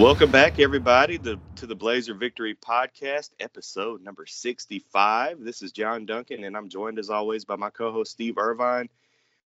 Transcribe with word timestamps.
Welcome 0.00 0.30
back, 0.30 0.58
everybody, 0.58 1.18
to, 1.18 1.38
to 1.56 1.66
the 1.66 1.74
Blazer 1.74 2.14
Victory 2.14 2.54
Podcast, 2.54 3.32
episode 3.38 4.02
number 4.02 4.24
65. 4.24 5.44
This 5.44 5.60
is 5.60 5.72
John 5.72 6.06
Duncan, 6.06 6.42
and 6.44 6.56
I'm 6.56 6.70
joined 6.70 6.98
as 6.98 7.10
always 7.10 7.44
by 7.44 7.56
my 7.56 7.68
co 7.68 7.92
host, 7.92 8.12
Steve 8.12 8.38
Irvine. 8.38 8.88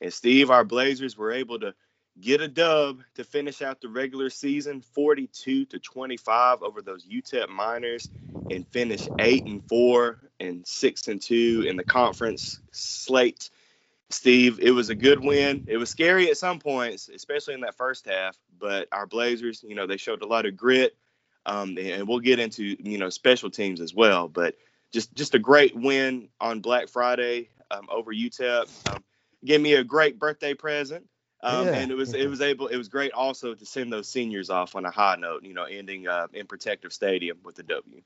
And 0.01 0.11
Steve, 0.11 0.51
our 0.51 0.65
Blazers 0.65 1.19
were 1.19 1.33
able 1.33 1.61
to 1.61 1.75
get 2.19 2.41
a 2.41 2.49
dub 2.49 3.03
to 3.17 3.25
finish 3.25 3.61
out 3.61 3.83
the 3.83 3.91
regular 3.91 4.31
season 4.31 4.81
42 4.81 5.67
to 5.67 5.79
25 5.79 6.63
over 6.63 6.81
those 6.81 7.05
UTEP 7.05 7.51
Miners 7.51 8.09
and 8.51 8.67
finish 8.69 9.07
8 9.19 9.45
and 9.45 9.63
4 9.69 10.19
and 10.41 10.67
6 10.67 11.09
and 11.09 11.21
2 11.21 11.67
in 11.69 11.77
the 11.77 11.85
conference 11.85 12.59
slate. 12.73 13.51
Steve, 14.11 14.59
it 14.61 14.71
was 14.71 14.89
a 14.89 14.95
good 14.95 15.21
win. 15.21 15.65
It 15.67 15.77
was 15.77 15.91
scary 15.91 16.31
at 16.31 16.39
some 16.39 16.59
points, 16.59 17.09
especially 17.09 17.55
in 17.55 17.61
that 17.61 17.77
first 17.77 18.07
half, 18.07 18.37
but 18.59 18.89
our 18.91 19.07
Blazers, 19.07 19.63
you 19.67 19.75
know, 19.75 19.87
they 19.87 19.99
showed 19.99 20.23
a 20.23 20.27
lot 20.27 20.47
of 20.47 20.57
grit. 20.57 20.97
Um, 21.45 21.79
and 21.79 22.07
we'll 22.07 22.21
get 22.21 22.39
into, 22.39 22.77
you 22.79 22.99
know, 22.99 23.09
special 23.09 23.51
teams 23.51 23.81
as 23.81 23.95
well, 23.95 24.29
but 24.29 24.57
just 24.93 25.15
just 25.15 25.35
a 25.35 25.39
great 25.39 25.75
win 25.75 26.29
on 26.41 26.61
Black 26.61 26.89
Friday 26.89 27.49
um, 27.71 27.87
over 27.91 28.13
UTEP. 28.13 28.93
Um, 28.93 29.03
gave 29.45 29.61
me 29.61 29.75
a 29.75 29.85
great 29.85 30.19
birthday 30.19 30.55
present. 30.55 31.07
Um, 31.43 31.67
yeah. 31.67 31.75
And 31.75 31.91
it 31.91 31.95
was 31.95 32.15
it 32.15 32.29
was 32.29 32.41
able 32.41 32.67
it 32.67 32.77
was 32.77 32.89
great 32.89 33.13
also 33.13 33.55
to 33.55 33.65
send 33.65 33.93
those 33.93 34.09
seniors 34.09 34.51
off 34.51 34.75
on 34.75 34.85
a 34.85 34.91
high 34.91 35.17
note, 35.17 35.45
you 35.45 35.55
know, 35.55 35.65
ending 35.65 36.09
uh, 36.09 36.27
in 36.33 36.47
Protective 36.47 36.93
Stadium 36.93 37.39
with 37.45 37.55
the 37.55 37.63
W. 37.63 38.03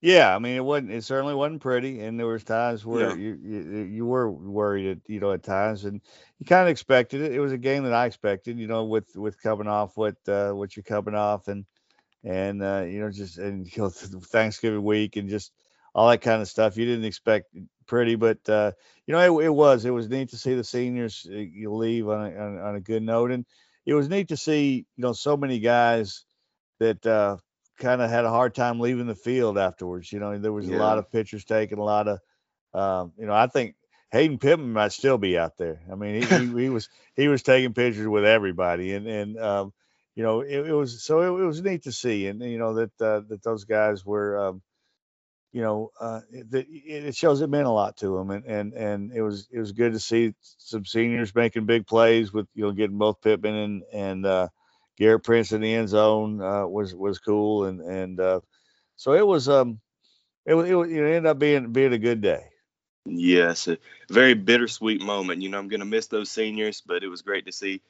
Yeah, 0.00 0.34
I 0.34 0.38
mean 0.38 0.56
it 0.56 0.64
wasn't 0.64 0.92
it 0.92 1.02
certainly 1.02 1.34
wasn't 1.34 1.60
pretty, 1.60 2.00
and 2.02 2.18
there 2.18 2.26
was 2.26 2.44
times 2.44 2.86
where 2.86 3.10
yeah. 3.10 3.14
you, 3.16 3.38
you 3.42 3.82
you 3.82 4.06
were 4.06 4.30
worried 4.30 4.86
at 4.86 4.98
you 5.08 5.18
know 5.18 5.32
at 5.32 5.42
times, 5.42 5.84
and 5.84 6.00
you 6.38 6.46
kind 6.46 6.62
of 6.62 6.68
expected 6.68 7.20
it. 7.20 7.32
It 7.32 7.40
was 7.40 7.52
a 7.52 7.58
game 7.58 7.82
that 7.82 7.92
I 7.92 8.06
expected, 8.06 8.58
you 8.58 8.68
know, 8.68 8.84
with 8.84 9.16
with 9.16 9.42
coming 9.42 9.66
off 9.66 9.96
what 9.96 10.16
uh, 10.28 10.52
what 10.52 10.76
you're 10.76 10.84
coming 10.84 11.16
off, 11.16 11.48
and 11.48 11.64
and 12.22 12.62
uh, 12.62 12.84
you 12.86 13.00
know 13.00 13.10
just 13.10 13.38
and 13.38 13.66
you 13.66 13.82
know 13.82 13.88
Thanksgiving 13.90 14.84
week 14.84 15.16
and 15.16 15.28
just 15.28 15.52
all 15.94 16.08
that 16.08 16.20
kind 16.20 16.40
of 16.40 16.48
stuff. 16.48 16.76
You 16.76 16.84
didn't 16.86 17.04
expect 17.04 17.46
pretty, 17.86 18.14
but 18.14 18.38
uh, 18.48 18.70
you 19.06 19.12
know, 19.12 19.40
it, 19.40 19.46
it, 19.46 19.50
was 19.50 19.84
it 19.84 19.90
was 19.90 20.08
neat 20.08 20.28
to 20.30 20.36
see 20.36 20.54
the 20.54 20.62
seniors 20.62 21.26
uh, 21.28 21.34
you 21.36 21.72
leave 21.74 22.08
on 22.08 22.32
a, 22.32 22.36
on, 22.38 22.58
on 22.58 22.76
a 22.76 22.80
good 22.80 23.02
note, 23.02 23.32
and 23.32 23.44
it 23.84 23.94
was 23.94 24.08
neat 24.08 24.28
to 24.28 24.36
see 24.36 24.86
you 24.96 25.02
know 25.02 25.12
so 25.12 25.36
many 25.36 25.58
guys 25.58 26.24
that 26.78 27.04
uh, 27.04 27.36
kind 27.78 28.02
of 28.02 28.10
had 28.10 28.24
a 28.24 28.30
hard 28.30 28.54
time 28.54 28.80
leaving 28.80 29.06
the 29.06 29.14
field 29.14 29.58
afterwards. 29.58 30.12
You 30.12 30.20
know, 30.20 30.36
there 30.38 30.52
was 30.52 30.68
yeah. 30.68 30.76
a 30.76 30.78
lot 30.78 30.98
of 30.98 31.10
pictures 31.10 31.44
taken, 31.44 31.78
a 31.78 31.84
lot 31.84 32.08
of 32.08 32.18
um, 32.74 33.12
you 33.18 33.26
know, 33.26 33.32
I 33.32 33.46
think 33.46 33.74
Hayden 34.10 34.38
Pittman 34.38 34.72
might 34.72 34.92
still 34.92 35.18
be 35.18 35.38
out 35.38 35.56
there. 35.56 35.80
I 35.90 35.94
mean, 35.94 36.22
he, 36.22 36.28
he, 36.28 36.46
he 36.62 36.68
was 36.68 36.88
he 37.16 37.28
was 37.28 37.42
taking 37.42 37.74
pictures 37.74 38.06
with 38.06 38.24
everybody, 38.24 38.94
and 38.94 39.06
and 39.06 39.38
um, 39.38 39.72
you 40.14 40.22
know, 40.22 40.40
it, 40.40 40.68
it 40.68 40.74
was 40.74 41.02
so 41.02 41.20
it, 41.20 41.42
it, 41.42 41.46
was 41.46 41.62
neat 41.62 41.84
to 41.84 41.92
see, 41.92 42.26
and 42.26 42.42
you 42.42 42.58
know 42.58 42.74
that 42.74 43.00
uh, 43.00 43.20
that 43.28 43.42
those 43.42 43.64
guys 43.64 44.04
were 44.04 44.48
um, 44.48 44.62
you 45.52 45.62
know, 45.62 45.90
uh, 45.98 46.20
it, 46.30 46.66
it, 46.70 47.16
shows 47.16 47.40
it 47.40 47.48
meant 47.48 47.66
a 47.66 47.70
lot 47.70 47.96
to 47.98 48.16
them, 48.16 48.30
and 48.30 48.44
and 48.44 48.74
and 48.74 49.12
it 49.12 49.22
was 49.22 49.48
it 49.50 49.58
was 49.58 49.72
good 49.72 49.92
to 49.92 50.00
see 50.00 50.34
some 50.40 50.84
seniors 50.84 51.34
making 51.34 51.66
big 51.66 51.86
plays 51.86 52.32
with 52.32 52.46
you 52.54 52.64
know 52.64 52.72
getting 52.72 52.98
both 52.98 53.22
Pittman 53.22 53.54
and 53.54 53.82
and 53.92 54.26
uh, 54.26 54.48
Garrett 54.98 55.24
Prince 55.24 55.52
in 55.52 55.60
the 55.60 55.72
end 55.72 55.88
zone 55.88 56.40
uh, 56.40 56.66
was 56.66 56.94
was 56.94 57.18
cool, 57.18 57.66
and 57.66 57.80
and 57.80 58.20
uh, 58.20 58.40
so 58.96 59.12
it 59.12 59.26
was 59.26 59.48
um 59.48 59.80
it 60.44 60.54
was 60.54 60.68
it, 60.68 60.74
it 60.74 61.16
ended 61.16 61.26
up 61.26 61.38
being 61.38 61.72
being 61.72 61.92
a 61.92 61.98
good 61.98 62.20
day. 62.20 62.46
Yes, 63.04 63.68
a 63.68 63.78
very 64.10 64.34
bittersweet 64.34 65.00
moment. 65.00 65.42
You 65.42 65.48
know, 65.48 65.58
I'm 65.58 65.68
gonna 65.68 65.84
miss 65.84 66.08
those 66.08 66.30
seniors, 66.30 66.80
but 66.80 67.02
it 67.02 67.08
was 67.08 67.22
great 67.22 67.46
to 67.46 67.52
see 67.52 67.80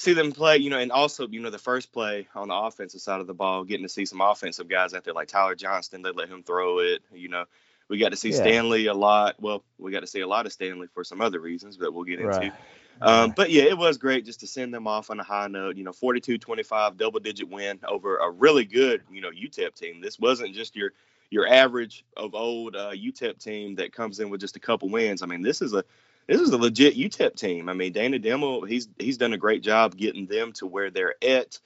see 0.00 0.14
them 0.14 0.32
play, 0.32 0.56
you 0.56 0.70
know, 0.70 0.78
and 0.78 0.90
also, 0.90 1.28
you 1.28 1.40
know, 1.40 1.50
the 1.50 1.58
first 1.58 1.92
play 1.92 2.26
on 2.34 2.48
the 2.48 2.54
offensive 2.54 3.02
side 3.02 3.20
of 3.20 3.26
the 3.26 3.34
ball, 3.34 3.64
getting 3.64 3.84
to 3.84 3.88
see 3.88 4.06
some 4.06 4.22
offensive 4.22 4.66
guys 4.66 4.94
out 4.94 5.04
there 5.04 5.12
like 5.12 5.28
Tyler 5.28 5.54
Johnston, 5.54 6.00
they 6.00 6.10
let 6.10 6.30
him 6.30 6.42
throw 6.42 6.78
it, 6.78 7.02
you 7.12 7.28
know. 7.28 7.44
We 7.90 7.98
got 7.98 8.10
to 8.10 8.16
see 8.16 8.30
yeah. 8.30 8.36
Stanley 8.36 8.86
a 8.86 8.94
lot. 8.94 9.34
Well, 9.40 9.64
we 9.76 9.90
got 9.90 10.00
to 10.00 10.06
see 10.06 10.20
a 10.20 10.26
lot 10.26 10.46
of 10.46 10.52
Stanley 10.52 10.86
for 10.94 11.02
some 11.02 11.20
other 11.20 11.40
reasons 11.40 11.76
that 11.78 11.92
we'll 11.92 12.04
get 12.04 12.20
into. 12.20 12.38
Right. 12.38 12.52
Um, 13.00 13.32
but 13.34 13.50
yeah, 13.50 13.62
it 13.62 13.78
was 13.78 13.96
great 13.98 14.26
just 14.26 14.40
to 14.40 14.46
send 14.46 14.74
them 14.74 14.86
off 14.86 15.10
on 15.10 15.18
a 15.18 15.24
high 15.24 15.46
note. 15.46 15.76
You 15.76 15.84
know, 15.84 15.92
42-25, 15.92 16.96
double-digit 16.96 17.48
win 17.48 17.78
over 17.88 18.18
a 18.18 18.30
really 18.30 18.64
good, 18.64 19.02
you 19.10 19.20
know, 19.20 19.30
UTEP 19.30 19.74
team. 19.74 20.00
This 20.00 20.18
wasn't 20.18 20.54
just 20.54 20.76
your 20.76 20.92
your 21.30 21.46
average 21.46 22.04
of 22.16 22.34
old 22.34 22.74
uh, 22.74 22.90
UTEP 22.90 23.38
team 23.42 23.76
that 23.76 23.92
comes 23.92 24.18
in 24.18 24.30
with 24.30 24.40
just 24.40 24.56
a 24.56 24.60
couple 24.60 24.88
wins. 24.88 25.22
I 25.22 25.26
mean, 25.26 25.42
this 25.42 25.62
is 25.62 25.72
a 25.72 25.84
this 26.26 26.40
is 26.40 26.50
a 26.50 26.58
legit 26.58 26.96
UTEP 26.96 27.36
team. 27.36 27.68
I 27.68 27.72
mean, 27.72 27.92
Dana 27.92 28.18
Dimel, 28.18 28.68
he's 28.68 28.88
he's 28.98 29.16
done 29.16 29.32
a 29.32 29.38
great 29.38 29.62
job 29.62 29.96
getting 29.96 30.26
them 30.26 30.52
to 30.54 30.66
where 30.66 30.90
they're 30.90 31.14
at. 31.22 31.58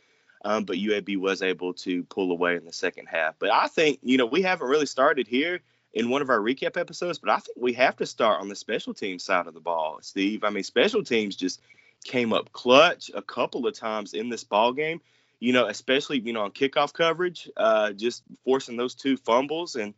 Um, 0.47 0.65
but 0.65 0.77
UAB 0.77 1.17
was 1.17 1.41
able 1.41 1.73
to 1.73 2.05
pull 2.05 2.31
away 2.31 2.57
in 2.57 2.67
the 2.67 2.73
second 2.73 3.07
half. 3.07 3.35
But 3.39 3.51
I 3.51 3.67
think 3.67 3.99
you 4.03 4.19
know 4.19 4.27
we 4.27 4.43
haven't 4.43 4.69
really 4.69 4.87
started 4.87 5.27
here 5.27 5.61
in 5.95 6.11
one 6.11 6.21
of 6.21 6.29
our 6.29 6.41
recap 6.41 6.77
episodes, 6.77 7.19
but 7.19 7.31
I 7.31 7.39
think 7.39 7.57
we 7.59 7.73
have 7.75 7.97
to 7.97 8.07
start 8.07 8.41
on 8.41 8.49
the 8.49 8.57
special 8.57 8.93
team 8.93 9.19
side 9.19 9.47
of 9.47 9.55
the 9.55 9.61
ball, 9.61 9.99
Steve. 10.03 10.45
I 10.45 10.51
mean, 10.51 10.65
special 10.65 11.05
teams 11.05 11.37
just 11.37 11.63
came 12.05 12.33
up 12.33 12.53
clutch 12.53 13.11
a 13.15 13.23
couple 13.23 13.67
of 13.67 13.75
times 13.75 14.13
in 14.13 14.29
this 14.29 14.45
ball 14.45 14.73
game. 14.73 15.01
You 15.41 15.53
know, 15.53 15.67
especially 15.67 16.19
you 16.21 16.33
know 16.33 16.43
on 16.43 16.51
kickoff 16.51 16.93
coverage, 16.93 17.51
uh, 17.57 17.93
just 17.93 18.23
forcing 18.45 18.77
those 18.77 18.95
two 18.95 19.17
fumbles 19.17 19.77
and 19.77 19.95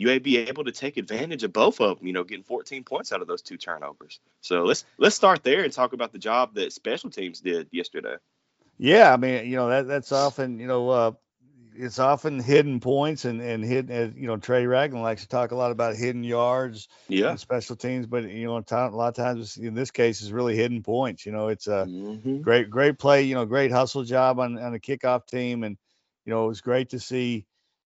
UAB 0.00 0.48
able 0.48 0.64
to 0.64 0.72
take 0.72 0.96
advantage 0.96 1.44
of 1.44 1.52
both 1.52 1.80
of 1.80 1.98
them, 1.98 2.06
you 2.06 2.12
know, 2.12 2.24
getting 2.24 2.44
14 2.44 2.84
points 2.84 3.12
out 3.12 3.20
of 3.20 3.28
those 3.28 3.42
two 3.42 3.56
turnovers. 3.56 4.20
So 4.40 4.64
let's 4.64 4.84
let's 4.98 5.16
start 5.16 5.42
there 5.42 5.64
and 5.64 5.72
talk 5.72 5.92
about 5.92 6.12
the 6.12 6.18
job 6.18 6.54
that 6.54 6.72
special 6.72 7.10
teams 7.10 7.40
did 7.40 7.68
yesterday. 7.70 8.16
Yeah, 8.78 9.12
I 9.12 9.16
mean, 9.16 9.46
you 9.46 9.56
know, 9.56 9.68
that 9.68 9.86
that's 9.86 10.12
often, 10.12 10.58
you 10.58 10.66
know, 10.66 10.88
uh, 10.88 11.12
it's 11.76 11.98
often 11.98 12.40
hidden 12.40 12.80
points 12.80 13.24
and 13.24 13.40
and 13.40 13.64
hidden. 13.64 14.14
You 14.16 14.26
know, 14.26 14.36
Trey 14.36 14.66
Ragland 14.66 15.02
likes 15.02 15.22
to 15.22 15.28
talk 15.28 15.50
a 15.50 15.56
lot 15.56 15.70
about 15.70 15.96
hidden 15.96 16.24
yards, 16.24 16.88
yeah, 17.08 17.34
special 17.36 17.76
teams. 17.76 18.06
But 18.06 18.24
you 18.24 18.46
know, 18.46 18.56
a 18.56 18.88
lot 18.88 19.08
of 19.08 19.14
times 19.14 19.56
in 19.56 19.74
this 19.74 19.90
case, 19.90 20.22
is 20.22 20.32
really 20.32 20.56
hidden 20.56 20.82
points. 20.82 21.26
You 21.26 21.32
know, 21.32 21.48
it's 21.48 21.66
a 21.66 21.86
mm-hmm. 21.88 22.40
great 22.40 22.70
great 22.70 22.98
play. 22.98 23.22
You 23.22 23.34
know, 23.34 23.46
great 23.46 23.72
hustle 23.72 24.04
job 24.04 24.38
on 24.38 24.58
on 24.58 24.72
the 24.72 24.80
kickoff 24.80 25.26
team, 25.26 25.64
and 25.64 25.76
you 26.24 26.32
know, 26.32 26.44
it 26.44 26.48
was 26.48 26.60
great 26.60 26.90
to 26.90 27.00
see 27.00 27.46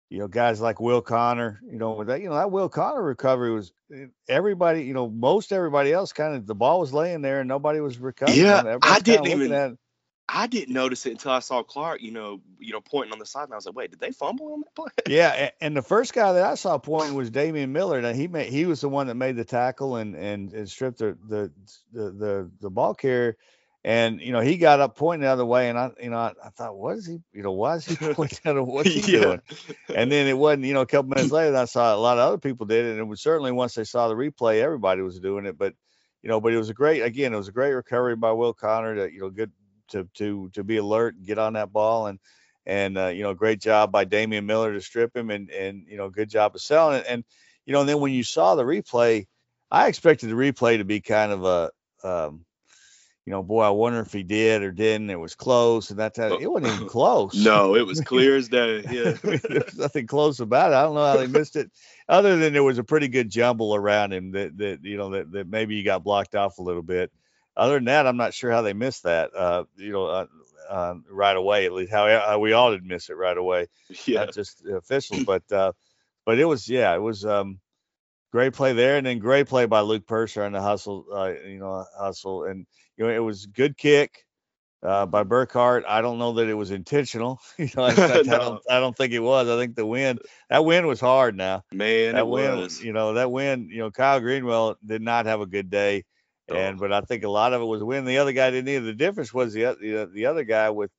you 0.09 0.17
know, 0.17 0.27
guys 0.27 0.59
like 0.59 0.79
Will 0.79 1.01
Connor, 1.01 1.61
you 1.63 1.77
know, 1.77 1.91
with 1.91 2.07
that, 2.07 2.21
you 2.21 2.29
know, 2.29 2.35
that 2.35 2.51
Will 2.51 2.67
Connor 2.67 3.03
recovery 3.03 3.51
was 3.51 3.71
eh, 3.93 4.07
everybody, 4.27 4.83
you 4.83 4.93
know, 4.93 5.07
most 5.07 5.51
everybody 5.51 5.93
else 5.93 6.13
kind 6.13 6.35
of 6.35 6.47
the 6.47 6.55
ball 6.55 6.79
was 6.79 6.91
laying 6.91 7.21
there 7.21 7.41
and 7.41 7.47
nobody 7.47 7.79
was 7.79 7.99
recovering. 7.99 8.39
Yeah, 8.39 8.79
I 8.81 8.99
didn't 8.99 9.27
even. 9.27 9.77
I 10.31 10.47
didn't 10.47 10.73
notice 10.73 11.05
it 11.05 11.11
until 11.11 11.31
I 11.31 11.39
saw 11.39 11.63
Clark, 11.63 12.01
you 12.01 12.11
know, 12.11 12.41
you 12.59 12.71
know, 12.71 12.81
pointing 12.81 13.13
on 13.13 13.19
the 13.19 13.25
side, 13.25 13.45
and 13.45 13.53
I 13.53 13.55
was 13.55 13.65
like, 13.65 13.75
"Wait, 13.75 13.91
did 13.91 13.99
they 13.99 14.11
fumble 14.11 14.53
on 14.53 14.61
that 14.61 14.75
play?" 14.75 14.91
yeah, 15.07 15.49
and 15.61 15.75
the 15.75 15.81
first 15.81 16.13
guy 16.13 16.33
that 16.33 16.43
I 16.43 16.55
saw 16.55 16.77
pointing 16.77 17.15
was 17.15 17.29
Damian 17.31 17.71
Miller. 17.71 18.01
Now 18.01 18.13
he 18.13 18.27
made 18.27 18.51
he 18.51 18.65
was 18.65 18.81
the 18.81 18.89
one 18.89 19.07
that 19.07 19.15
made 19.15 19.35
the 19.35 19.45
tackle 19.45 19.95
and 19.95 20.15
and, 20.15 20.53
and 20.53 20.69
stripped 20.69 20.99
the, 20.99 21.17
the 21.27 21.51
the 21.91 22.11
the 22.11 22.51
the 22.61 22.69
ball 22.69 22.93
carrier. 22.93 23.37
And 23.83 24.19
you 24.19 24.33
know, 24.33 24.41
he 24.41 24.57
got 24.57 24.81
up 24.81 24.97
pointing 24.97 25.21
the 25.21 25.29
other 25.29 25.45
way, 25.45 25.69
and 25.69 25.79
I, 25.79 25.91
you 26.01 26.09
know, 26.09 26.17
I, 26.17 26.33
I 26.43 26.49
thought, 26.49 26.75
what 26.75 26.97
is 26.97 27.07
he? 27.07 27.19
You 27.31 27.43
know, 27.43 27.53
why 27.53 27.75
is 27.75 27.85
he 27.85 27.95
pointing 28.13 28.39
at 28.43 28.61
What's 28.61 28.89
he 28.89 29.13
yeah. 29.13 29.21
doing? 29.21 29.41
And 29.95 30.11
then 30.11 30.27
it 30.27 30.37
wasn't, 30.37 30.65
you 30.65 30.73
know, 30.73 30.81
a 30.81 30.85
couple 30.85 31.09
minutes 31.09 31.31
later, 31.31 31.55
I 31.55 31.63
saw 31.63 31.95
a 31.95 31.97
lot 31.97 32.17
of 32.17 32.27
other 32.27 32.37
people 32.37 32.65
did 32.65 32.85
it, 32.85 32.91
and 32.91 32.99
it 32.99 33.05
was 33.05 33.21
certainly 33.21 33.53
once 33.53 33.75
they 33.75 33.85
saw 33.85 34.09
the 34.09 34.15
replay, 34.15 34.61
everybody 34.61 35.01
was 35.01 35.21
doing 35.21 35.45
it. 35.45 35.57
But 35.57 35.75
you 36.21 36.29
know, 36.29 36.41
but 36.41 36.53
it 36.53 36.57
was 36.57 36.69
a 36.69 36.73
great, 36.73 37.01
again, 37.01 37.33
it 37.33 37.37
was 37.37 37.47
a 37.47 37.53
great 37.53 37.71
recovery 37.71 38.15
by 38.15 38.31
Will 38.33 38.53
Connor 38.53 38.95
to, 38.95 39.13
you 39.13 39.21
know, 39.21 39.29
good 39.29 39.51
to 39.89 40.07
to 40.15 40.49
to 40.53 40.63
be 40.63 40.77
alert 40.77 41.15
and 41.15 41.25
get 41.25 41.37
on 41.37 41.53
that 41.53 41.71
ball, 41.71 42.07
and 42.07 42.19
and 42.65 42.97
uh, 42.97 43.07
you 43.07 43.23
know, 43.23 43.33
great 43.33 43.61
job 43.61 43.91
by 43.91 44.05
Damian 44.05 44.45
Miller 44.45 44.73
to 44.73 44.81
strip 44.81 45.15
him, 45.15 45.29
and 45.29 45.49
and 45.49 45.85
you 45.87 45.97
know, 45.97 46.09
good 46.09 46.29
job 46.29 46.55
of 46.55 46.61
selling 46.61 46.99
it, 46.99 47.05
and 47.07 47.23
you 47.65 47.73
know, 47.73 47.81
and 47.81 47.89
then 47.89 47.99
when 47.99 48.13
you 48.13 48.23
saw 48.23 48.55
the 48.55 48.63
replay, 48.63 49.27
I 49.71 49.87
expected 49.87 50.29
the 50.29 50.33
replay 50.33 50.77
to 50.77 50.85
be 50.85 51.01
kind 51.01 51.31
of 51.31 51.45
a 51.45 51.71
um, 52.03 52.45
you 53.29 53.31
know, 53.31 53.43
boy, 53.43 53.61
I 53.61 53.69
wonder 53.69 53.99
if 53.99 54.11
he 54.11 54.23
did 54.23 54.63
or 54.63 54.71
didn't. 54.71 55.11
It 55.11 55.19
was 55.19 55.35
close, 55.35 55.91
and 55.91 55.99
that's 55.99 56.17
how 56.17 56.33
it 56.33 56.49
wasn't 56.49 56.73
even 56.73 56.87
close. 56.89 57.35
no, 57.35 57.75
it 57.75 57.85
was 57.85 58.01
clear 58.01 58.35
as 58.35 58.49
day. 58.49 58.83
Yeah, 58.89 59.17
I 59.23 59.27
mean, 59.27 59.39
there's 59.47 59.77
nothing 59.77 60.07
close 60.07 60.39
about 60.39 60.71
it. 60.71 60.75
I 60.75 60.81
don't 60.81 60.95
know 60.95 61.05
how 61.05 61.17
they 61.17 61.27
missed 61.27 61.55
it, 61.55 61.69
other 62.07 62.37
than 62.37 62.53
there 62.53 62.63
was 62.63 62.79
a 62.79 62.83
pretty 62.83 63.07
good 63.07 63.29
jumble 63.29 63.75
around 63.75 64.13
him 64.13 64.31
that 64.31 64.57
that 64.57 64.83
you 64.83 64.97
know 64.97 65.11
that, 65.11 65.31
that 65.33 65.47
maybe 65.47 65.75
he 65.75 65.83
got 65.83 66.03
blocked 66.03 66.33
off 66.33 66.57
a 66.57 66.63
little 66.63 66.81
bit. 66.81 67.11
Other 67.59 67.75
than 67.75 67.85
that, 67.85 68.07
I'm 68.07 68.17
not 68.17 68.33
sure 68.33 68.51
how 68.51 68.61
they 68.61 68.73
missed 68.73 69.03
that. 69.03 69.35
Uh, 69.35 69.65
you 69.75 69.91
know, 69.91 70.05
uh, 70.05 70.25
uh, 70.69 70.95
right 71.11 71.35
away. 71.35 71.65
At 71.65 71.73
least 71.73 71.91
how, 71.91 72.39
we 72.39 72.53
all 72.53 72.71
did 72.71 72.85
miss 72.85 73.09
it 73.09 73.17
right 73.17 73.37
away. 73.37 73.67
Yeah, 74.05 74.25
not 74.25 74.33
just 74.33 74.65
officials, 74.65 75.23
but 75.23 75.43
uh, 75.51 75.73
but 76.25 76.39
it 76.39 76.45
was 76.45 76.69
yeah, 76.69 76.93
it 76.95 77.01
was 77.01 77.25
um 77.25 77.59
great 78.31 78.53
play 78.53 78.73
there, 78.73 78.97
and 78.97 79.05
then 79.05 79.19
great 79.19 79.47
play 79.47 79.65
by 79.65 79.81
Luke 79.81 80.07
Purser 80.07 80.43
on 80.43 80.53
the 80.53 80.61
hustle. 80.61 81.05
Uh, 81.11 81.33
you 81.45 81.59
know, 81.59 81.85
hustle, 81.97 82.45
and 82.45 82.65
you 82.97 83.05
know 83.05 83.11
it 83.11 83.19
was 83.19 83.45
good 83.47 83.77
kick 83.77 84.25
uh, 84.83 85.05
by 85.05 85.23
Burkhart. 85.23 85.83
I 85.87 86.01
don't 86.01 86.19
know 86.19 86.33
that 86.33 86.47
it 86.47 86.53
was 86.53 86.71
intentional. 86.71 87.41
you 87.57 87.69
know, 87.75 87.83
I, 87.83 87.93
no. 87.95 88.05
I, 88.05 88.23
don't, 88.23 88.61
I 88.69 88.79
don't 88.79 88.95
think 88.95 89.13
it 89.13 89.19
was. 89.19 89.49
I 89.49 89.57
think 89.57 89.75
the 89.75 89.85
wind 89.85 90.19
that 90.49 90.63
wind 90.63 90.87
was 90.87 90.99
hard. 90.99 91.35
Now, 91.35 91.63
man, 91.73 92.15
that 92.15 92.27
wind, 92.27 92.57
was. 92.57 92.81
you 92.81 92.93
know, 92.93 93.15
that 93.15 93.31
wind. 93.31 93.69
You 93.71 93.79
know, 93.79 93.91
Kyle 93.91 94.19
Greenwell 94.19 94.77
did 94.85 95.01
not 95.01 95.25
have 95.25 95.41
a 95.41 95.45
good 95.45 95.69
day. 95.69 96.05
And 96.55 96.79
but 96.79 96.91
I 96.91 97.01
think 97.01 97.23
a 97.23 97.29
lot 97.29 97.53
of 97.53 97.61
it 97.61 97.65
was 97.65 97.83
wind. 97.83 98.07
The 98.07 98.17
other 98.17 98.33
guy 98.33 98.51
didn't 98.51 98.69
either. 98.69 98.85
The 98.85 98.93
difference 98.93 99.33
was 99.33 99.53
the 99.53 99.75
the, 99.79 100.09
the 100.13 100.25
other 100.25 100.43
guy 100.43 100.69
with 100.69 100.91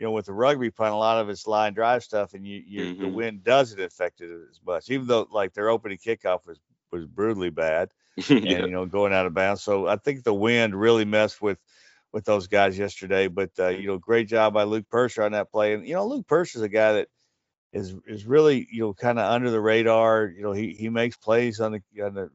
you 0.00 0.06
know, 0.06 0.12
with 0.12 0.24
the 0.24 0.32
rugby 0.32 0.70
punt, 0.70 0.94
a 0.94 0.96
lot 0.96 1.20
of 1.20 1.28
it's 1.28 1.46
line 1.46 1.74
drive 1.74 2.02
stuff, 2.02 2.32
and 2.32 2.46
you, 2.46 2.62
you 2.66 2.84
mm-hmm. 2.84 3.02
the 3.02 3.08
wind 3.08 3.44
doesn't 3.44 3.78
affect 3.78 4.22
it 4.22 4.30
as 4.50 4.58
much. 4.66 4.88
Even 4.88 5.06
though 5.06 5.28
like 5.30 5.52
their 5.52 5.68
opening 5.68 5.98
kickoff 5.98 6.46
was 6.46 6.58
was 6.90 7.04
brutally 7.04 7.50
bad, 7.50 7.90
yeah. 8.16 8.36
and 8.38 8.46
you 8.46 8.70
know 8.70 8.86
going 8.86 9.12
out 9.12 9.26
of 9.26 9.34
bounds. 9.34 9.62
So 9.62 9.86
I 9.86 9.96
think 9.96 10.24
the 10.24 10.32
wind 10.32 10.74
really 10.74 11.04
messed 11.04 11.42
with 11.42 11.58
with 12.12 12.24
those 12.24 12.46
guys 12.46 12.78
yesterday. 12.78 13.28
But 13.28 13.50
uh, 13.58 13.68
you 13.68 13.88
know, 13.88 13.98
great 13.98 14.26
job 14.26 14.54
by 14.54 14.62
Luke 14.62 14.88
Purser 14.88 15.22
on 15.22 15.32
that 15.32 15.52
play. 15.52 15.74
And 15.74 15.86
you 15.86 15.92
know, 15.92 16.06
Luke 16.06 16.26
Purser 16.26 16.60
is 16.60 16.62
a 16.62 16.68
guy 16.70 16.94
that 16.94 17.08
is 17.74 17.94
is 18.06 18.24
really 18.24 18.66
you 18.72 18.80
know 18.80 18.94
kind 18.94 19.18
of 19.18 19.30
under 19.30 19.50
the 19.50 19.60
radar. 19.60 20.32
You 20.34 20.42
know, 20.42 20.52
he 20.52 20.72
he 20.72 20.88
makes 20.88 21.18
plays 21.18 21.60
on 21.60 21.72
the 21.72 22.02
on 22.02 22.14
the 22.14 22.30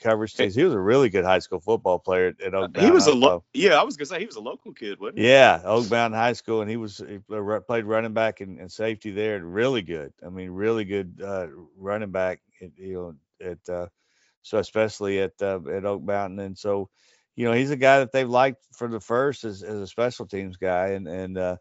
coverage 0.00 0.34
teams. 0.34 0.54
He 0.54 0.64
was 0.64 0.74
a 0.74 0.78
really 0.78 1.08
good 1.08 1.24
high 1.24 1.38
school 1.38 1.60
football 1.60 1.98
player 1.98 2.34
at 2.44 2.54
Oak 2.54 2.76
He 2.78 2.90
was 2.90 3.06
a 3.06 3.14
lo- 3.14 3.44
yeah, 3.52 3.80
I 3.80 3.82
was 3.82 3.96
gonna 3.96 4.06
say 4.06 4.20
he 4.20 4.26
was 4.26 4.36
a 4.36 4.40
local 4.40 4.72
kid, 4.72 5.00
wasn't 5.00 5.18
he? 5.18 5.28
Yeah, 5.28 5.60
Oak 5.64 5.90
Mountain 5.90 6.18
High 6.18 6.34
School, 6.34 6.60
and 6.60 6.70
he 6.70 6.76
was 6.76 6.98
he 6.98 7.18
played 7.66 7.84
running 7.84 8.12
back 8.12 8.40
and, 8.40 8.58
and 8.58 8.70
safety 8.70 9.10
there, 9.10 9.36
and 9.36 9.54
really 9.54 9.82
good. 9.82 10.12
I 10.24 10.28
mean, 10.28 10.50
really 10.50 10.84
good 10.84 11.20
uh, 11.24 11.46
running 11.76 12.10
back. 12.10 12.40
At, 12.60 12.70
you 12.76 13.16
know, 13.40 13.50
at 13.50 13.68
uh, 13.68 13.86
so 14.42 14.58
especially 14.58 15.20
at 15.20 15.32
uh, 15.40 15.60
at 15.70 15.84
Oak 15.84 16.02
Mountain, 16.02 16.40
and 16.40 16.56
so 16.56 16.88
you 17.34 17.44
know 17.44 17.52
he's 17.52 17.70
a 17.70 17.76
guy 17.76 18.00
that 18.00 18.12
they've 18.12 18.28
liked 18.28 18.66
for 18.72 18.88
the 18.88 19.00
first 19.00 19.44
as, 19.44 19.62
as 19.62 19.80
a 19.80 19.86
special 19.86 20.26
teams 20.26 20.56
guy, 20.56 20.88
and 20.88 21.08
and 21.08 21.38
uh, 21.38 21.56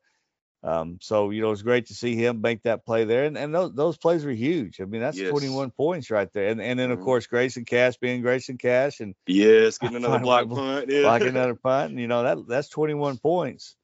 um, 0.63 0.99
so 1.01 1.31
you 1.31 1.41
know 1.41 1.51
it's 1.51 1.63
great 1.63 1.87
to 1.87 1.95
see 1.95 2.15
him 2.15 2.41
make 2.41 2.63
that 2.63 2.85
play 2.85 3.03
there, 3.03 3.25
and, 3.25 3.37
and 3.37 3.53
those 3.53 3.73
those 3.73 3.97
plays 3.97 4.23
were 4.23 4.31
huge. 4.31 4.79
I 4.79 4.85
mean 4.85 5.01
that's 5.01 5.17
yes. 5.17 5.31
21 5.31 5.71
points 5.71 6.11
right 6.11 6.31
there, 6.33 6.49
and 6.49 6.61
and 6.61 6.79
then 6.79 6.91
of 6.91 6.97
mm-hmm. 6.97 7.05
course 7.05 7.25
Grayson 7.25 7.65
Cash 7.65 7.97
being 7.97 8.21
Grayson 8.21 8.57
Cash, 8.57 8.99
and 8.99 9.15
yes, 9.25 9.79
getting 9.79 9.95
another 9.97 10.19
block 10.19 10.47
punt, 10.49 10.89
yeah. 10.89 11.01
blocking 11.01 11.29
another 11.29 11.55
punt, 11.63 11.91
and 11.91 11.99
you 11.99 12.07
know 12.07 12.23
that 12.23 12.47
that's 12.47 12.69
21 12.69 13.17
points. 13.17 13.75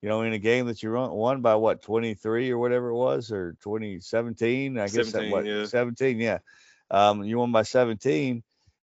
You 0.00 0.08
know, 0.08 0.22
in 0.22 0.32
a 0.32 0.38
game 0.38 0.66
that 0.66 0.82
you 0.82 0.90
run, 0.90 1.12
won 1.12 1.42
by 1.42 1.54
what 1.54 1.80
23 1.82 2.50
or 2.50 2.58
whatever 2.58 2.88
it 2.88 2.96
was, 2.96 3.30
or 3.30 3.52
2017, 3.62 4.76
I 4.76 4.88
guess 4.88 4.92
17, 4.92 5.12
that 5.12 5.30
what 5.30 5.46
yeah. 5.46 5.64
17, 5.64 6.18
yeah. 6.18 6.38
Um, 6.90 7.22
you 7.22 7.38
won 7.38 7.52
by 7.52 7.62
17, 7.62 8.42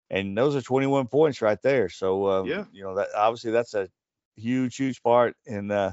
and 0.09 0.37
those 0.37 0.55
are 0.55 0.61
21 0.61 1.07
points 1.07 1.41
right 1.41 1.61
there. 1.61 1.89
So 1.89 2.29
um, 2.29 2.47
yeah, 2.47 2.65
you 2.71 2.83
know 2.83 2.95
that 2.95 3.07
obviously 3.17 3.51
that's 3.51 3.73
a 3.73 3.89
huge, 4.37 4.77
huge 4.77 5.01
part 5.03 5.35
in 5.45 5.71
uh, 5.71 5.91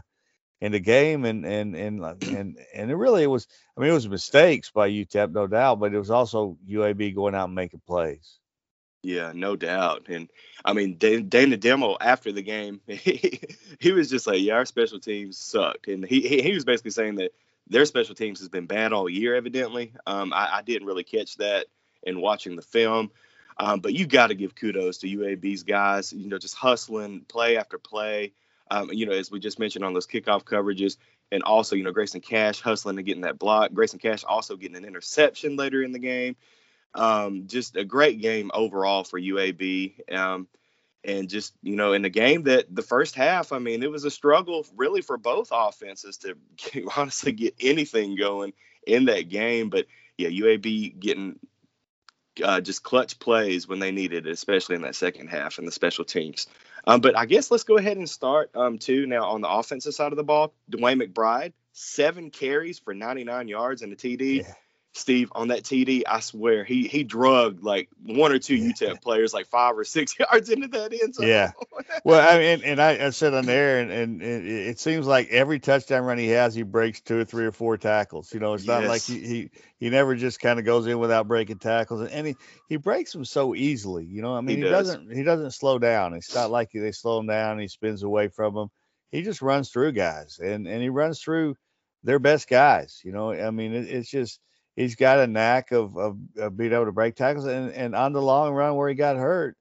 in 0.60 0.72
the 0.72 0.80
game, 0.80 1.24
and 1.24 1.44
and 1.44 1.74
and 1.74 2.00
and 2.22 2.58
and 2.74 2.90
it 2.90 2.96
really 2.96 3.22
it 3.22 3.30
was. 3.30 3.46
I 3.76 3.80
mean, 3.80 3.90
it 3.90 3.94
was 3.94 4.08
mistakes 4.08 4.70
by 4.70 4.90
UTEP, 4.90 5.32
no 5.32 5.46
doubt, 5.46 5.80
but 5.80 5.94
it 5.94 5.98
was 5.98 6.10
also 6.10 6.56
UAB 6.68 7.14
going 7.14 7.34
out 7.34 7.46
and 7.46 7.54
making 7.54 7.82
plays. 7.86 8.38
Yeah, 9.02 9.32
no 9.34 9.54
doubt. 9.54 10.06
And 10.08 10.28
I 10.64 10.72
mean, 10.72 10.96
Dana 10.96 11.56
Dimel 11.56 11.96
after 12.00 12.32
the 12.32 12.42
game, 12.42 12.80
he, 12.88 13.40
he 13.78 13.92
was 13.92 14.10
just 14.10 14.26
like, 14.26 14.40
"Yeah, 14.40 14.54
our 14.54 14.64
special 14.64 14.98
teams 14.98 15.38
sucked," 15.38 15.88
and 15.88 16.04
he 16.04 16.42
he 16.42 16.52
was 16.52 16.64
basically 16.64 16.90
saying 16.90 17.16
that 17.16 17.32
their 17.68 17.84
special 17.84 18.14
teams 18.14 18.40
has 18.40 18.48
been 18.48 18.66
bad 18.66 18.92
all 18.92 19.08
year. 19.08 19.34
Evidently, 19.34 19.92
um, 20.06 20.32
I, 20.32 20.56
I 20.56 20.62
didn't 20.62 20.88
really 20.88 21.04
catch 21.04 21.36
that 21.36 21.66
in 22.02 22.20
watching 22.20 22.56
the 22.56 22.62
film. 22.62 23.10
Um, 23.58 23.80
but 23.80 23.94
you 23.94 24.06
got 24.06 24.26
to 24.26 24.34
give 24.34 24.54
kudos 24.54 24.98
to 24.98 25.06
UAB's 25.06 25.62
guys, 25.62 26.12
you 26.12 26.28
know, 26.28 26.38
just 26.38 26.54
hustling 26.54 27.20
play 27.20 27.56
after 27.56 27.78
play. 27.78 28.32
Um, 28.70 28.90
you 28.92 29.06
know, 29.06 29.12
as 29.12 29.30
we 29.30 29.38
just 29.38 29.58
mentioned 29.58 29.84
on 29.84 29.94
those 29.94 30.06
kickoff 30.06 30.44
coverages, 30.44 30.96
and 31.32 31.42
also, 31.42 31.76
you 31.76 31.82
know, 31.82 31.92
Grayson 31.92 32.20
Cash 32.20 32.60
hustling 32.60 32.98
and 32.98 33.06
getting 33.06 33.22
that 33.22 33.38
block. 33.38 33.72
Grayson 33.72 33.98
Cash 33.98 34.24
also 34.24 34.56
getting 34.56 34.76
an 34.76 34.84
interception 34.84 35.56
later 35.56 35.82
in 35.82 35.92
the 35.92 35.98
game. 35.98 36.36
Um, 36.94 37.46
just 37.46 37.76
a 37.76 37.84
great 37.84 38.20
game 38.20 38.50
overall 38.54 39.04
for 39.04 39.20
UAB. 39.20 40.12
Um, 40.12 40.46
and 41.04 41.28
just, 41.28 41.54
you 41.62 41.76
know, 41.76 41.92
in 41.92 42.02
the 42.02 42.10
game 42.10 42.44
that 42.44 42.74
the 42.74 42.82
first 42.82 43.14
half, 43.14 43.52
I 43.52 43.58
mean, 43.58 43.82
it 43.82 43.90
was 43.90 44.04
a 44.04 44.10
struggle 44.10 44.66
really 44.76 45.02
for 45.02 45.16
both 45.16 45.50
offenses 45.52 46.18
to 46.18 46.36
honestly 46.96 47.32
get 47.32 47.54
anything 47.60 48.16
going 48.16 48.52
in 48.86 49.06
that 49.06 49.28
game. 49.28 49.70
But 49.70 49.86
yeah, 50.16 50.28
UAB 50.28 50.98
getting 50.98 51.38
uh, 52.42 52.60
just 52.60 52.82
clutch 52.82 53.18
plays 53.18 53.68
when 53.68 53.78
they 53.78 53.92
needed 53.92 54.26
it, 54.26 54.32
especially 54.32 54.76
in 54.76 54.82
that 54.82 54.94
second 54.94 55.28
half 55.28 55.58
and 55.58 55.66
the 55.66 55.72
special 55.72 56.04
teams. 56.04 56.46
Um, 56.86 57.00
but 57.00 57.16
I 57.16 57.26
guess 57.26 57.50
let's 57.50 57.64
go 57.64 57.76
ahead 57.76 57.96
and 57.96 58.08
start 58.08 58.50
um, 58.54 58.78
too 58.78 59.06
now 59.06 59.30
on 59.30 59.40
the 59.40 59.48
offensive 59.48 59.94
side 59.94 60.12
of 60.12 60.16
the 60.16 60.24
ball. 60.24 60.54
Dwayne 60.70 61.02
McBride, 61.02 61.52
seven 61.72 62.30
carries 62.30 62.78
for 62.78 62.94
99 62.94 63.48
yards 63.48 63.82
and 63.82 63.92
a 63.92 63.96
TD. 63.96 64.38
Yeah. 64.38 64.54
Steve, 64.96 65.30
on 65.32 65.48
that 65.48 65.62
TD, 65.62 66.02
I 66.06 66.20
swear 66.20 66.64
he 66.64 66.86
he 66.88 67.04
drugged 67.04 67.62
like 67.62 67.88
one 68.02 68.32
or 68.32 68.38
two 68.38 68.56
UTEP 68.56 69.02
players 69.02 69.34
like 69.34 69.46
five 69.46 69.76
or 69.76 69.84
six 69.84 70.18
yards 70.18 70.48
into 70.48 70.68
that 70.68 70.92
end 70.92 71.14
zone. 71.14 71.26
Yeah. 71.26 71.52
Well, 72.04 72.28
I 72.28 72.38
mean, 72.38 72.64
and 72.64 72.80
I, 72.80 73.06
I 73.06 73.10
said 73.10 73.34
on 73.34 73.46
there, 73.46 73.80
and, 73.80 73.90
and 73.90 74.22
it, 74.22 74.44
it, 74.44 74.78
seems 74.78 75.06
like 75.06 75.28
every 75.28 75.58
touchdown 75.58 76.04
run 76.04 76.18
he 76.18 76.28
has, 76.28 76.54
he 76.54 76.62
breaks 76.62 77.00
two 77.00 77.18
or 77.18 77.24
three 77.24 77.46
or 77.46 77.52
four 77.52 77.76
tackles. 77.76 78.32
You 78.32 78.40
know, 78.40 78.54
it's 78.54 78.66
not 78.66 78.82
yes. 78.82 78.88
like 78.88 79.02
he, 79.02 79.26
he 79.26 79.50
he 79.78 79.90
never 79.90 80.14
just 80.14 80.40
kind 80.40 80.58
of 80.58 80.64
goes 80.64 80.86
in 80.86 80.98
without 80.98 81.28
breaking 81.28 81.58
tackles, 81.58 82.08
and 82.08 82.26
he 82.26 82.36
he 82.68 82.76
breaks 82.76 83.12
them 83.12 83.24
so 83.24 83.54
easily. 83.54 84.04
You 84.04 84.22
know, 84.22 84.34
I 84.34 84.40
mean, 84.40 84.58
he, 84.58 84.64
he 84.64 84.68
does. 84.68 84.88
not 84.88 85.12
he 85.12 85.22
doesn't 85.22 85.52
slow 85.52 85.78
down. 85.78 86.14
It's 86.14 86.34
not 86.34 86.50
like 86.50 86.70
they 86.72 86.92
slow 86.92 87.20
him 87.20 87.26
down. 87.26 87.58
He 87.58 87.68
spins 87.68 88.02
away 88.02 88.28
from 88.28 88.54
them. 88.54 88.68
He 89.10 89.22
just 89.22 89.42
runs 89.42 89.70
through 89.70 89.92
guys, 89.92 90.38
and 90.42 90.66
and 90.66 90.82
he 90.82 90.88
runs 90.88 91.20
through 91.20 91.56
their 92.04 92.18
best 92.18 92.48
guys. 92.48 93.00
You 93.04 93.12
know, 93.12 93.32
I 93.32 93.50
mean, 93.50 93.74
it, 93.74 93.88
it's 93.88 94.10
just 94.10 94.40
he's 94.76 94.94
got 94.94 95.18
a 95.18 95.26
knack 95.26 95.72
of, 95.72 95.96
of, 95.96 96.18
of, 96.38 96.56
being 96.56 96.72
able 96.72 96.84
to 96.84 96.92
break 96.92 97.16
tackles. 97.16 97.46
And, 97.46 97.72
and 97.72 97.94
on 97.94 98.12
the 98.12 98.22
long 98.22 98.52
run 98.52 98.76
where 98.76 98.88
he 98.88 98.94
got 98.94 99.16
hurt, 99.16 99.56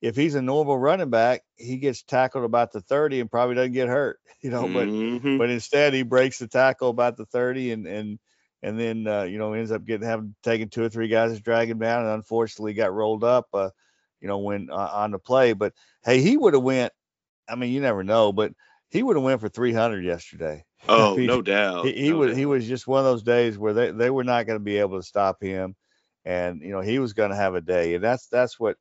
if 0.00 0.16
he's 0.16 0.34
a 0.34 0.42
normal 0.42 0.76
running 0.76 1.10
back, 1.10 1.42
he 1.56 1.76
gets 1.76 2.02
tackled 2.02 2.44
about 2.44 2.72
the 2.72 2.80
30 2.80 3.20
and 3.20 3.30
probably 3.30 3.54
doesn't 3.54 3.72
get 3.72 3.88
hurt, 3.88 4.18
you 4.40 4.50
know, 4.50 4.64
mm-hmm. 4.64 5.36
but, 5.36 5.44
but 5.44 5.50
instead 5.50 5.94
he 5.94 6.02
breaks 6.02 6.38
the 6.38 6.48
tackle 6.48 6.90
about 6.90 7.16
the 7.16 7.26
30 7.26 7.72
and, 7.72 7.86
and, 7.86 8.18
and 8.62 8.80
then, 8.80 9.06
uh, 9.06 9.22
you 9.22 9.38
know, 9.38 9.52
ends 9.52 9.70
up 9.70 9.84
getting, 9.84 10.06
having 10.06 10.34
taken 10.42 10.68
two 10.68 10.82
or 10.82 10.88
three 10.88 11.08
guys 11.08 11.34
to 11.36 11.42
drag 11.42 11.70
him 11.70 11.78
down 11.78 12.04
and 12.04 12.14
unfortunately 12.14 12.72
got 12.74 12.92
rolled 12.92 13.22
up, 13.22 13.46
uh, 13.54 13.70
you 14.20 14.28
know, 14.28 14.38
when 14.38 14.70
uh, 14.70 14.90
on 14.92 15.10
the 15.10 15.18
play, 15.18 15.52
but 15.52 15.74
Hey, 16.04 16.20
he 16.20 16.36
would 16.36 16.52
have 16.52 16.62
went, 16.62 16.92
I 17.48 17.54
mean, 17.54 17.72
you 17.72 17.80
never 17.80 18.04
know, 18.04 18.30
but 18.32 18.52
he 18.94 19.02
would 19.02 19.16
have 19.16 19.24
went 19.24 19.40
for 19.40 19.48
300 19.48 20.02
yesterday. 20.04 20.64
Oh, 20.86 21.16
no 21.16 21.40
doubt. 21.40 21.86
He, 21.86 21.94
he 21.94 22.10
no 22.10 22.18
was 22.18 22.28
doubt. 22.32 22.36
he 22.36 22.44
was 22.44 22.68
just 22.68 22.86
one 22.86 22.98
of 22.98 23.06
those 23.06 23.22
days 23.22 23.56
where 23.56 23.72
they, 23.72 23.90
they 23.90 24.10
were 24.10 24.22
not 24.22 24.44
going 24.44 24.58
to 24.58 24.62
be 24.62 24.76
able 24.76 24.98
to 24.98 25.02
stop 25.02 25.42
him, 25.42 25.74
and 26.26 26.60
you 26.60 26.72
know 26.72 26.82
he 26.82 26.98
was 26.98 27.14
going 27.14 27.30
to 27.30 27.36
have 27.36 27.54
a 27.54 27.62
day, 27.62 27.94
and 27.94 28.04
that's 28.04 28.26
that's 28.26 28.60
what 28.60 28.76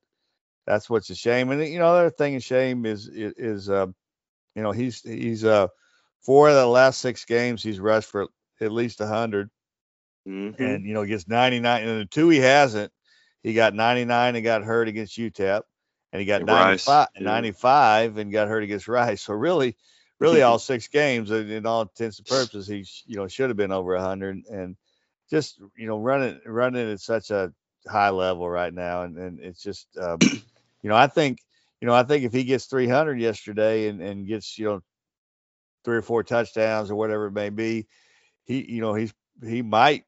that's 0.68 0.90
what's 0.90 1.10
a 1.12 1.16
shame. 1.16 1.50
And 1.50 1.66
you 1.66 1.80
know, 1.80 1.94
the 1.94 2.00
other 2.00 2.10
thing 2.10 2.36
of 2.36 2.44
shame 2.44 2.86
is 2.86 3.08
is, 3.08 3.34
is 3.38 3.70
uh, 3.70 3.88
you 4.54 4.62
know 4.62 4.74
he's 4.74 5.00
he's 5.00 5.46
uh 5.46 5.68
four 6.26 6.50
of 6.50 6.56
the 6.56 6.68
last 6.68 7.00
six 7.00 7.24
games 7.24 7.64
he's 7.64 7.80
rushed 7.80 8.10
for 8.10 8.28
at 8.60 8.72
least 8.74 9.00
a 9.00 9.06
100 9.06 9.50
mm-hmm. 10.28 10.62
and 10.62 10.86
you 10.86 10.94
know 10.94 11.04
he 11.04 11.10
gets 11.10 11.28
99 11.30 11.88
and 11.88 12.02
the 12.02 12.06
two 12.06 12.28
he 12.28 12.40
hasn't 12.40 12.92
he 13.44 13.54
got 13.54 13.74
99 13.74 14.36
and 14.36 14.44
got 14.44 14.64
hurt 14.64 14.90
against 14.90 15.18
UTEP 15.18 15.62
and 16.12 16.20
he 16.20 16.26
got 16.26 16.44
95, 16.44 17.08
yeah. 17.16 17.24
95 17.24 18.18
and 18.18 18.32
got 18.32 18.48
hurt 18.48 18.64
against 18.64 18.88
Rice. 18.88 19.24
So 19.24 19.34
really, 19.34 19.76
really 20.20 20.42
all 20.44 20.60
six 20.60 20.88
games 20.88 21.32
in 21.32 21.66
all 21.66 21.84
intents 21.84 22.20
and 22.20 22.28
purposes, 22.28 22.68
he 22.68 22.86
you 23.06 23.18
know 23.18 23.28
should 23.28 23.50
have 23.50 23.58
been 23.58 23.72
over 23.72 23.94
100 23.94 24.44
and 24.50 24.76
just 25.30 25.60
you 25.78 25.88
know 25.88 25.98
running 25.98 26.40
running 26.46 26.92
at 26.92 27.00
such 27.00 27.32
a 27.32 27.54
high 27.88 28.10
level 28.10 28.50
right 28.50 28.74
now, 28.74 29.04
and 29.04 29.18
and 29.18 29.40
it's 29.40 29.62
just 29.62 29.88
um, 29.98 30.20
you 30.82 30.90
know 30.90 30.96
I 30.96 31.08
think 31.08 31.40
you 31.82 31.88
know 31.88 31.94
I 31.94 32.04
think 32.04 32.24
if 32.24 32.34
he 32.34 32.44
gets 32.44 32.66
300 32.66 33.20
yesterday 33.20 33.88
and 33.88 34.02
and 34.02 34.28
gets 34.28 34.58
you 34.58 34.66
know 34.66 34.82
three 35.84 35.98
or 35.98 36.02
four 36.02 36.24
touchdowns 36.24 36.90
or 36.90 36.96
whatever 36.96 37.28
it 37.28 37.32
may 37.32 37.50
be, 37.50 37.88
he 38.46 38.72
you 38.72 38.82
know 38.82 38.94
he's 38.94 39.14
he 39.44 39.62
might 39.62 40.06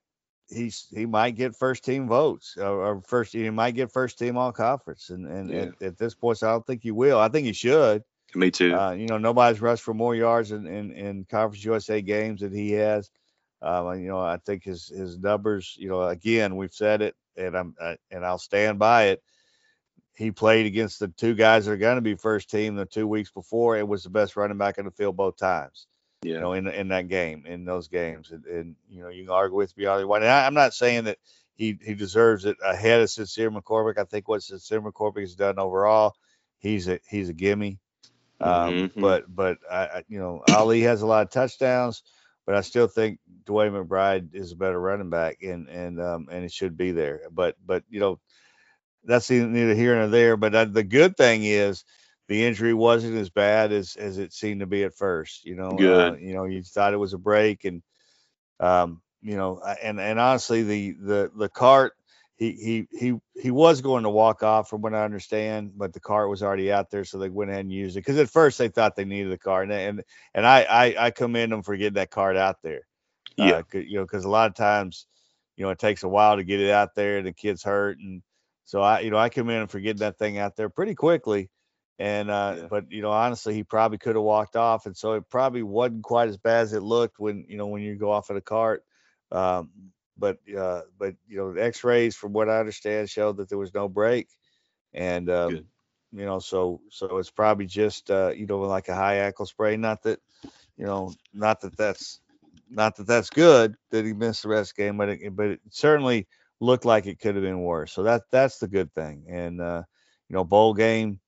he's 0.49 0.87
he 0.93 1.05
might 1.05 1.35
get 1.35 1.55
first 1.55 1.83
team 1.83 2.07
votes 2.07 2.55
or, 2.57 2.85
or, 2.85 3.01
first 3.01 3.33
he 3.33 3.49
might 3.49 3.73
get 3.73 3.91
first 3.91 4.19
team 4.19 4.37
all 4.37 4.51
conference 4.51 5.09
and 5.09 5.25
and 5.25 5.49
yeah. 5.49 5.57
at, 5.61 5.81
at, 5.81 5.97
this 5.97 6.13
point 6.13 6.43
I 6.43 6.51
don't 6.51 6.65
think 6.65 6.83
he 6.83 6.91
will. 6.91 7.19
I 7.19 7.29
think 7.29 7.47
he 7.47 7.53
should. 7.53 8.03
Me 8.35 8.51
too. 8.51 8.73
Uh, 8.73 8.91
you 8.91 9.07
know, 9.07 9.17
nobody's 9.17 9.61
rushed 9.61 9.83
for 9.83 9.93
more 9.93 10.15
yards 10.15 10.51
in, 10.51 10.67
in, 10.67 10.91
in 10.91 11.25
Conference 11.25 11.63
USA 11.63 12.01
games 12.01 12.41
than 12.41 12.53
he 12.53 12.71
has. 12.73 13.09
Um, 13.61 13.99
you 13.99 14.07
know, 14.07 14.19
I 14.19 14.37
think 14.37 14.63
his 14.63 14.87
his 14.87 15.17
numbers. 15.17 15.75
You 15.79 15.89
know, 15.89 16.03
again, 16.03 16.55
we've 16.55 16.73
said 16.73 17.01
it, 17.01 17.15
and 17.37 17.55
I'm 17.55 17.75
uh, 17.79 17.95
and 18.11 18.25
I'll 18.25 18.37
stand 18.37 18.79
by 18.79 19.05
it. 19.05 19.23
He 20.13 20.31
played 20.31 20.65
against 20.65 20.99
the 20.99 21.07
two 21.07 21.33
guys 21.33 21.65
that 21.65 21.71
are 21.71 21.77
going 21.77 21.95
to 21.95 22.01
be 22.01 22.15
first 22.15 22.49
team 22.49 22.75
the 22.75 22.85
two 22.85 23.07
weeks 23.07 23.31
before. 23.31 23.77
It 23.77 23.87
was 23.87 24.03
the 24.03 24.09
best 24.09 24.35
running 24.35 24.57
back 24.57 24.77
in 24.77 24.85
the 24.85 24.91
field 24.91 25.17
both 25.17 25.37
times. 25.37 25.87
Yeah. 26.21 26.35
You 26.35 26.39
know, 26.41 26.53
in 26.53 26.67
in 26.67 26.87
that 26.89 27.07
game, 27.07 27.45
in 27.45 27.65
those 27.65 27.87
games, 27.87 28.31
and, 28.31 28.45
and 28.45 28.75
you 28.89 29.01
know, 29.01 29.09
you 29.09 29.23
can 29.23 29.33
argue 29.33 29.57
with 29.57 29.75
me 29.77 29.85
all 29.85 29.99
you 29.99 30.07
want. 30.07 30.23
And 30.23 30.31
I, 30.31 30.45
I'm 30.45 30.53
not 30.53 30.73
saying 30.73 31.05
that 31.05 31.17
he 31.55 31.77
he 31.81 31.95
deserves 31.95 32.45
it 32.45 32.57
ahead 32.63 33.01
of 33.01 33.09
Sincere 33.09 33.51
McCormick. 33.51 33.97
I 33.97 34.03
think 34.03 34.27
what 34.27 34.43
Sincere 34.43 34.81
McCormick 34.81 35.21
has 35.21 35.35
done 35.35 35.59
overall, 35.59 36.15
he's 36.57 36.87
a 36.87 36.99
he's 37.07 37.29
a 37.29 37.33
gimme. 37.33 37.79
Um, 38.39 38.73
mm-hmm. 38.73 39.01
But 39.01 39.23
but 39.33 39.57
I, 39.71 40.03
you 40.07 40.19
know 40.19 40.43
Ali 40.49 40.81
has 40.81 41.01
a 41.01 41.07
lot 41.07 41.25
of 41.25 41.31
touchdowns, 41.31 42.03
but 42.45 42.55
I 42.55 42.61
still 42.61 42.87
think 42.87 43.19
Dwayne 43.45 43.71
McBride 43.71 44.35
is 44.35 44.51
a 44.51 44.57
better 44.57 44.79
running 44.79 45.09
back, 45.09 45.41
and 45.41 45.67
and 45.69 46.01
um, 46.01 46.27
and 46.31 46.43
it 46.43 46.51
should 46.51 46.77
be 46.77 46.91
there. 46.91 47.21
But 47.31 47.55
but 47.65 47.83
you 47.89 47.99
know 47.99 48.19
that's 49.03 49.29
neither 49.29 49.75
here 49.75 49.95
nor 49.95 50.07
there. 50.07 50.37
But 50.37 50.55
uh, 50.55 50.65
the 50.65 50.83
good 50.83 51.15
thing 51.15 51.43
is 51.43 51.85
the 52.27 52.45
injury 52.45 52.73
wasn't 52.73 53.15
as 53.15 53.29
bad 53.29 53.71
as 53.71 53.95
as 53.95 54.17
it 54.17 54.33
seemed 54.33 54.61
to 54.61 54.65
be 54.65 54.83
at 54.83 54.95
first. 54.95 55.45
You 55.45 55.55
know, 55.55 55.69
uh, 55.69 55.75
Good. 55.75 56.13
Uh, 56.13 56.17
you 56.17 56.33
know, 56.33 56.45
you 56.45 56.63
thought 56.63 56.93
it 56.93 56.97
was 56.97 57.13
a 57.13 57.17
break, 57.17 57.65
and 57.65 57.81
um, 58.59 59.01
you 59.21 59.37
know, 59.37 59.61
and 59.81 59.99
and 59.99 60.19
honestly, 60.19 60.63
the 60.63 60.91
the 60.99 61.31
the 61.35 61.49
cart. 61.49 61.93
He, 62.37 62.51
he 62.51 62.87
he 62.97 63.19
he 63.41 63.51
was 63.51 63.81
going 63.81 64.03
to 64.03 64.09
walk 64.09 64.43
off 64.43 64.69
from 64.69 64.81
what 64.81 64.93
I 64.93 65.05
understand, 65.05 65.71
but 65.77 65.93
the 65.93 66.01
cart 66.01 66.29
was 66.29 66.43
already 66.43 66.71
out 66.71 66.89
there, 66.89 67.05
so 67.05 67.17
they 67.17 67.29
went 67.29 67.49
ahead 67.51 67.61
and 67.61 67.71
used 67.71 67.95
it. 67.95 68.01
Because 68.01 68.17
at 68.17 68.29
first 68.29 68.57
they 68.57 68.67
thought 68.67 68.95
they 68.95 69.05
needed 69.05 69.31
the 69.31 69.37
cart, 69.37 69.69
and 69.69 69.73
and, 69.73 70.03
and 70.33 70.45
I, 70.45 70.63
I 70.63 71.05
I 71.05 71.11
commend 71.11 71.51
them 71.51 71.63
for 71.63 71.77
getting 71.77 71.93
that 71.95 72.11
cart 72.11 72.35
out 72.35 72.61
there. 72.61 72.81
Yeah. 73.37 73.59
Uh, 73.59 73.63
you 73.73 73.97
know, 73.97 74.03
because 74.03 74.25
a 74.25 74.29
lot 74.29 74.49
of 74.49 74.55
times, 74.55 75.07
you 75.55 75.65
know, 75.65 75.71
it 75.71 75.79
takes 75.79 76.03
a 76.03 76.09
while 76.09 76.35
to 76.37 76.43
get 76.43 76.59
it 76.59 76.71
out 76.71 76.95
there, 76.95 77.17
and 77.17 77.27
the 77.27 77.33
kid's 77.33 77.63
hurt, 77.63 77.99
and 77.99 78.21
so 78.65 78.81
I, 78.81 78.99
you 79.01 79.11
know, 79.11 79.17
I 79.17 79.29
commend 79.29 79.63
him 79.63 79.67
for 79.67 79.79
getting 79.79 79.99
that 79.99 80.17
thing 80.17 80.37
out 80.37 80.55
there 80.55 80.69
pretty 80.69 80.95
quickly. 80.95 81.49
And 81.99 82.29
uh, 82.29 82.57
Yeah. 82.57 82.67
but 82.69 82.91
you 82.91 83.01
know, 83.01 83.11
honestly, 83.11 83.53
he 83.53 83.63
probably 83.63 83.97
could 83.97 84.15
have 84.15 84.23
walked 84.23 84.55
off, 84.55 84.85
and 84.85 84.95
so 84.95 85.13
it 85.13 85.29
probably 85.29 85.63
wasn't 85.63 86.03
quite 86.03 86.29
as 86.29 86.37
bad 86.37 86.63
as 86.63 86.73
it 86.73 86.81
looked 86.83 87.19
when 87.19 87.45
you 87.47 87.57
know 87.57 87.67
when 87.67 87.81
you 87.81 87.95
go 87.95 88.11
off 88.11 88.29
of 88.29 88.35
the 88.35 88.41
cart. 88.41 88.83
Um, 89.31 89.69
but 90.17 90.37
uh, 90.57 90.81
but 90.97 91.15
you 91.27 91.37
know, 91.37 91.53
the 91.53 91.63
X-rays, 91.63 92.15
from 92.15 92.33
what 92.33 92.49
I 92.49 92.59
understand, 92.59 93.09
showed 93.09 93.37
that 93.37 93.49
there 93.49 93.57
was 93.57 93.73
no 93.73 93.87
break, 93.87 94.27
and 94.93 95.29
um, 95.29 95.49
Good. 95.51 95.65
you 96.13 96.25
know, 96.25 96.39
so 96.39 96.81
so 96.89 97.17
it's 97.17 97.31
probably 97.31 97.65
just 97.65 98.09
uh, 98.11 98.31
you 98.35 98.45
know 98.45 98.59
like 98.59 98.87
a 98.87 98.95
high 98.95 99.17
ankle 99.17 99.45
sprain. 99.45 99.81
Not 99.81 100.03
that 100.03 100.19
you 100.77 100.85
know, 100.85 101.13
not 101.33 101.61
that 101.61 101.77
that's 101.77 102.21
not 102.69 102.95
that 102.97 103.07
that's 103.07 103.29
good 103.29 103.75
that 103.91 104.05
he 104.05 104.13
missed 104.13 104.43
the 104.43 104.49
rest 104.49 104.71
of 104.71 104.77
the 104.77 104.83
game, 104.83 104.97
but 104.97 105.09
it, 105.09 105.35
but 105.35 105.47
it 105.47 105.59
certainly 105.69 106.27
looked 106.59 106.85
like 106.85 107.05
it 107.05 107.19
could 107.19 107.35
have 107.35 107.43
been 107.43 107.61
worse. 107.61 107.91
So 107.91 108.03
that 108.03 108.23
that's 108.31 108.59
the 108.59 108.67
good 108.67 108.93
thing. 108.93 109.25
And 109.29 109.61
uh, 109.61 109.83
you 110.29 110.35
know, 110.35 110.43
bowl 110.43 110.73
game. 110.73 111.19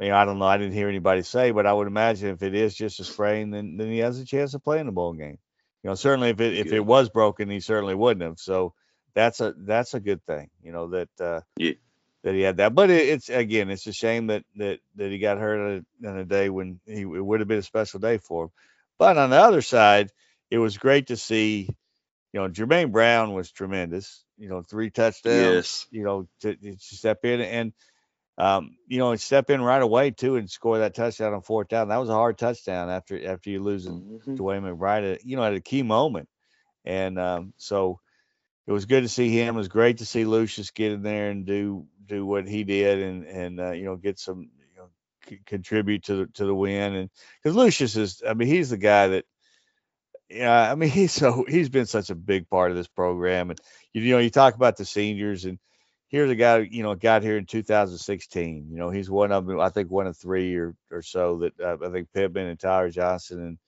You 0.00 0.08
know, 0.08 0.16
I 0.16 0.24
don't 0.24 0.40
know. 0.40 0.46
I 0.46 0.56
didn't 0.56 0.72
hear 0.72 0.88
anybody 0.88 1.22
say, 1.22 1.52
but 1.52 1.66
I 1.66 1.72
would 1.72 1.86
imagine 1.86 2.30
if 2.30 2.42
it 2.42 2.54
is 2.54 2.74
just 2.74 2.98
a 2.98 3.04
sprain, 3.04 3.50
then 3.50 3.76
then 3.76 3.88
he 3.88 3.98
has 3.98 4.18
a 4.18 4.24
chance 4.24 4.52
of 4.54 4.64
playing 4.64 4.86
the 4.86 4.92
bowl 4.92 5.12
game. 5.12 5.38
You 5.82 5.90
know, 5.90 5.94
certainly 5.94 6.30
if 6.30 6.40
it 6.40 6.56
if 6.58 6.72
it 6.72 6.84
was 6.84 7.08
broken, 7.08 7.50
he 7.50 7.60
certainly 7.60 7.94
wouldn't 7.94 8.22
have. 8.22 8.38
So 8.38 8.74
that's 9.14 9.40
a 9.40 9.54
that's 9.56 9.94
a 9.94 10.00
good 10.00 10.24
thing. 10.26 10.50
You 10.62 10.72
know 10.72 10.88
that 10.88 11.08
uh, 11.20 11.40
Yeah. 11.56 11.72
that 12.22 12.34
he 12.34 12.42
had 12.42 12.58
that. 12.58 12.74
But 12.74 12.90
it, 12.90 13.08
it's 13.08 13.28
again, 13.28 13.70
it's 13.70 13.86
a 13.86 13.92
shame 13.92 14.28
that 14.28 14.44
that 14.56 14.78
that 14.96 15.10
he 15.10 15.18
got 15.18 15.38
hurt 15.38 15.60
on 15.60 15.84
a, 16.04 16.08
on 16.08 16.18
a 16.18 16.24
day 16.24 16.50
when 16.50 16.80
he 16.86 17.00
it 17.02 17.06
would 17.24 17.40
have 17.40 17.48
been 17.48 17.58
a 17.58 17.62
special 17.62 18.00
day 18.00 18.18
for 18.18 18.44
him. 18.44 18.50
But 18.98 19.18
on 19.18 19.30
the 19.30 19.40
other 19.40 19.62
side, 19.62 20.10
it 20.50 20.58
was 20.58 20.78
great 20.78 21.08
to 21.08 21.16
see. 21.16 21.68
You 22.32 22.40
know, 22.40 22.48
Jermaine 22.48 22.92
Brown 22.92 23.34
was 23.34 23.50
tremendous. 23.50 24.24
You 24.38 24.48
know, 24.48 24.62
three 24.62 24.90
touchdowns. 24.90 25.36
Yes. 25.54 25.86
You 25.90 26.04
know, 26.04 26.28
to, 26.40 26.54
to 26.56 26.76
step 26.78 27.24
in 27.24 27.40
and 27.40 27.72
um, 28.38 28.76
you 28.86 28.98
know, 28.98 29.14
step 29.16 29.50
in 29.50 29.60
right 29.62 29.82
away 29.82 30.10
too 30.10 30.36
and 30.36 30.50
score 30.50 30.78
that 30.78 30.94
touchdown 30.94 31.34
on 31.34 31.42
fourth 31.42 31.68
down. 31.68 31.88
That 31.88 31.98
was 31.98 32.08
a 32.08 32.14
hard 32.14 32.38
touchdown 32.38 32.90
after 32.90 33.26
after 33.26 33.50
you 33.50 33.62
losing 33.62 34.20
Mhm. 34.26 34.36
Dwayne 34.38 34.62
McBride, 34.62 35.14
at, 35.14 35.24
you 35.24 35.36
know, 35.36 35.44
at 35.44 35.54
a 35.54 35.60
key 35.60 35.82
moment. 35.82 36.28
And 36.84 37.18
um, 37.18 37.52
so 37.58 38.00
it 38.66 38.72
was 38.72 38.86
good 38.86 39.02
to 39.02 39.08
see 39.08 39.30
him. 39.30 39.54
It 39.54 39.58
was 39.58 39.68
great 39.68 39.98
to 39.98 40.06
see 40.06 40.24
Lucius 40.24 40.70
get 40.70 40.92
in 40.92 41.02
there 41.02 41.30
and 41.30 41.46
do 41.46 41.86
do 42.06 42.24
what 42.26 42.48
he 42.48 42.64
did 42.64 43.00
and 43.02 43.24
and 43.26 43.60
uh, 43.60 43.70
you 43.72 43.84
know 43.84 43.96
get 43.96 44.18
some 44.18 44.50
you 44.58 44.76
know 44.78 44.88
c- 45.28 45.40
contribute 45.46 46.04
to 46.04 46.16
the 46.16 46.26
to 46.34 46.46
the 46.46 46.54
win. 46.54 46.94
And 46.94 47.10
because 47.42 47.56
Lucius 47.56 47.96
is, 47.96 48.22
I 48.26 48.34
mean, 48.34 48.48
he's 48.48 48.70
the 48.70 48.76
guy 48.78 49.08
that. 49.08 49.24
Yeah, 50.28 50.70
I 50.72 50.74
mean 50.74 50.90
he's 50.90 51.12
so 51.12 51.44
he's 51.48 51.68
been 51.68 51.86
such 51.86 52.10
a 52.10 52.14
big 52.14 52.48
part 52.48 52.70
of 52.70 52.76
this 52.76 52.88
program, 52.88 53.50
and 53.50 53.60
you, 53.92 54.02
you 54.02 54.12
know 54.14 54.18
you 54.18 54.30
talk 54.30 54.54
about 54.54 54.76
the 54.76 54.84
seniors, 54.84 55.44
and 55.44 55.58
here's 56.12 56.30
a 56.30 56.36
guy 56.36 56.58
you 56.58 56.84
know 56.84 56.94
got 56.94 57.22
here 57.24 57.36
in 57.38 57.46
2016. 57.46 58.68
You 58.70 58.76
know 58.78 58.90
he's 58.90 59.10
one 59.10 59.32
of 59.32 59.46
them. 59.46 59.58
I 59.58 59.70
think 59.70 59.90
one 59.90 60.06
of 60.06 60.16
three 60.16 60.54
or 60.56 60.76
or 60.92 61.02
so 61.02 61.38
that 61.38 61.60
uh, 61.60 61.78
I 61.84 61.90
think 61.90 62.12
Pittman 62.14 62.46
and 62.46 62.60
Tyler 62.60 62.90
Johnston 62.90 63.40
and 63.40 63.58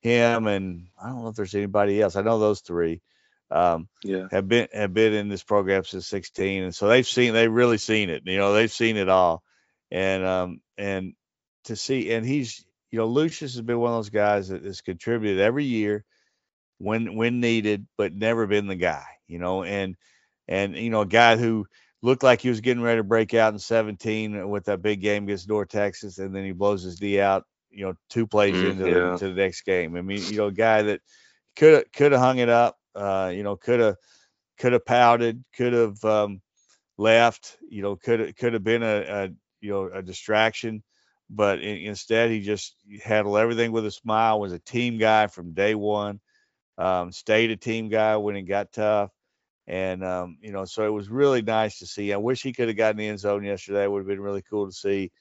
him 0.00 0.46
and 0.46 0.86
I 1.02 1.08
don't 1.10 1.22
know 1.22 1.28
if 1.28 1.36
there's 1.36 1.54
anybody 1.54 2.00
else. 2.00 2.16
I 2.16 2.22
know 2.22 2.38
those 2.38 2.60
three 2.60 3.02
um, 3.50 3.88
Yeah. 4.02 4.28
have 4.30 4.48
been 4.48 4.68
have 4.72 4.94
been 4.94 5.12
in 5.12 5.28
this 5.28 5.42
program 5.42 5.84
since 5.84 6.06
16, 6.06 6.62
and 6.62 6.74
so 6.74 6.88
they've 6.88 7.06
seen 7.06 7.34
they've 7.34 7.52
really 7.52 7.78
seen 7.78 8.08
it. 8.08 8.22
You 8.24 8.38
know 8.38 8.54
they've 8.54 8.72
seen 8.72 8.96
it 8.96 9.08
all, 9.10 9.42
and 9.90 10.24
um 10.24 10.60
and 10.78 11.14
to 11.64 11.76
see 11.76 12.12
and 12.12 12.24
he's 12.24 12.64
you 12.90 12.98
know 12.98 13.06
Lucius 13.06 13.54
has 13.54 13.62
been 13.62 13.78
one 13.78 13.90
of 13.92 13.98
those 13.98 14.10
guys 14.10 14.48
that 14.48 14.64
has 14.64 14.80
contributed 14.80 15.40
every 15.40 15.64
year 15.64 16.04
when 16.78 17.16
when 17.16 17.40
needed, 17.40 17.86
but 17.98 18.14
never 18.14 18.46
been 18.46 18.68
the 18.68 18.76
guy. 18.76 19.04
You 19.26 19.38
know 19.38 19.64
and 19.64 19.96
and 20.50 20.76
you 20.76 20.90
know 20.90 21.02
a 21.02 21.06
guy 21.06 21.38
who 21.38 21.66
looked 22.02 22.24
like 22.24 22.42
he 22.42 22.50
was 22.50 22.60
getting 22.62 22.84
ready 22.84 23.00
to 23.00 23.04
break 23.04 23.34
out 23.34 23.54
in 23.54 23.60
17 23.60 24.50
with 24.50 24.66
that 24.66 24.82
big 24.82 25.02
game 25.02 25.24
against 25.24 25.48
North 25.48 25.70
Texas, 25.70 26.18
and 26.18 26.36
then 26.36 26.44
he 26.44 26.52
blows 26.52 26.84
his 26.84 27.02
knee 27.02 27.20
out. 27.20 27.44
You 27.70 27.86
know, 27.86 27.94
two 28.10 28.28
plays 28.28 28.62
Mm, 28.62 28.82
into 28.82 28.88
yeah. 28.88 29.10
the, 29.10 29.12
to 29.18 29.28
the 29.30 29.34
next 29.34 29.62
game. 29.62 29.96
I 29.96 30.02
mean, 30.02 30.26
you 30.28 30.38
know, 30.38 30.48
a 30.48 30.52
guy 30.52 30.82
that 30.82 31.02
could 31.56 31.74
have 31.74 31.92
could 31.92 32.12
have 32.12 32.20
hung 32.22 32.38
it 32.38 32.50
up. 32.50 32.78
Uh, 32.94 33.32
you 33.34 33.44
know, 33.44 33.56
could 33.56 33.80
have 33.80 33.96
could 34.58 34.72
have 34.72 34.86
pouted, 34.86 35.44
could 35.56 35.72
have 35.72 36.04
um, 36.04 36.42
left. 36.98 37.58
You 37.68 37.82
know, 37.82 37.96
could 37.96 38.20
have 38.20 38.36
could 38.36 38.54
have 38.54 38.64
been 38.64 38.82
a, 38.82 39.02
a 39.02 39.28
you 39.60 39.70
know 39.70 39.90
a 39.92 40.02
distraction, 40.02 40.82
but 41.30 41.60
in, 41.60 41.78
instead 41.88 42.30
he 42.30 42.40
just 42.40 42.76
handled 43.04 43.38
everything 43.38 43.72
with 43.72 43.86
a 43.86 43.90
smile. 43.92 44.40
Was 44.40 44.52
a 44.52 44.58
team 44.60 44.98
guy 44.98 45.26
from 45.28 45.52
day 45.54 45.74
one. 45.74 46.20
Um, 46.78 47.12
stayed 47.12 47.50
a 47.50 47.56
team 47.56 47.88
guy 47.88 48.16
when 48.16 48.36
it 48.36 48.42
got 48.42 48.72
tough. 48.72 49.10
And 49.70 50.04
um, 50.04 50.38
you 50.42 50.52
know, 50.52 50.66
so 50.66 50.86
it 50.86 50.90
was 50.94 51.10
really 51.10 51.42
nice 51.42 51.78
to 51.80 51.86
see. 51.86 52.12
I 52.12 52.18
wish 52.18 52.42
he 52.42 52.52
could 52.54 52.68
have 52.68 52.78
gotten 52.78 52.98
the 52.98 53.08
end 53.08 53.20
zone 53.20 53.44
yesterday. 53.44 53.84
It 53.84 53.92
would 53.92 54.00
have 54.00 54.08
been 54.08 54.20
really 54.20 54.42
cool 54.42 54.66
to 54.66 54.72
see. 54.72 55.12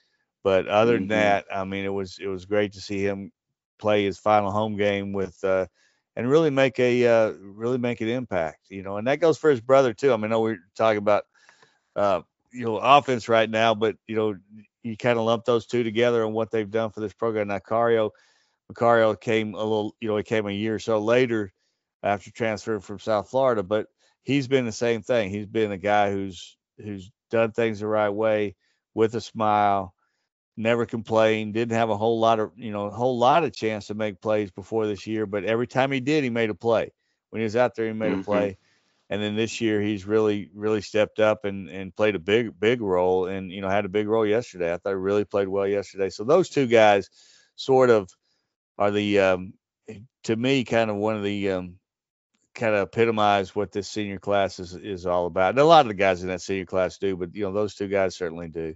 But 0.44 0.68
other 0.68 0.94
than 1.00 1.08
Mhm. 1.08 1.10
that, 1.10 1.46
I 1.54 1.66
mean, 1.66 1.86
it 1.86 1.94
was 1.94 2.20
it 2.22 2.28
was 2.28 2.46
great 2.46 2.74
to 2.74 2.82
see 2.82 3.04
him 3.06 3.32
play 3.80 4.06
his 4.06 4.20
final 4.20 4.52
home 4.52 4.78
game 4.78 5.14
with 5.14 5.44
uh, 5.44 5.68
and 6.18 6.30
really 6.30 6.52
make 6.52 6.80
a 6.80 7.08
uh, 7.08 7.32
really 7.42 7.78
make 7.80 8.02
an 8.02 8.10
impact. 8.10 8.68
You 8.70 8.84
know, 8.84 8.98
and 8.98 9.08
that 9.08 9.22
goes 9.22 9.38
for 9.38 9.50
his 9.52 9.62
brother 9.62 9.94
too. 9.94 10.14
I 10.14 10.18
mean, 10.18 10.26
I 10.26 10.30
know 10.30 10.42
we're 10.42 10.60
talking 10.76 11.00
about 11.00 11.26
uh, 11.96 12.22
you 12.52 12.66
know 12.66 12.78
offense 12.78 13.30
right 13.30 13.50
now, 13.50 13.76
but 13.76 13.98
you 14.08 14.16
know, 14.16 14.36
you 14.84 14.98
kind 14.98 15.20
of 15.20 15.26
lump 15.26 15.46
those 15.46 15.68
two 15.68 15.84
together 15.84 16.24
and 16.26 16.34
what 16.34 16.52
they've 16.52 16.72
done 16.72 16.92
for 16.92 17.02
this 17.02 17.14
program. 17.14 17.48
Now, 17.50 17.60
Cario, 17.60 18.12
Macario 18.72 19.20
came 19.20 19.54
a 19.56 19.58
little, 19.64 19.96
you 20.02 20.10
know, 20.10 20.18
he 20.18 20.24
came 20.24 20.48
a 20.48 20.52
year 20.52 20.76
or 20.76 20.80
so 20.80 21.00
later 21.00 21.54
after 22.04 22.32
transferring 22.32 22.82
from 22.82 23.00
South 23.00 23.30
Florida, 23.30 23.64
but 23.64 23.88
he's 24.24 24.48
been 24.48 24.66
the 24.66 24.72
same 24.72 25.02
thing. 25.02 25.30
He's 25.30 25.48
been 25.48 25.72
a 25.72 25.78
guy 25.78 26.12
who's 26.12 26.58
who's 26.78 27.12
done 27.30 27.52
things 27.52 27.80
the 27.80 27.88
right 27.88 28.10
way 28.10 28.56
with 28.94 29.16
a 29.16 29.22
smile, 29.22 29.94
never 30.58 30.86
complained, 30.86 31.54
didn't 31.54 31.76
have 31.78 31.90
a 31.90 31.98
whole 31.98 32.20
lot 32.20 32.40
of, 32.40 32.52
you 32.56 32.72
know, 32.72 32.88
a 32.88 32.92
whole 32.92 33.18
lot 33.18 33.44
of 33.44 33.54
chance 33.54 33.88
to 33.88 33.94
make 33.94 34.22
plays 34.22 34.52
before 34.52 34.88
this 34.88 35.08
year, 35.08 35.26
but 35.26 35.46
every 35.46 35.68
time 35.68 35.92
he 35.92 36.00
did, 36.00 36.24
he 36.24 36.30
made 36.30 36.50
a 36.50 36.56
play. 36.56 36.92
When 37.30 37.40
he 37.42 37.44
was 37.44 37.56
out 37.56 37.76
there, 37.76 37.88
he 37.88 37.94
made 37.94 38.12
Mhm. 38.12 38.14
a 38.14 38.18
play. 38.18 38.58
And 39.10 39.22
then 39.22 39.36
this 39.36 39.60
year 39.62 39.82
he's 39.82 40.06
really, 40.06 40.52
really 40.54 40.82
stepped 40.82 41.20
up 41.20 41.46
and, 41.46 41.70
and 41.70 41.96
played 41.96 42.16
a 42.16 42.20
big, 42.20 42.60
big 42.60 42.82
role 42.82 43.26
and, 43.28 43.52
you 43.52 43.62
know, 43.62 43.70
had 43.70 43.86
a 43.86 43.90
big 43.90 44.08
role 44.08 44.26
yesterday. 44.26 44.72
I 44.74 44.78
thought 44.78 44.90
he 44.92 44.96
really 44.96 45.26
played 45.26 45.48
well 45.48 45.68
yesterday. 45.68 46.10
So 46.10 46.24
those 46.24 46.50
two 46.50 46.68
guys 46.68 47.10
sort 47.56 47.90
of 47.90 48.10
are 48.78 48.92
the, 48.92 49.20
um, 49.20 49.54
to 50.24 50.36
me, 50.36 50.64
kind 50.64 50.90
of 50.90 50.98
one 50.98 51.16
of 51.18 51.24
the, 51.24 51.52
um, 51.52 51.79
kind 52.60 52.76
of 52.76 52.82
epitomize 52.82 53.56
what 53.56 53.72
this 53.72 53.88
senior 53.88 54.20
class 54.20 54.60
is, 54.60 54.76
is 54.76 55.06
all 55.06 55.26
about. 55.26 55.52
And 55.52 55.60
a 55.60 55.66
lot 55.66 55.82
of 55.82 55.88
the 55.88 55.94
guys 55.94 56.22
in 56.22 56.30
that 56.30 56.42
senior 56.42 56.66
class 56.66 56.98
do, 56.98 57.16
but, 57.16 57.36
you 57.36 57.44
know, 57.44 57.54
those 57.54 57.76
two 57.76 57.88
guys 57.88 58.16
certainly 58.16 58.50
do. 58.50 58.76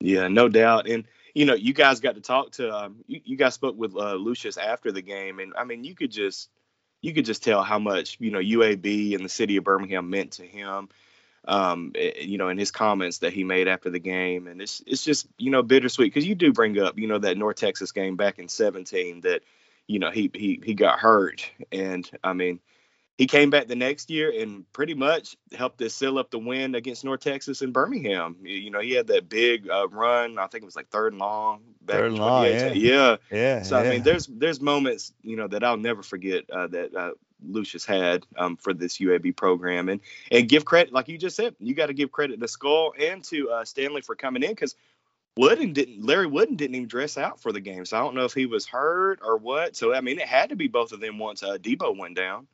Yeah, 0.00 0.28
no 0.28 0.48
doubt. 0.48 0.88
And 0.88 1.04
you 1.34 1.44
know, 1.44 1.54
you 1.54 1.72
guys 1.72 2.00
got 2.00 2.14
to 2.14 2.20
talk 2.20 2.52
to 2.52 2.74
um, 2.74 2.96
you, 3.06 3.20
you 3.24 3.36
guys 3.36 3.54
spoke 3.54 3.76
with 3.76 3.94
uh, 3.94 4.14
Lucius 4.14 4.56
after 4.56 4.92
the 4.92 5.02
game, 5.02 5.38
and 5.38 5.52
I 5.56 5.64
mean, 5.64 5.84
you 5.84 5.94
could 5.94 6.10
just 6.10 6.50
you 7.00 7.14
could 7.14 7.24
just 7.24 7.44
tell 7.44 7.62
how 7.62 7.78
much 7.78 8.16
you 8.20 8.30
know 8.30 8.40
UAB 8.40 9.14
and 9.14 9.24
the 9.24 9.28
city 9.28 9.56
of 9.56 9.64
Birmingham 9.64 10.10
meant 10.10 10.32
to 10.32 10.42
him. 10.44 10.88
Um, 11.44 11.92
eh, 11.94 12.22
you 12.22 12.38
know, 12.38 12.48
in 12.48 12.58
his 12.58 12.70
comments 12.70 13.18
that 13.18 13.32
he 13.32 13.44
made 13.44 13.68
after 13.68 13.90
the 13.90 14.00
game, 14.00 14.46
and 14.48 14.60
it's 14.60 14.82
it's 14.86 15.04
just 15.04 15.26
you 15.38 15.50
know 15.50 15.62
bittersweet 15.62 16.12
because 16.12 16.26
you 16.26 16.34
do 16.34 16.52
bring 16.52 16.78
up 16.78 16.98
you 16.98 17.06
know 17.06 17.18
that 17.18 17.38
North 17.38 17.56
Texas 17.56 17.92
game 17.92 18.16
back 18.16 18.38
in 18.38 18.48
17 18.48 19.22
that 19.22 19.42
you 19.88 19.98
know 19.98 20.10
he 20.12 20.30
he 20.34 20.62
he 20.64 20.74
got 20.74 21.00
hurt, 21.00 21.50
and 21.72 22.08
I 22.22 22.32
mean 22.32 22.60
he 23.18 23.26
came 23.26 23.50
back 23.50 23.66
the 23.66 23.74
next 23.74 24.10
year 24.10 24.32
and 24.40 24.64
pretty 24.72 24.94
much 24.94 25.36
helped 25.52 25.82
us 25.82 25.92
seal 25.92 26.18
up 26.18 26.30
the 26.30 26.38
win 26.38 26.76
against 26.76 27.04
North 27.04 27.18
Texas 27.18 27.62
and 27.62 27.72
Birmingham. 27.72 28.36
You 28.44 28.70
know, 28.70 28.78
he 28.78 28.92
had 28.92 29.08
that 29.08 29.28
big 29.28 29.68
uh, 29.68 29.88
run. 29.88 30.38
I 30.38 30.46
think 30.46 30.62
it 30.62 30.66
was 30.66 30.76
like 30.76 30.88
third 30.88 31.12
and 31.12 31.20
long. 31.20 31.62
Back 31.82 31.96
Third 31.96 32.12
and 32.12 32.18
long, 32.18 32.44
2018. 32.44 32.84
yeah. 32.84 33.16
Yeah. 33.32 33.62
So 33.62 33.76
I 33.76 33.90
mean, 33.90 34.02
there's 34.02 34.26
there's 34.28 34.60
moments 34.60 35.12
you 35.22 35.36
know 35.36 35.48
that 35.48 35.64
I'll 35.64 35.76
never 35.76 36.04
forget 36.04 36.48
uh, 36.48 36.68
that 36.68 36.94
uh, 36.94 37.10
Lucius 37.44 37.84
had 37.84 38.24
um, 38.36 38.56
for 38.56 38.72
this 38.72 38.98
UAB 38.98 39.36
program, 39.36 39.88
and 39.88 40.00
and 40.30 40.48
give 40.48 40.64
credit, 40.64 40.92
like 40.92 41.08
you 41.08 41.18
just 41.18 41.34
said, 41.34 41.56
you 41.58 41.74
got 41.74 41.86
to 41.86 41.94
give 41.94 42.12
credit 42.12 42.38
to 42.38 42.46
Skull 42.46 42.92
and 43.00 43.24
to 43.24 43.50
uh, 43.50 43.64
Stanley 43.64 44.02
for 44.02 44.14
coming 44.14 44.44
in 44.44 44.50
because 44.50 44.76
Wooden 45.38 45.72
didn't 45.72 46.04
Larry 46.04 46.26
Wooden 46.26 46.56
didn't 46.56 46.74
even 46.74 46.88
dress 46.88 47.16
out 47.16 47.40
for 47.40 47.52
the 47.52 47.60
game, 47.60 47.84
so 47.84 47.96
I 47.96 48.00
don't 48.00 48.16
know 48.16 48.24
if 48.24 48.34
he 48.34 48.46
was 48.46 48.66
hurt 48.66 49.20
or 49.22 49.36
what. 49.36 49.76
So 49.76 49.94
I 49.94 50.00
mean, 50.00 50.18
it 50.18 50.26
had 50.26 50.48
to 50.48 50.56
be 50.56 50.66
both 50.66 50.90
of 50.90 50.98
them 50.98 51.16
once 51.18 51.44
uh, 51.44 51.58
Debo 51.58 51.96
went 51.96 52.16
down. 52.16 52.48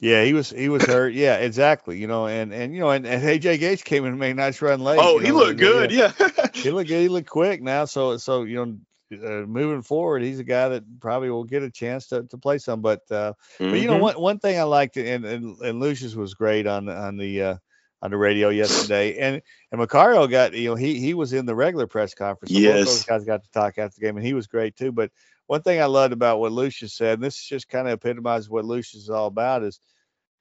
Yeah, 0.00 0.22
he 0.22 0.34
was 0.34 0.50
he 0.50 0.68
was 0.68 0.84
hurt. 0.84 1.14
Yeah, 1.14 1.36
exactly. 1.36 1.98
You 1.98 2.06
know, 2.06 2.26
and 2.26 2.52
and 2.52 2.74
you 2.74 2.80
know, 2.80 2.90
and, 2.90 3.06
and 3.06 3.22
AJ 3.22 3.58
Gates 3.58 3.82
came 3.82 4.04
in 4.04 4.10
and 4.10 4.18
made 4.20 4.32
a 4.32 4.34
nice 4.34 4.60
run 4.60 4.80
late. 4.80 4.98
Oh, 5.00 5.18
he 5.18 5.28
know, 5.28 5.36
looked 5.36 5.58
good. 5.58 5.90
Yeah. 5.90 6.12
he 6.54 6.70
looked 6.70 6.88
good. 6.88 7.00
He 7.00 7.08
looked 7.08 7.28
quick 7.28 7.62
now. 7.62 7.86
So 7.86 8.18
so 8.18 8.42
you 8.42 8.66
know. 8.66 8.76
Uh, 9.12 9.46
moving 9.46 9.82
forward, 9.82 10.20
he's 10.20 10.40
a 10.40 10.44
guy 10.44 10.68
that 10.68 10.82
probably 10.98 11.30
will 11.30 11.44
get 11.44 11.62
a 11.62 11.70
chance 11.70 12.08
to, 12.08 12.24
to 12.24 12.36
play 12.36 12.58
some. 12.58 12.80
But 12.80 13.02
uh, 13.08 13.34
mm-hmm. 13.60 13.70
but 13.70 13.80
you 13.80 13.86
know 13.86 13.98
Mhm. 13.98 14.00
one 14.00 14.20
one 14.20 14.38
thing 14.40 14.58
I 14.58 14.64
liked 14.64 14.96
and 14.96 15.24
and, 15.24 15.56
and 15.60 15.78
Lucius 15.78 16.16
was 16.16 16.34
great 16.34 16.66
on 16.66 16.86
the 16.86 16.92
on 16.96 17.16
the 17.16 17.40
uh, 17.40 17.56
on 18.06 18.12
the 18.12 18.24
radio 18.24 18.50
yesterday, 18.50 19.18
and 19.18 19.42
and 19.72 19.82
Macario 19.82 20.30
got 20.30 20.54
you 20.54 20.70
know 20.70 20.76
he 20.76 21.00
he 21.00 21.14
was 21.14 21.34
in 21.34 21.46
the 21.46 21.56
regular 21.56 21.88
press 21.88 22.14
conference. 22.14 22.56
So 22.56 22.80
Yes. 22.80 23.00
those 23.00 23.02
guys 23.04 23.24
got 23.24 23.44
to 23.44 23.50
talk 23.50 23.78
after 23.78 24.00
the 24.00 24.06
game, 24.06 24.16
and 24.16 24.26
he 24.26 24.34
was 24.34 24.48
great 24.48 24.76
too. 24.76 24.92
But 24.92 25.12
one 25.48 25.62
thing 25.62 25.82
I 25.82 25.86
loved 25.86 26.14
about 26.14 26.40
what 26.40 26.52
Lucius 26.52 26.94
said, 26.94 27.14
and 27.18 27.24
this 27.24 27.42
just 27.42 27.68
kind 27.68 27.88
of 27.88 27.94
epitomizes 27.94 28.50
what 28.50 28.64
Lucius 28.64 29.04
is 29.04 29.10
all 29.10 29.26
about, 29.28 29.64
is 29.64 29.80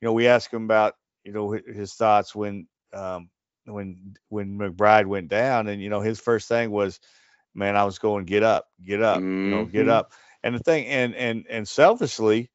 you 0.01 0.07
know 0.07 0.13
we 0.13 0.27
asked 0.27 0.53
him 0.53 0.65
about 0.65 0.95
you 1.23 1.33
know 1.33 1.51
his 1.51 1.93
thoughts 1.95 2.35
when 2.35 2.67
um 2.93 3.29
when 3.65 4.15
when 4.29 4.57
McBride 4.59 5.07
went 5.07 5.29
down, 5.29 5.67
and 5.67 5.81
you 5.81 5.89
know 5.89 6.01
his 6.01 6.19
first 6.19 6.47
thing 6.47 6.71
was, 6.71 6.99
man, 7.55 7.75
I 7.75 7.85
was 7.85 7.99
going 7.99 8.25
get 8.25 8.43
up, 8.43 8.67
get 8.83 9.01
up, 9.01 9.25
you 9.43 9.49
know, 9.51 9.65
get 9.65 9.87
Mhm. 9.87 10.03
up. 10.03 10.11
And 10.43 10.55
the 10.55 10.59
thing, 10.59 10.85
and 10.87 11.15
and 11.15 11.45
and 11.49 11.67
selfishly, 11.67 12.51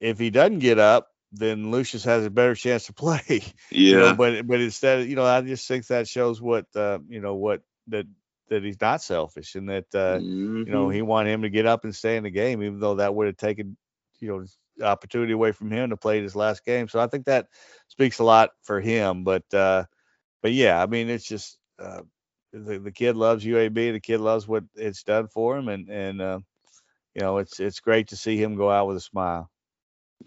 if 0.00 0.18
he 0.18 0.30
doesn't 0.30 0.60
get 0.60 0.78
up, 0.78 1.08
then 1.32 1.70
Lucius 1.70 2.04
has 2.04 2.24
a 2.24 2.30
better 2.30 2.54
chance 2.54 2.86
to 2.86 2.92
play. 2.94 3.42
Yeah. 3.70 3.90
You 3.90 3.98
know, 3.98 4.14
but 4.14 4.46
but 4.46 4.60
instead, 4.60 5.08
you 5.08 5.16
know, 5.16 5.24
I 5.24 5.40
just 5.40 5.66
think 5.68 5.86
that 5.88 6.08
shows 6.08 6.40
what 6.40 6.66
uh, 6.74 6.98
you 7.08 7.20
know 7.20 7.34
what 7.34 7.62
that 7.88 8.06
that 8.48 8.62
he's 8.62 8.80
not 8.80 9.02
selfish 9.02 9.54
and 9.54 9.68
that 9.68 9.94
uh, 9.94 10.18
you 10.20 10.72
know 10.72 10.88
he 10.88 11.02
wanted 11.02 11.32
him 11.32 11.42
to 11.42 11.50
get 11.50 11.66
up 11.66 11.84
and 11.84 11.94
stay 11.94 12.16
in 12.16 12.24
the 12.24 12.30
game, 12.30 12.62
even 12.62 12.80
though 12.80 12.96
that 12.96 13.14
would 13.14 13.26
have 13.26 13.36
taken 13.36 13.76
you 14.20 14.28
know 14.28 14.44
opportunity 14.84 15.32
away 15.32 15.52
from 15.52 15.70
him 15.70 15.90
to 15.90 15.96
play 15.96 16.20
his 16.22 16.36
last 16.36 16.64
game. 16.64 16.88
So 16.88 17.00
I 17.00 17.06
think 17.06 17.26
that 17.26 17.46
speaks 17.88 18.18
a 18.18 18.24
lot 18.24 18.50
for 18.62 18.80
him. 18.80 19.24
But 19.24 19.44
uh, 19.52 19.84
but 20.42 20.52
yeah, 20.52 20.82
I 20.82 20.86
mean, 20.86 21.08
it's 21.08 21.26
just 21.26 21.58
uh, 21.78 22.02
the 22.52 22.78
the 22.78 22.92
kid 22.92 23.16
loves 23.16 23.44
UAB. 23.44 23.92
The 23.92 24.00
kid 24.00 24.20
loves 24.20 24.46
what 24.46 24.64
it's 24.74 25.02
done 25.02 25.28
for 25.28 25.56
him, 25.56 25.68
and 25.68 25.88
and 25.88 26.20
uh, 26.20 26.38
you 27.14 27.20
know 27.20 27.38
it's 27.38 27.60
it's 27.60 27.80
great 27.80 28.08
to 28.08 28.16
see 28.16 28.40
him 28.40 28.56
go 28.56 28.70
out 28.70 28.86
with 28.86 28.96
a 28.96 29.00
smile. 29.00 29.50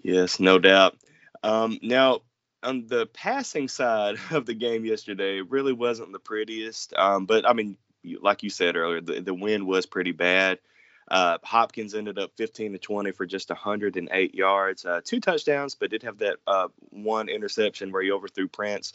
Yes, 0.04 0.40
no 0.40 0.60
doubt. 0.60 0.98
Um, 1.44 1.80
now, 1.82 2.22
on 2.64 2.88
the 2.88 3.08
passing 3.08 3.68
side 3.68 4.18
of 4.32 4.46
the 4.46 4.54
game 4.54 4.86
yesterday, 4.86 5.42
really 5.42 5.74
wasn't 5.74 6.12
the 6.12 6.20
prettiest. 6.20 6.94
Um, 6.96 7.26
but 7.26 7.48
I 7.48 7.54
mean, 7.54 7.78
like 8.22 8.44
you 8.44 8.50
said 8.50 8.76
earlier, 8.76 9.02
the, 9.02 9.22
the 9.22 9.34
wind 9.34 9.66
was 9.66 9.86
pretty 9.86 10.12
bad. 10.12 10.60
Uh, 11.10 11.38
Hopkins 11.44 11.94
ended 11.94 12.18
up 12.18 12.32
15 12.38 12.74
to 12.74 12.78
20 12.78 13.12
for 13.12 13.26
just 13.26 13.50
108 13.50 14.34
yards, 14.34 14.86
uh, 14.86 15.02
two 15.04 15.20
touchdowns, 15.20 15.76
but 15.76 15.92
did 15.92 16.04
have 16.04 16.20
that 16.20 16.38
uh, 16.48 16.70
one 16.90 17.28
interception 17.28 17.92
where 17.92 18.02
he 18.02 18.12
overthrew 18.12 18.48
Prince. 18.48 18.94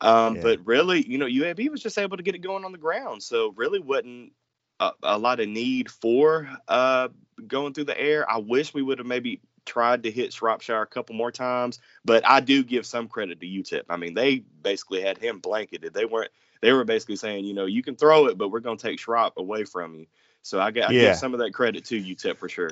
Um, 0.00 0.36
Yeah. 0.36 0.42
But 0.42 0.66
really, 0.66 1.08
you 1.08 1.16
know, 1.16 1.26
UAB 1.26 1.70
was 1.70 1.82
just 1.82 1.96
able 1.96 2.18
to 2.18 2.22
get 2.22 2.34
it 2.34 2.40
going 2.40 2.64
on 2.64 2.72
the 2.72 2.78
ground, 2.78 3.22
so 3.22 3.54
really 3.56 3.80
wasn't 3.80 4.32
a, 4.78 4.90
a 5.02 5.18
lot 5.18 5.40
of 5.40 5.48
need 5.48 5.90
for 5.90 6.48
uh, 6.68 7.08
going 7.46 7.72
through 7.72 7.84
the 7.84 7.98
air. 7.98 8.30
I 8.30 8.38
wish 8.38 8.74
we 8.74 8.82
would 8.82 8.98
have 8.98 9.06
maybe 9.06 9.40
tried 9.68 10.02
to 10.02 10.10
hit 10.10 10.32
Shropshire 10.32 10.82
a 10.82 10.86
couple 10.86 11.14
more 11.14 11.30
times, 11.30 11.78
but 12.04 12.26
I 12.26 12.40
do 12.40 12.64
give 12.64 12.84
some 12.86 13.06
credit 13.06 13.38
to 13.40 13.46
UTEP. 13.46 13.82
I 13.88 13.96
mean, 13.96 14.14
they 14.14 14.38
basically 14.62 15.02
had 15.02 15.18
him 15.18 15.38
blanketed. 15.38 15.94
They 15.94 16.04
weren't. 16.06 16.30
They 16.60 16.72
were 16.72 16.84
basically 16.84 17.16
saying, 17.16 17.44
you 17.44 17.54
know, 17.54 17.66
you 17.66 17.84
can 17.84 17.94
throw 17.94 18.26
it, 18.26 18.36
but 18.36 18.48
we're 18.48 18.58
going 18.60 18.78
to 18.78 18.82
take 18.82 18.98
Shrop 18.98 19.34
away 19.36 19.62
from 19.64 19.94
you. 19.94 20.06
So 20.42 20.58
I, 20.58 20.72
got, 20.72 20.90
I 20.90 20.92
Yeah. 20.92 21.00
give 21.10 21.16
some 21.16 21.34
of 21.34 21.40
that 21.40 21.52
credit 21.52 21.84
to 21.86 22.02
UTEP 22.02 22.36
for 22.38 22.48
sure. 22.48 22.70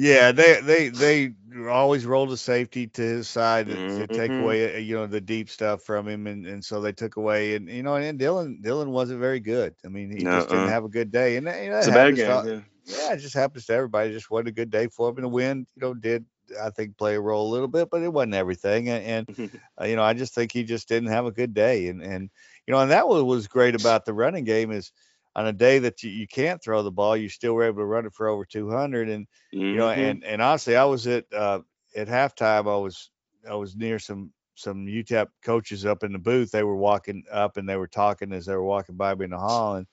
Yeah, 0.00 0.30
they 0.30 0.60
they 0.60 0.88
they 0.90 1.32
always 1.68 2.06
rolled 2.06 2.30
a 2.30 2.36
safety 2.36 2.86
to 2.86 3.02
his 3.02 3.28
side 3.28 3.66
to, 3.66 3.74
to 3.98 4.06
take 4.06 4.30
Mhm. 4.30 4.42
away 4.42 4.80
you 4.80 4.94
know 4.94 5.08
the 5.08 5.20
deep 5.20 5.50
stuff 5.50 5.82
from 5.82 6.06
him, 6.06 6.28
and, 6.28 6.46
and 6.46 6.64
so 6.64 6.80
they 6.80 6.92
took 6.92 7.16
away 7.16 7.56
and 7.56 7.68
you 7.68 7.82
know 7.82 7.96
and 7.96 8.16
Dylan 8.16 8.62
Dylan 8.62 8.90
wasn't 8.90 9.18
very 9.18 9.40
good. 9.40 9.74
I 9.84 9.88
mean 9.88 10.12
he 10.12 10.18
just 10.36 10.48
didn't 10.50 10.68
have 10.68 10.84
a 10.84 10.88
good 10.88 11.10
day, 11.10 11.36
and 11.36 11.48
that, 11.48 11.64
you 11.64 11.70
know, 11.70 11.78
It's 11.78 11.88
a 11.88 11.90
bad 11.90 12.14
game. 12.14 12.30
all- 12.30 12.46
yeah. 12.46 12.60
Yeah, 12.88 13.12
it 13.14 13.18
just 13.18 13.34
happens 13.34 13.66
to 13.66 13.74
everybody. 13.74 14.12
Just 14.12 14.30
wasn't 14.30 14.48
a 14.48 14.52
good 14.52 14.70
day 14.70 14.88
for 14.88 15.10
him, 15.10 15.16
and 15.16 15.24
the 15.24 15.28
wind 15.28 15.66
you 15.76 15.80
know 15.82 15.94
did 15.94 16.26
I 16.60 16.70
think 16.70 16.96
play 16.96 17.16
a 17.16 17.20
role 17.20 17.48
a 17.48 17.52
little 17.52 17.68
bit, 17.68 17.90
but 17.90 18.02
it 18.02 18.12
wasn't 18.12 18.34
everything. 18.34 18.88
And, 18.88 19.04
and 19.04 19.28
uh, 19.80 19.84
you 19.84 19.96
know 19.96 20.02
I 20.02 20.14
just 20.14 20.34
think 20.34 20.52
he 20.52 20.64
just 20.64 20.88
didn't 20.88 21.10
have 21.10 21.26
a 21.26 21.32
good 21.32 21.54
day, 21.54 21.88
and 21.88 22.02
and 22.02 22.30
you 22.66 22.72
know 22.72 22.80
and 22.80 22.90
that 22.90 23.08
was 23.08 23.22
was 23.22 23.48
great 23.48 23.74
about 23.74 24.04
the 24.04 24.14
running 24.14 24.44
game 24.44 24.70
is 24.72 24.92
on 25.36 25.46
a 25.46 25.52
day 25.52 25.78
that 25.80 26.02
you, 26.02 26.10
you 26.10 26.26
can't 26.26 26.62
throw 26.62 26.82
the 26.82 26.90
ball, 26.90 27.16
you 27.16 27.28
still 27.28 27.54
were 27.54 27.64
able 27.64 27.78
to 27.78 27.84
run 27.86 28.06
it 28.06 28.14
for 28.14 28.28
over 28.28 28.44
200 28.44 29.08
and 29.08 29.26
you 29.70 29.78
know 29.78 29.88
Mhm. 29.88 29.90
and 29.90 30.24
and 30.24 30.40
honestly 30.42 30.76
i 30.76 30.84
was 30.84 31.06
at 31.06 31.24
uh 31.32 31.60
at 31.96 32.08
halftime 32.08 32.60
i 32.72 32.76
was 32.76 33.10
i 33.48 33.54
was 33.54 33.76
near 33.76 33.98
some 33.98 34.32
some 34.54 34.86
utep 34.86 35.28
coaches 35.42 35.84
up 35.86 36.02
in 36.02 36.12
the 36.12 36.18
booth 36.18 36.50
they 36.50 36.64
were 36.64 36.76
walking 36.76 37.24
up 37.30 37.56
and 37.56 37.68
they 37.68 37.76
were 37.76 37.86
talking 37.86 38.32
as 38.32 38.46
they 38.46 38.54
were 38.54 38.64
walking 38.64 38.96
by 38.96 39.14
me 39.14 39.24
in 39.24 39.30
the 39.30 39.38
hall 39.38 39.76
and 39.76 39.86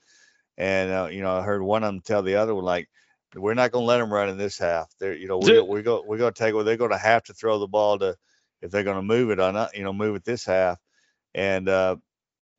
and 0.58 0.92
uh, 0.92 1.08
you 1.12 1.22
know 1.22 1.38
i 1.38 1.42
heard 1.42 1.62
one 1.62 1.84
of 1.84 1.88
them 1.88 2.02
tell 2.02 2.22
the 2.22 2.36
other 2.36 2.56
one 2.56 2.64
like 2.64 2.90
we're 3.36 3.54
not 3.54 3.72
going 3.72 3.84
to 3.84 3.88
let 3.88 3.98
them 3.98 4.12
run 4.12 4.30
in 4.30 4.38
this 4.38 4.58
half. 4.58 4.90
They're 5.00 5.16
you 5.16 5.28
know 5.28 5.38
we're, 5.38 5.64
we're 5.64 5.82
going 5.82 6.08
we're 6.08 6.18
going 6.18 6.34
to 6.34 6.38
take 6.38 6.54
well 6.54 6.64
they're 6.64 6.78
going 6.78 6.92
to 6.92 6.98
have 6.98 7.24
to 7.24 7.34
throw 7.34 7.60
the 7.60 7.68
ball 7.68 8.00
to 8.00 8.16
if 8.62 8.72
they're 8.72 8.84
going 8.84 8.96
to 8.96 9.02
move 9.02 9.30
it 9.32 9.40
on 9.40 9.68
you 9.74 9.84
know 9.84 9.94
move 9.94 10.16
it 10.16 10.24
this 10.24 10.46
half. 10.46 10.78
And 11.34 11.68
uh 11.68 11.98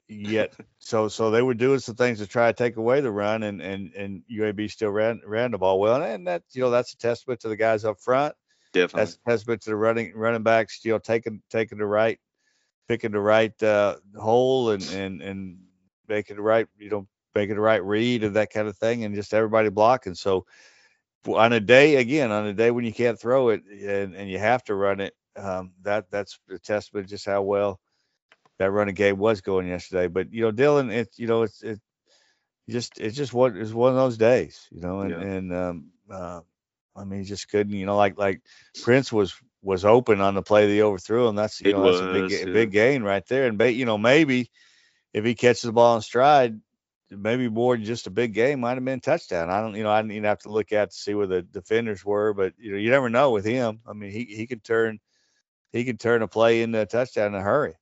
yet 0.09 0.55
so 0.79 1.09
so 1.09 1.31
they 1.31 1.43
were 1.43 1.55
doing 1.55 1.79
some 1.79 1.95
things 1.95 2.19
to 2.19 2.27
try 2.27 2.53
to 2.53 2.57
take 2.57 2.77
away 2.77 3.01
the 3.01 3.11
run 3.11 3.43
and 3.43 3.61
and 3.61 3.93
and 3.95 4.23
UAB 4.31 4.71
still 4.71 4.91
ran 4.91 5.21
ran 5.25 5.51
the 5.51 5.59
ball 5.59 5.81
well 5.81 6.03
and 6.03 6.27
that 6.27 6.43
you 6.53 6.61
know 6.61 6.71
that's 6.71 6.93
a 6.93 6.99
testament 6.99 7.41
to 7.41 7.49
the 7.49 7.57
guys 7.57 7.85
up 7.85 8.01
front. 8.01 8.35
Definitely. 8.73 9.01
that's 9.01 9.15
a 9.15 9.31
testament 9.31 9.63
to 9.63 9.71
the 9.71 9.77
running 9.77 10.13
running 10.15 10.43
backs 10.43 10.81
you 10.85 10.93
know 10.93 10.99
taking 10.99 11.43
taking 11.51 11.79
the 11.79 11.87
right 11.87 12.19
picking 12.89 13.13
the 13.13 13.21
right 13.21 13.61
uh 13.63 13.97
hole 14.17 14.71
and 14.71 14.83
and 14.91 15.23
and 15.23 15.59
making 16.09 16.37
the 16.37 16.43
right 16.43 16.67
you 16.79 16.91
know 16.91 17.07
making 17.37 17.57
the 17.57 17.63
right 17.63 17.85
read 17.85 18.25
and 18.25 18.37
that 18.37 18.53
kind 18.53 18.69
of 18.69 18.79
thing 18.79 19.05
and 19.05 19.15
just 19.15 19.35
everybody 19.35 19.71
blocking 19.71 20.15
so 20.17 20.47
on 21.29 21.53
a 21.53 21.61
day 21.61 21.97
again 21.97 22.33
on 22.33 22.47
a 22.47 22.55
day 22.55 22.71
when 22.71 22.85
you 22.85 22.93
can't 22.93 23.21
throw 23.21 23.51
it 23.51 23.63
and, 23.67 24.15
and 24.17 24.31
you 24.31 24.39
have 24.39 24.65
to 24.65 24.75
run 24.75 25.01
it 25.01 25.15
um 25.37 25.73
that 25.83 26.11
that's 26.11 26.39
a 26.51 26.59
testament 26.59 27.07
to 27.09 27.11
just 27.11 27.27
how 27.27 27.43
well 27.43 27.81
that 28.59 28.71
running 28.73 28.95
game 28.95 29.19
was 29.19 29.41
going 29.43 29.69
yesterday. 29.69 30.09
But 30.09 30.33
you 30.33 30.43
know, 30.43 30.53
Dylan, 30.53 30.93
it's 30.93 31.19
you 31.19 31.27
know, 31.27 31.43
it's 31.43 31.63
it 31.63 31.81
just 32.69 33.01
it's 33.01 33.17
just 33.17 33.35
what 33.35 33.57
it's 33.57 33.73
one 33.73 33.91
of 33.91 33.97
those 33.97 34.19
days, 34.19 34.69
you 34.73 34.81
know, 34.81 35.01
and 35.03 35.13
Yeah. 35.13 35.23
and 35.23 35.53
um 35.55 35.93
uh, 36.11 36.41
I 36.97 37.05
mean, 37.05 37.21
he 37.21 37.27
just 37.27 37.49
couldn't, 37.51 37.75
you 37.75 37.87
know, 37.87 37.97
like 37.97 38.19
like 38.19 38.43
Prince 38.83 39.13
was 39.13 39.35
was 39.63 39.85
open 39.85 40.21
on 40.21 40.35
the 40.35 40.43
play 40.43 40.67
that 40.67 40.73
he 40.73 40.83
overthrew 40.83 41.29
him. 41.29 41.37
That's 41.37 41.61
you 41.61 41.71
It 41.71 41.73
know 41.73 41.85
that's 41.85 42.03
a 42.03 42.07
big 42.07 42.29
yeah. 42.29 42.53
big 42.53 42.73
gain 42.73 43.03
right 43.03 43.27
there. 43.29 43.47
And 43.47 43.61
you 43.61 43.87
know, 43.87 43.99
maybe 43.99 44.51
if 45.13 45.25
he 45.25 45.35
catches 45.35 45.63
the 45.63 45.73
ball 45.73 45.97
in 45.97 46.03
stride, 46.03 46.61
maybe 47.11 47.49
more 47.49 47.77
than 47.77 47.85
just 47.85 48.07
a 48.07 48.11
big 48.11 48.35
game 48.35 48.61
might 48.61 48.75
have 48.75 48.85
been 48.85 49.01
touchdown. 49.01 49.51
I 49.51 49.61
don't, 49.61 49.75
you 49.75 49.83
know, 49.83 49.91
I 49.91 50.01
didn't 50.03 50.13
even 50.13 50.25
have 50.25 50.41
to 50.41 50.51
look 50.51 50.73
at 50.73 50.91
to 50.91 50.97
see 50.97 51.15
where 51.15 51.27
the 51.27 51.43
defenders 51.43 52.05
were, 52.05 52.35
but 52.35 52.55
you 52.59 52.73
know, 52.73 52.79
you 52.79 52.91
never 52.91 53.09
know 53.11 53.31
with 53.31 53.45
him. 53.45 53.81
I 53.87 53.93
mean, 53.93 54.11
he 54.11 54.25
he 54.25 54.47
could 54.47 54.65
turn 54.65 54.99
he 55.73 55.85
could 55.85 56.01
turn 56.01 56.23
a 56.23 56.29
play 56.29 56.63
into 56.63 56.81
a 56.81 56.87
touchdown 56.87 57.29
in 57.29 57.41
a 57.41 57.43
hurry. 57.43 57.75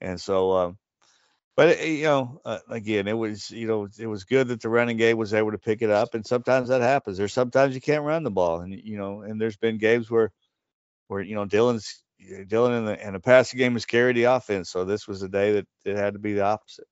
And 0.00 0.20
so, 0.20 0.52
um, 0.52 0.78
but 1.56 1.68
it, 1.68 1.88
you 1.88 2.04
know, 2.04 2.40
uh, 2.44 2.58
again, 2.68 3.08
it 3.08 3.12
was 3.16 3.50
you 3.50 3.66
know 3.66 3.88
it 3.98 4.06
was 4.06 4.24
good 4.24 4.48
that 4.48 4.62
the 4.62 4.68
running 4.68 4.96
game 4.96 5.18
was 5.18 5.34
able 5.34 5.52
to 5.52 5.58
pick 5.58 5.82
it 5.82 5.90
up, 5.90 6.14
and 6.14 6.26
sometimes 6.26 6.68
that 6.68 6.80
happens. 6.80 7.18
There's 7.18 7.32
sometimes 7.32 7.74
you 7.74 7.80
can't 7.80 8.04
run 8.04 8.22
the 8.22 8.30
ball, 8.30 8.60
and 8.60 8.72
you 8.72 8.96
know, 8.96 9.22
and 9.22 9.40
there's 9.40 9.56
been 9.56 9.78
games 9.78 10.10
where 10.10 10.32
where 11.08 11.20
you 11.20 11.34
know 11.34 11.46
Dylan's 11.46 12.02
Dylan 12.20 12.78
and 12.78 12.88
the 12.88 13.04
and 13.04 13.14
the 13.14 13.20
passing 13.20 13.58
game 13.58 13.74
has 13.74 13.84
carried 13.84 14.16
the 14.16 14.24
offense. 14.24 14.70
So 14.70 14.84
this 14.84 15.06
was 15.06 15.22
a 15.22 15.28
day 15.28 15.52
that 15.52 15.66
it 15.84 15.96
had 15.96 16.14
to 16.14 16.18
be 16.18 16.32
the 16.34 16.42
opposite. 16.42 16.86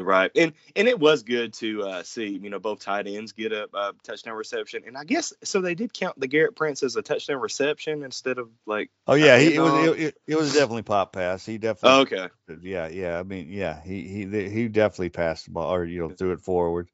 Right, 0.00 0.30
and 0.34 0.52
and 0.76 0.88
it 0.88 0.98
was 0.98 1.22
good 1.22 1.52
to 1.54 1.82
uh, 1.82 2.02
see 2.02 2.28
you 2.28 2.50
know 2.50 2.58
both 2.58 2.80
tight 2.80 3.06
ends 3.06 3.32
get 3.32 3.52
a 3.52 3.68
uh, 3.72 3.92
touchdown 4.02 4.34
reception, 4.34 4.82
and 4.86 4.96
I 4.96 5.04
guess 5.04 5.32
so 5.44 5.60
they 5.60 5.74
did 5.74 5.92
count 5.92 6.18
the 6.18 6.28
Garrett 6.28 6.56
Prince 6.56 6.82
as 6.82 6.96
a 6.96 7.02
touchdown 7.02 7.40
reception 7.40 8.02
instead 8.02 8.38
of 8.38 8.50
like 8.66 8.90
Oh 9.06 9.14
yeah, 9.14 9.38
he, 9.38 9.54
it 9.54 9.60
was 9.60 9.98
it, 9.98 10.16
it, 10.26 10.36
was 10.36 10.52
definitely 10.52 10.82
pop 10.82 11.12
pass. 11.12 11.44
He 11.44 11.58
definitely 11.58 11.98
oh, 11.98 12.00
okay, 12.02 12.28
yeah 12.62 12.88
yeah. 12.88 13.18
I 13.18 13.22
mean 13.22 13.48
yeah, 13.50 13.80
he 13.82 14.02
he 14.02 14.48
he 14.50 14.68
definitely 14.68 15.10
passed 15.10 15.46
the 15.46 15.52
ball 15.52 15.74
or 15.74 15.84
you 15.84 16.00
know 16.00 16.14
threw 16.14 16.32
it 16.32 16.40
forward. 16.40 16.88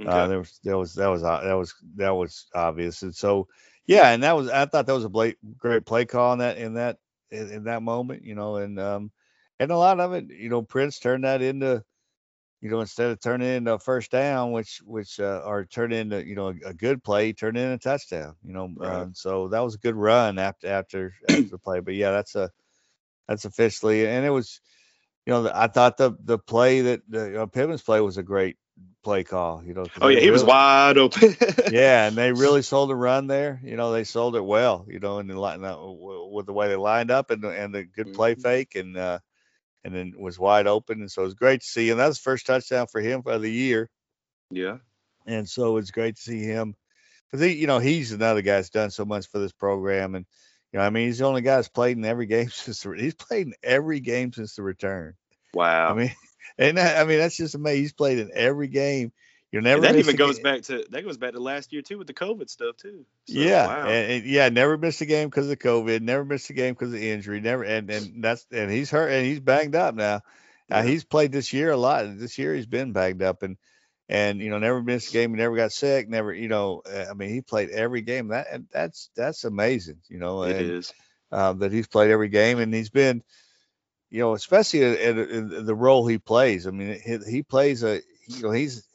okay. 0.00 0.10
Uh, 0.10 0.26
there 0.26 0.38
was 0.38 0.60
that 0.64 0.78
was 0.78 0.94
that 0.94 1.08
was 1.08 1.22
uh, 1.22 1.40
that 1.42 1.54
was 1.54 1.74
that 1.96 2.14
was 2.14 2.46
obvious, 2.54 3.02
and 3.02 3.14
so 3.14 3.48
yeah, 3.86 4.10
and 4.10 4.22
that 4.22 4.36
was 4.36 4.48
I 4.48 4.66
thought 4.66 4.86
that 4.86 4.94
was 4.94 5.04
a 5.04 5.34
great 5.58 5.86
play 5.86 6.04
call 6.04 6.32
in 6.34 6.38
that 6.40 6.58
in 6.58 6.74
that 6.74 6.98
in, 7.30 7.50
in 7.50 7.64
that 7.64 7.82
moment, 7.82 8.24
you 8.24 8.34
know, 8.34 8.56
and 8.56 8.78
um 8.78 9.10
and 9.58 9.70
a 9.70 9.76
lot 9.76 10.00
of 10.00 10.14
it, 10.14 10.30
you 10.30 10.48
know, 10.48 10.62
Prince 10.62 10.98
turned 10.98 11.24
that 11.24 11.42
into, 11.42 11.84
you 12.60 12.70
know, 12.70 12.80
instead 12.80 13.10
of 13.10 13.20
turning 13.20 13.48
into 13.48 13.72
a 13.72 13.78
first 13.78 14.10
down, 14.10 14.52
which 14.52 14.80
which 14.84 15.18
uh, 15.18 15.42
or 15.44 15.64
turn 15.64 15.92
into 15.92 16.26
you 16.26 16.34
know 16.34 16.48
a, 16.48 16.68
a 16.68 16.74
good 16.74 17.02
play, 17.02 17.30
it 17.30 17.42
into 17.42 17.72
a 17.72 17.78
touchdown, 17.78 18.36
you 18.44 18.52
know, 18.52 18.70
Right. 18.76 18.88
uh, 18.88 19.06
so 19.14 19.48
that 19.48 19.60
was 19.60 19.74
a 19.74 19.78
good 19.78 19.96
run 19.96 20.38
after 20.38 20.68
after 20.68 21.14
after 21.28 21.42
the 21.42 21.58
play, 21.58 21.80
but 21.80 21.94
yeah, 21.94 22.10
that's 22.10 22.34
a 22.34 22.50
that's 23.28 23.44
officially 23.44 24.06
and 24.06 24.26
it 24.26 24.30
was, 24.30 24.60
you 25.24 25.32
know, 25.32 25.50
I 25.52 25.68
thought 25.68 25.96
the 25.96 26.12
the 26.22 26.38
play 26.38 26.82
that 26.82 27.02
the 27.08 27.42
uh, 27.42 27.46
Pittman's 27.46 27.82
play 27.82 28.00
was 28.00 28.18
a 28.18 28.22
great 28.22 28.56
play 29.02 29.24
call. 29.24 29.62
You 29.64 29.74
know. 29.74 29.86
Oh 30.00 30.08
yeah, 30.08 30.18
he 30.18 30.26
really, 30.26 30.32
was 30.32 30.44
wide 30.44 30.98
open. 30.98 31.36
yeah, 31.70 32.06
and 32.06 32.16
they 32.16 32.32
really 32.32 32.62
sold 32.62 32.90
a 32.90 32.94
run 32.94 33.26
there. 33.26 33.60
You 33.64 33.76
know, 33.76 33.92
they 33.92 34.04
sold 34.04 34.36
it 34.36 34.44
well. 34.44 34.84
You 34.88 34.98
know, 34.98 35.18
and 35.18 35.30
the, 35.30 36.28
with 36.30 36.46
the 36.46 36.52
way 36.52 36.68
they 36.68 36.76
lined 36.76 37.10
up 37.10 37.30
and 37.30 37.44
and 37.44 37.74
the 37.74 37.84
good 37.84 38.12
play 38.12 38.32
mm-hmm. 38.32 38.42
fake 38.42 38.74
and 38.74 38.96
uh, 38.96 39.18
and 39.84 39.94
then 39.94 40.14
was 40.18 40.38
wide 40.38 40.66
open. 40.66 41.00
And 41.00 41.10
so 41.10 41.22
it 41.22 41.26
was 41.26 41.34
great 41.34 41.60
to 41.60 41.66
see. 41.66 41.90
And 41.90 41.98
that's 41.98 42.18
the 42.18 42.22
first 42.22 42.46
touchdown 42.46 42.86
for 42.90 43.00
him 43.00 43.22
for 43.22 43.38
the 43.38 43.50
year. 43.50 43.88
Yeah. 44.50 44.78
And 45.26 45.48
so 45.48 45.76
it's 45.76 45.90
great 45.90 46.16
to 46.16 46.22
see 46.22 46.42
him 46.42 46.74
because 47.30 47.44
he, 47.44 47.54
you 47.54 47.66
know, 47.66 47.78
he's 47.78 48.12
another 48.12 48.42
guy 48.42 48.56
that's 48.56 48.70
done 48.70 48.90
so 48.90 49.04
much 49.04 49.28
for 49.28 49.38
this 49.38 49.52
program. 49.52 50.14
And, 50.14 50.26
you 50.72 50.78
know, 50.78 50.84
I 50.84 50.90
mean, 50.90 51.06
he's 51.06 51.18
the 51.18 51.26
only 51.26 51.42
guy 51.42 51.56
that's 51.56 51.68
played 51.68 51.96
in 51.96 52.04
every 52.04 52.26
game 52.26 52.50
since 52.50 52.82
the, 52.82 52.92
he's 52.92 53.14
played 53.14 53.48
in 53.48 53.54
every 53.62 54.00
game 54.00 54.32
since 54.32 54.54
the 54.56 54.62
return. 54.62 55.14
Wow. 55.54 55.90
I 55.90 55.94
mean, 55.94 56.14
and 56.58 56.78
that, 56.78 56.98
I 56.98 57.04
mean, 57.04 57.18
that's 57.18 57.36
just 57.36 57.54
amazing. 57.54 57.82
He's 57.82 57.92
played 57.92 58.18
in 58.18 58.30
every 58.34 58.68
game. 58.68 59.12
You 59.52 59.60
never. 59.60 59.84
And 59.84 59.84
that 59.84 59.98
even 59.98 60.14
goes 60.14 60.38
back 60.38 60.62
to 60.62 60.84
that 60.90 61.04
goes 61.04 61.16
back 61.16 61.32
to 61.32 61.40
last 61.40 61.72
year 61.72 61.82
too 61.82 61.98
with 61.98 62.06
the 62.06 62.14
COVID 62.14 62.48
stuff 62.48 62.76
too. 62.76 63.04
So, 63.26 63.34
yeah, 63.34 63.66
wow. 63.66 63.88
and, 63.88 64.12
and, 64.12 64.24
yeah, 64.24 64.48
never 64.48 64.78
missed 64.78 65.00
a 65.00 65.06
game 65.06 65.28
because 65.28 65.50
of 65.50 65.58
COVID. 65.58 66.02
Never 66.02 66.24
missed 66.24 66.50
a 66.50 66.52
game 66.52 66.74
because 66.74 66.94
of 66.94 67.02
injury. 67.02 67.40
Never, 67.40 67.64
and 67.64 67.90
and 67.90 68.22
that's 68.22 68.46
and 68.52 68.70
he's 68.70 68.90
hurt 68.90 69.10
and 69.10 69.26
he's 69.26 69.40
banged 69.40 69.74
up 69.74 69.96
now. 69.96 70.20
Yeah. 70.68 70.78
Uh, 70.78 70.82
he's 70.82 71.02
played 71.02 71.32
this 71.32 71.52
year 71.52 71.72
a 71.72 71.76
lot. 71.76 72.04
This 72.16 72.38
year 72.38 72.54
he's 72.54 72.66
been 72.66 72.92
banged 72.92 73.22
up 73.22 73.42
and 73.42 73.56
and 74.08 74.40
you 74.40 74.50
know 74.50 74.58
never 74.58 74.80
missed 74.82 75.10
a 75.10 75.12
game. 75.12 75.30
He 75.30 75.36
never 75.36 75.56
got 75.56 75.72
sick. 75.72 76.08
Never, 76.08 76.32
you 76.32 76.48
know, 76.48 76.82
uh, 76.88 77.06
I 77.10 77.14
mean 77.14 77.30
he 77.30 77.40
played 77.40 77.70
every 77.70 78.02
game. 78.02 78.28
That 78.28 78.46
and 78.52 78.66
that's 78.72 79.10
that's 79.16 79.42
amazing. 79.42 79.98
You 80.08 80.18
know, 80.18 80.44
it 80.44 80.56
and, 80.56 80.70
is 80.70 80.92
uh, 81.32 81.54
that 81.54 81.72
he's 81.72 81.88
played 81.88 82.12
every 82.12 82.28
game 82.28 82.60
and 82.60 82.72
he's 82.72 82.90
been, 82.90 83.24
you 84.10 84.20
know, 84.20 84.34
especially 84.34 84.82
in, 84.82 85.18
in, 85.18 85.52
in 85.54 85.66
the 85.66 85.74
role 85.74 86.06
he 86.06 86.18
plays. 86.18 86.68
I 86.68 86.70
mean, 86.70 87.00
he, 87.04 87.18
he 87.28 87.42
plays 87.42 87.82
a 87.82 88.00
you 88.28 88.42
know 88.42 88.52
he's 88.52 88.86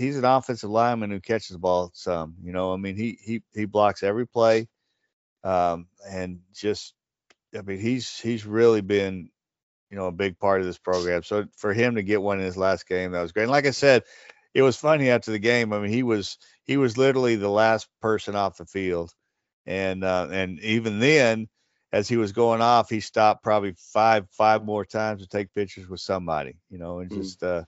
he's 0.00 0.16
an 0.16 0.24
offensive 0.24 0.70
lineman 0.70 1.10
who 1.10 1.20
catches 1.20 1.50
the 1.50 1.58
ball 1.58 1.90
some. 1.94 2.34
You 2.42 2.52
know, 2.52 2.72
I 2.72 2.76
mean, 2.76 2.96
he 2.96 3.18
he 3.22 3.42
he 3.52 3.66
blocks 3.66 4.02
every 4.02 4.26
play, 4.26 4.66
um, 5.44 5.86
and 6.08 6.40
just, 6.54 6.94
I 7.56 7.62
mean, 7.62 7.78
he's 7.78 8.18
he's 8.18 8.46
really 8.46 8.80
been, 8.80 9.30
you 9.90 9.96
know, 9.96 10.06
a 10.06 10.12
big 10.12 10.38
part 10.38 10.60
of 10.60 10.66
this 10.66 10.78
program. 10.78 11.22
So 11.22 11.46
for 11.56 11.72
him 11.72 11.96
to 11.96 12.02
get 12.02 12.22
one 12.22 12.38
in 12.40 12.46
his 12.46 12.56
last 12.56 12.88
game, 12.88 13.12
that 13.12 13.22
was 13.22 13.32
great. 13.32 13.44
And 13.44 13.52
like 13.52 13.66
I 13.66 13.72
said, 13.72 14.04
it 14.54 14.62
was 14.62 14.76
funny 14.76 15.10
after 15.10 15.30
the 15.30 15.38
game. 15.38 15.72
I 15.72 15.78
mean, 15.78 15.92
he 15.92 16.02
was 16.02 16.38
he 16.64 16.76
was 16.78 16.96
literally 16.96 17.36
the 17.36 17.50
last 17.50 17.86
person 18.00 18.34
off 18.34 18.56
the 18.56 18.66
field, 18.66 19.12
and 19.66 20.02
uh, 20.02 20.28
and 20.30 20.58
even 20.60 20.98
then. 20.98 21.48
As 21.92 22.08
he 22.08 22.16
was 22.16 22.30
going 22.30 22.60
off, 22.60 22.88
he 22.88 23.00
stopped 23.00 23.42
probably 23.42 23.74
five 23.76 24.28
five 24.30 24.64
more 24.64 24.84
times 24.84 25.22
to 25.22 25.26
take 25.26 25.52
pictures 25.52 25.88
with 25.88 25.98
somebody, 25.98 26.54
you 26.70 26.78
know, 26.78 27.00
and 27.00 27.10
mm. 27.10 27.16
just 27.16 27.42
uh, 27.42 27.64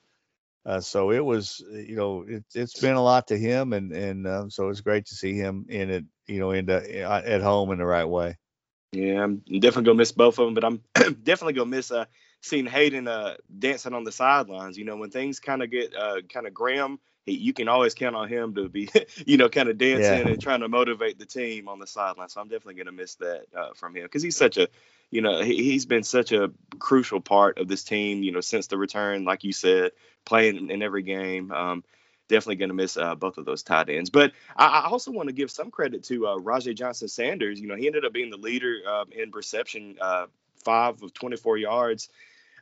uh, 0.65 0.81
so 0.81 1.11
it 1.11 1.25
was, 1.25 1.65
uh, 1.73 1.77
you 1.77 1.97
know, 1.97 2.25
it, 2.27 2.45
has 2.55 2.73
been 2.75 2.95
a 2.95 3.03
lot 3.03 3.29
to 3.29 3.39
him, 3.39 3.73
and 3.73 3.93
and 3.93 4.27
uh, 4.27 4.49
so 4.49 4.69
it's 4.69 4.81
great 4.81 5.07
to 5.07 5.15
see 5.15 5.35
him 5.35 5.67
in 5.69 5.91
it, 5.91 6.05
you 6.27 6.39
know, 6.39 6.53
into 6.53 6.77
uh, 6.77 7.23
at 7.25 7.43
home 7.43 7.73
in 7.73 7.79
the 7.79 7.87
right 7.87 8.05
way. 8.05 8.39
Yeah, 8.93 9.25
I'm 9.25 9.39
definitely 9.39 9.85
gonna 9.85 9.99
miss 9.99 10.13
both 10.13 10.39
of 10.39 10.47
them, 10.47 10.55
but 10.55 10.65
I'm 10.65 10.83
definitely 11.23 11.55
gonna 11.55 11.71
miss 11.71 11.91
uh, 11.91 12.05
seeing 12.43 12.67
Hayden 12.67 13.09
uh, 13.09 13.35
dancing 13.59 13.95
on 13.95 14.05
the 14.05 14.13
sidelines. 14.13 14.79
You 14.79 14.85
know, 14.85 14.97
when 14.97 15.11
things 15.11 15.41
kind 15.41 15.63
of 15.63 15.71
get 15.71 15.93
kind 16.29 16.47
of 16.47 16.55
grim, 16.55 17.01
he, 17.25 17.33
you 17.33 17.53
can 17.53 17.69
always 17.69 17.95
count 17.95 18.17
on 18.17 18.29
him 18.29 18.55
to 18.55 18.69
be, 18.69 18.91
you 19.27 19.37
know, 19.37 19.49
kind 19.49 19.69
of 19.69 19.79
dancing 19.79 20.27
yeah. 20.27 20.33
and 20.33 20.41
trying 20.41 20.61
to 20.61 20.69
motivate 20.69 21.19
the 21.19 21.27
team 21.27 21.69
on 21.69 21.79
the 21.79 21.87
sideline. 21.87 22.29
So 22.29 22.41
I'm 22.41 22.49
definitely 22.49 22.83
gonna 22.83 22.93
miss 22.93 23.17
that 23.17 23.47
from 23.77 23.97
him 23.97 24.05
because 24.05 24.23
he's 24.23 24.37
such 24.37 24.57
a 24.57 24.69
you 25.13 25.21
know, 25.21 25.43
he, 25.43 25.75
has 25.75 25.85
been 25.85 26.03
such 26.03 26.33
a 26.33 26.51
crucial 26.79 27.21
part 27.21 27.59
of 27.59 27.69
this 27.69 27.85
team, 27.85 28.23
you 28.23 28.33
know, 28.33 28.41
since 28.41 28.67
the 28.67 28.79
return, 28.79 29.25
like 29.25 29.45
you 29.45 29.53
said, 29.53 29.93
playing 30.25 30.71
in 30.71 30.83
every 30.83 31.03
game. 31.03 31.53
Um, 31.53 31.85
definitely 32.29 32.57
going 32.57 32.71
to 32.71 32.75
miss 32.75 32.97
uh, 32.97 33.15
both 33.15 33.37
of 33.37 33.45
those 33.45 33.63
tight 33.63 33.91
ends. 33.91 34.09
But 34.09 34.33
I, 34.57 34.67
I 34.67 34.87
also 34.87 35.11
want 35.13 35.29
to 35.29 35.35
give 35.35 35.51
some 35.51 35.71
credit 35.71 36.05
to 36.05 36.27
uh, 36.27 36.37
Rahjai 36.39 36.75
Johnson 36.75 37.09
Sanders. 37.09 37.61
You 37.61 37.69
know, 37.69 37.77
he 37.77 37.87
ended 37.87 38.07
up 38.07 38.15
being 38.15 38.31
the 38.31 38.39
leader 38.39 38.79
um, 38.89 39.13
in 39.13 39.31
reception, 39.33 39.99
uh, 40.01 40.27
five 40.65 41.03
of 41.03 41.13
24 41.13 41.59
yards. 41.59 42.09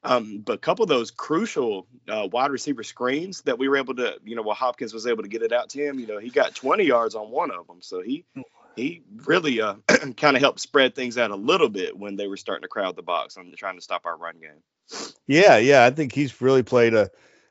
Um, 0.02 0.38
but 0.38 0.54
a 0.54 0.58
couple 0.58 0.82
of 0.82 0.88
those 0.88 1.10
crucial 1.10 1.86
uh, 2.08 2.26
wide 2.32 2.50
receiver 2.50 2.82
screens 2.82 3.42
that 3.42 3.58
we 3.58 3.68
were 3.68 3.76
able 3.76 3.94
to, 3.96 4.16
you 4.24 4.34
know, 4.34 4.42
while 4.42 4.56
Hopkins 4.56 4.94
was 4.94 5.06
able 5.06 5.22
to 5.22 5.28
get 5.28 5.42
it 5.42 5.52
out 5.52 5.68
to 5.70 5.86
him, 5.86 5.98
you 5.98 6.06
know, 6.06 6.18
he 6.18 6.30
got 6.30 6.54
20 6.54 6.84
yards 6.84 7.14
on 7.14 7.30
one 7.30 7.50
of 7.50 7.66
them. 7.66 7.82
So 7.82 8.00
he 8.00 8.24
he 8.76 9.02
really 9.26 9.60
uh, 9.60 9.74
kind 10.16 10.36
of 10.36 10.42
helped 10.42 10.60
spread 10.60 10.94
things 10.94 11.18
out 11.18 11.30
a 11.30 11.36
little 11.36 11.68
bit 11.68 11.98
when 11.98 12.16
they 12.16 12.28
were 12.28 12.38
starting 12.38 12.62
to 12.62 12.68
crowd 12.68 12.96
the 12.96 13.02
box 13.02 13.36
and 13.36 13.54
trying 13.56 13.76
to 13.76 13.82
stop 13.82 14.06
our 14.06 14.16
run 14.16 14.36
game. 14.40 15.12
Yeah, 15.26 15.58
yeah, 15.58 15.84
I 15.84 15.90
think 15.90 16.14
he's 16.14 16.40
really 16.40 16.62
played 16.62 16.94
a 16.94 17.10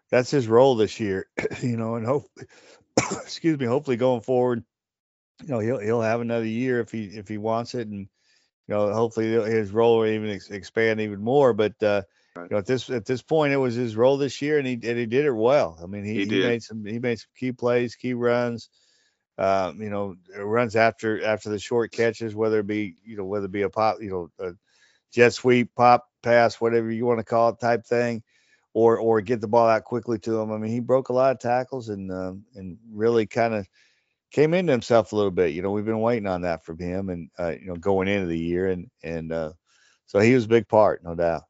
that's 0.09 0.31
his 0.31 0.47
role 0.47 0.75
this 0.75 0.99
year, 0.99 1.27
you 1.61 1.77
know, 1.77 1.95
and 1.95 2.05
hopefully, 2.05 2.47
excuse 3.21 3.59
me, 3.59 3.65
hopefully 3.65 3.97
going 3.97 4.21
forward, 4.21 4.63
you 5.43 5.49
know, 5.49 5.59
he'll 5.59 5.79
he'll 5.79 6.01
have 6.01 6.21
another 6.21 6.45
year 6.45 6.79
if 6.79 6.91
he 6.91 7.05
if 7.05 7.27
he 7.27 7.37
wants 7.37 7.75
it, 7.75 7.87
and 7.87 7.99
you 8.67 8.75
know, 8.75 8.91
hopefully 8.91 9.27
his 9.27 9.71
role 9.71 9.99
will 9.99 10.07
even 10.07 10.29
ex- 10.29 10.49
expand 10.49 10.99
even 10.99 11.21
more. 11.21 11.53
But 11.53 11.81
uh, 11.81 12.01
right. 12.41 12.49
you 12.49 12.55
know, 12.55 12.59
at 12.59 12.65
this 12.65 12.89
at 12.89 13.05
this 13.05 13.21
point, 13.21 13.53
it 13.53 13.57
was 13.57 13.75
his 13.75 13.95
role 13.95 14.17
this 14.17 14.41
year, 14.41 14.57
and 14.57 14.67
he 14.67 14.73
and 14.73 14.97
he 14.97 15.05
did 15.05 15.25
it 15.25 15.31
well. 15.31 15.77
I 15.81 15.85
mean, 15.85 16.03
he, 16.03 16.25
he, 16.25 16.25
he 16.25 16.39
made 16.41 16.63
some 16.63 16.85
he 16.85 16.99
made 16.99 17.19
some 17.19 17.31
key 17.37 17.51
plays, 17.51 17.95
key 17.95 18.13
runs 18.13 18.69
um, 19.39 19.81
you 19.81 19.89
know, 19.89 20.15
runs 20.37 20.75
after 20.75 21.23
after 21.23 21.49
the 21.49 21.59
short 21.59 21.93
catches, 21.93 22.35
whether 22.35 22.59
it 22.59 22.67
be 22.67 22.97
you 23.05 23.15
know 23.15 23.23
whether 23.23 23.45
it 23.45 23.53
be 23.53 23.61
a 23.61 23.69
pop, 23.69 23.97
you 24.01 24.09
know, 24.09 24.45
a 24.45 24.51
jet 25.13 25.33
sweep, 25.33 25.73
pop 25.75 26.05
pass, 26.21 26.59
whatever 26.59 26.91
you 26.91 27.05
want 27.05 27.19
to 27.19 27.23
call 27.23 27.49
it, 27.49 27.59
type 27.59 27.85
thing, 27.85 28.21
or 28.73 28.97
or 28.97 29.21
get 29.21 29.39
the 29.39 29.47
ball 29.47 29.69
out 29.69 29.85
quickly 29.85 30.19
to 30.19 30.41
him. 30.41 30.51
I 30.51 30.57
mean, 30.57 30.71
he 30.71 30.81
broke 30.81 31.07
a 31.07 31.13
lot 31.13 31.31
of 31.31 31.39
tackles 31.39 31.87
and 31.87 32.11
um, 32.11 32.43
and 32.55 32.77
really 32.91 33.27
kind 33.27 33.53
of 33.53 33.65
came 34.31 34.53
into 34.53 34.73
himself 34.73 35.13
a 35.13 35.15
little 35.15 35.31
bit. 35.31 35.53
You 35.53 35.61
know, 35.61 35.71
we've 35.71 35.85
been 35.85 36.01
waiting 36.01 36.27
on 36.27 36.41
that 36.41 36.65
from 36.65 36.77
him, 36.77 37.07
and 37.07 37.29
uh, 37.39 37.53
you 37.57 37.67
know, 37.67 37.75
going 37.77 38.09
into 38.09 38.27
the 38.27 38.37
year, 38.37 38.67
and 38.67 38.91
and 39.03 39.31
uh, 39.31 39.53
so 40.05 40.19
he 40.19 40.35
was 40.35 40.45
a 40.45 40.49
big 40.49 40.67
part, 40.67 41.01
no 41.01 41.15
doubt. 41.15 41.43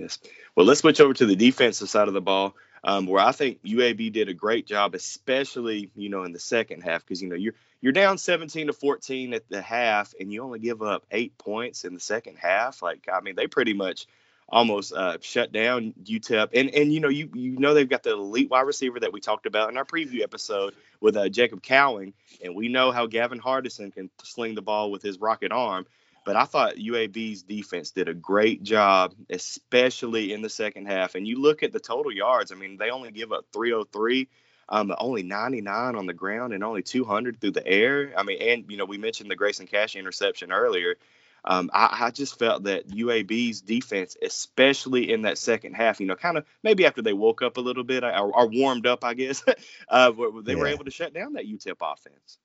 Yes. 0.00 0.18
Well, 0.56 0.64
let's 0.64 0.80
switch 0.80 1.00
over 1.00 1.12
to 1.12 1.26
the 1.26 1.36
defensive 1.36 1.90
side 1.90 2.08
of 2.08 2.14
the 2.14 2.22
ball 2.22 2.54
um, 2.82 3.06
where 3.06 3.22
I 3.22 3.32
think 3.32 3.62
UAB 3.62 4.12
did 4.12 4.30
a 4.30 4.34
great 4.34 4.66
job, 4.66 4.94
especially 4.94 5.90
you 5.94 6.08
know 6.08 6.24
in 6.24 6.32
the 6.32 6.38
second 6.38 6.82
half, 6.82 7.04
because 7.04 7.20
you 7.20 7.28
know 7.28 7.36
you're 7.36 7.54
you're 7.82 7.92
down 7.92 8.16
17 8.16 8.68
to 8.68 8.72
14 8.72 9.34
at 9.34 9.48
the 9.50 9.60
half, 9.60 10.14
and 10.18 10.32
you 10.32 10.42
only 10.42 10.58
give 10.58 10.82
up 10.82 11.04
eight 11.10 11.36
points 11.36 11.84
in 11.84 11.92
the 11.92 12.00
second 12.00 12.36
half. 12.36 12.82
Like 12.82 13.08
I 13.12 13.20
mean, 13.20 13.36
they 13.36 13.46
pretty 13.46 13.74
much 13.74 14.06
almost 14.48 14.94
uh, 14.94 15.18
shut 15.20 15.52
down 15.52 15.92
UTEP, 16.02 16.48
and 16.54 16.70
and 16.70 16.92
you 16.92 17.00
know 17.00 17.10
you 17.10 17.28
you 17.34 17.58
know 17.58 17.74
they've 17.74 17.88
got 17.88 18.02
the 18.02 18.12
elite 18.12 18.48
wide 18.48 18.62
receiver 18.62 19.00
that 19.00 19.12
we 19.12 19.20
talked 19.20 19.44
about 19.44 19.70
in 19.70 19.76
our 19.76 19.84
preview 19.84 20.22
episode 20.22 20.74
with 21.00 21.14
uh, 21.14 21.28
Jacob 21.28 21.62
Cowing, 21.62 22.14
and 22.42 22.54
we 22.54 22.68
know 22.68 22.90
how 22.90 23.06
Gavin 23.06 23.40
Hardison 23.40 23.92
can 23.92 24.08
sling 24.22 24.54
the 24.54 24.62
ball 24.62 24.90
with 24.90 25.02
his 25.02 25.20
rocket 25.20 25.52
arm. 25.52 25.84
But 26.24 26.36
I 26.36 26.44
thought 26.44 26.76
UAB's 26.76 27.42
defense 27.42 27.92
did 27.92 28.08
a 28.08 28.14
great 28.14 28.62
job, 28.62 29.14
especially 29.30 30.32
in 30.32 30.42
the 30.42 30.50
second 30.50 30.86
half. 30.86 31.14
And 31.14 31.26
you 31.26 31.40
look 31.40 31.62
at 31.62 31.72
the 31.72 31.80
total 31.80 32.12
yards, 32.12 32.52
I 32.52 32.56
mean, 32.56 32.76
they 32.76 32.90
only 32.90 33.10
give 33.10 33.32
up 33.32 33.46
303, 33.52 34.28
um, 34.68 34.92
only 34.98 35.22
99 35.22 35.96
on 35.96 36.06
the 36.06 36.12
ground 36.12 36.52
and 36.52 36.62
only 36.62 36.82
200 36.82 37.40
through 37.40 37.52
the 37.52 37.66
air. 37.66 38.12
I 38.16 38.22
mean, 38.22 38.40
and, 38.40 38.64
you 38.68 38.76
know, 38.76 38.84
we 38.84 38.98
mentioned 38.98 39.30
the 39.30 39.36
Grayson 39.36 39.66
Cash 39.66 39.96
interception 39.96 40.52
earlier. 40.52 40.96
Um, 41.44 41.70
I, 41.72 42.04
I, 42.06 42.10
just 42.10 42.38
felt 42.38 42.64
that 42.64 42.88
UAB's 42.88 43.62
defense, 43.62 44.14
especially 44.20 45.10
in 45.10 45.22
that 45.22 45.38
second 45.38 45.72
half, 45.72 45.98
you 45.98 46.06
know, 46.06 46.14
kind 46.14 46.36
of 46.36 46.44
maybe 46.62 46.84
after 46.84 47.00
they 47.00 47.14
woke 47.14 47.40
up 47.40 47.56
a 47.56 47.62
little 47.62 47.82
bit 47.82 48.04
or, 48.04 48.36
or 48.36 48.46
warmed 48.46 48.86
up, 48.86 49.04
I 49.04 49.14
guess, 49.14 49.42
uh, 49.88 50.12
they 50.42 50.52
yeah. 50.52 50.58
were 50.58 50.66
able 50.66 50.84
to 50.84 50.90
shut 50.90 51.14
down 51.14 51.32
that 51.34 51.46
UTEP 51.46 51.76
offense. 51.80 52.38